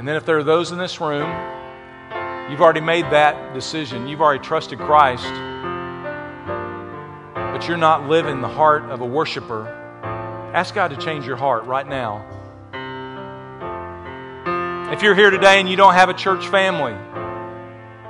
And 0.00 0.08
then 0.08 0.16
if 0.16 0.26
there 0.26 0.38
are 0.38 0.42
those 0.42 0.72
in 0.72 0.78
this 0.78 1.00
room, 1.00 1.51
you've 2.50 2.60
already 2.60 2.80
made 2.80 3.04
that 3.06 3.54
decision. 3.54 4.06
You've 4.06 4.20
already 4.20 4.42
trusted 4.42 4.78
Christ, 4.78 5.24
but 7.34 7.68
you're 7.68 7.76
not 7.76 8.08
living 8.08 8.40
the 8.40 8.48
heart 8.48 8.84
of 8.84 9.00
a 9.00 9.06
worshiper. 9.06 9.66
Ask 10.54 10.74
God 10.74 10.88
to 10.88 10.96
change 10.96 11.26
your 11.26 11.36
heart 11.36 11.64
right 11.64 11.86
now. 11.86 12.26
If 14.92 15.02
you're 15.02 15.14
here 15.14 15.30
today 15.30 15.58
and 15.58 15.68
you 15.68 15.76
don't 15.76 15.94
have 15.94 16.10
a 16.10 16.14
church 16.14 16.48
family, 16.48 16.92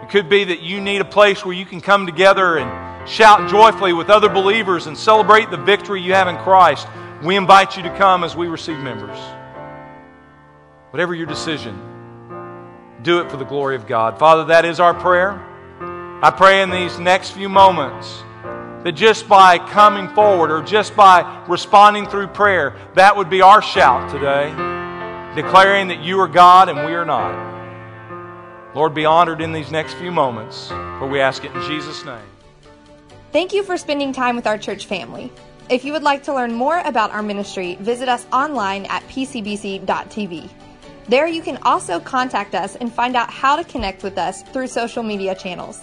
it 0.03 0.11
could 0.11 0.29
be 0.29 0.43
that 0.45 0.61
you 0.61 0.81
need 0.81 1.01
a 1.01 1.05
place 1.05 1.45
where 1.45 1.55
you 1.55 1.65
can 1.65 1.81
come 1.81 2.07
together 2.07 2.59
and 2.59 3.09
shout 3.09 3.49
joyfully 3.49 3.93
with 3.93 4.11
other 4.11 4.29
believers 4.29 4.89
and 4.89 4.99
celebrate 4.99 5.51
the 5.51 5.57
victory 5.57 6.03
you 6.03 6.15
have 6.15 6.27
in 6.27 6.37
Christ. 6.39 6.89
We 7.23 7.37
invite 7.37 7.77
you 7.77 7.85
to 7.85 7.97
come 7.97 8.25
as 8.25 8.35
we 8.35 8.49
receive 8.49 8.79
members. 8.79 9.17
Whatever 10.91 11.15
your 11.15 11.27
decision, 11.27 11.79
do 13.03 13.21
it 13.21 13.31
for 13.31 13.37
the 13.37 13.45
glory 13.45 13.77
of 13.77 13.87
God. 13.87 14.19
Father, 14.19 14.45
that 14.47 14.65
is 14.65 14.81
our 14.81 14.95
prayer. 14.95 15.41
I 16.23 16.31
pray 16.31 16.63
in 16.63 16.71
these 16.71 16.99
next 16.99 17.31
few 17.31 17.49
moments 17.49 18.23
that 18.85 18.93
just 18.93 19.29
by 19.29 19.59
coming 19.59 20.09
forward 20.15 20.51
or 20.51 20.63
just 20.63 20.95
by 20.97 21.45
responding 21.49 22.07
through 22.07 22.29
prayer, 22.29 22.77
that 22.95 23.17
would 23.17 23.31
be 23.31 23.43
our 23.43 23.63
shout 23.63 24.11
today, 24.11 24.51
declaring 25.35 25.89
that 25.89 26.01
you 26.01 26.19
are 26.21 26.29
God 26.29 26.69
and 26.69 26.85
we 26.87 26.95
are 26.95 27.05
not. 27.05 27.53
Lord, 28.75 28.95
be 28.95 29.05
honored 29.05 29.41
in 29.41 29.53
these 29.53 29.71
next 29.71 29.95
few 29.95 30.11
moments, 30.11 30.69
for 30.69 31.07
we 31.07 31.21
ask 31.21 31.45
it 31.45 31.53
in 31.53 31.63
Jesus' 31.63 32.05
name. 32.05 32.25
Thank 33.33 33.53
you 33.53 33.63
for 33.63 33.77
spending 33.77 34.13
time 34.13 34.37
with 34.37 34.47
our 34.47 34.59
church 34.59 34.87
family. 34.87 35.33
If 35.69 35.85
you 35.85 35.93
would 35.93 36.03
like 36.03 36.25
to 36.25 36.35
learn 36.35 36.53
more 36.55 36.79
about 36.81 37.11
our 37.13 37.23
ministry, 37.23 37.77
visit 37.77 38.09
us 38.09 38.27
online 38.33 38.87
at 38.87 39.03
pcbc.tv. 39.09 40.51
There 41.09 41.27
you 41.27 41.43
can 41.43 41.59
also 41.63 41.99
contact 42.01 42.55
us 42.55 42.77
and 42.77 42.93
find 42.93 43.17
out 43.17 43.31
how 43.31 43.57
to 43.57 43.65
connect 43.65 44.03
with 44.03 44.19
us 44.19 44.43
through 44.43 44.69
social 44.69 45.03
media 45.03 45.35
channels. 45.35 45.81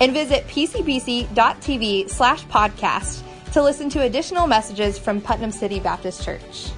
And 0.00 0.12
visit 0.12 0.46
pcbc.tv 0.46 2.10
slash 2.10 2.44
podcast 2.46 3.22
to 3.52 3.62
listen 3.62 3.88
to 3.90 4.02
additional 4.02 4.46
messages 4.46 4.98
from 4.98 5.20
Putnam 5.20 5.50
City 5.50 5.80
Baptist 5.80 6.22
Church. 6.22 6.70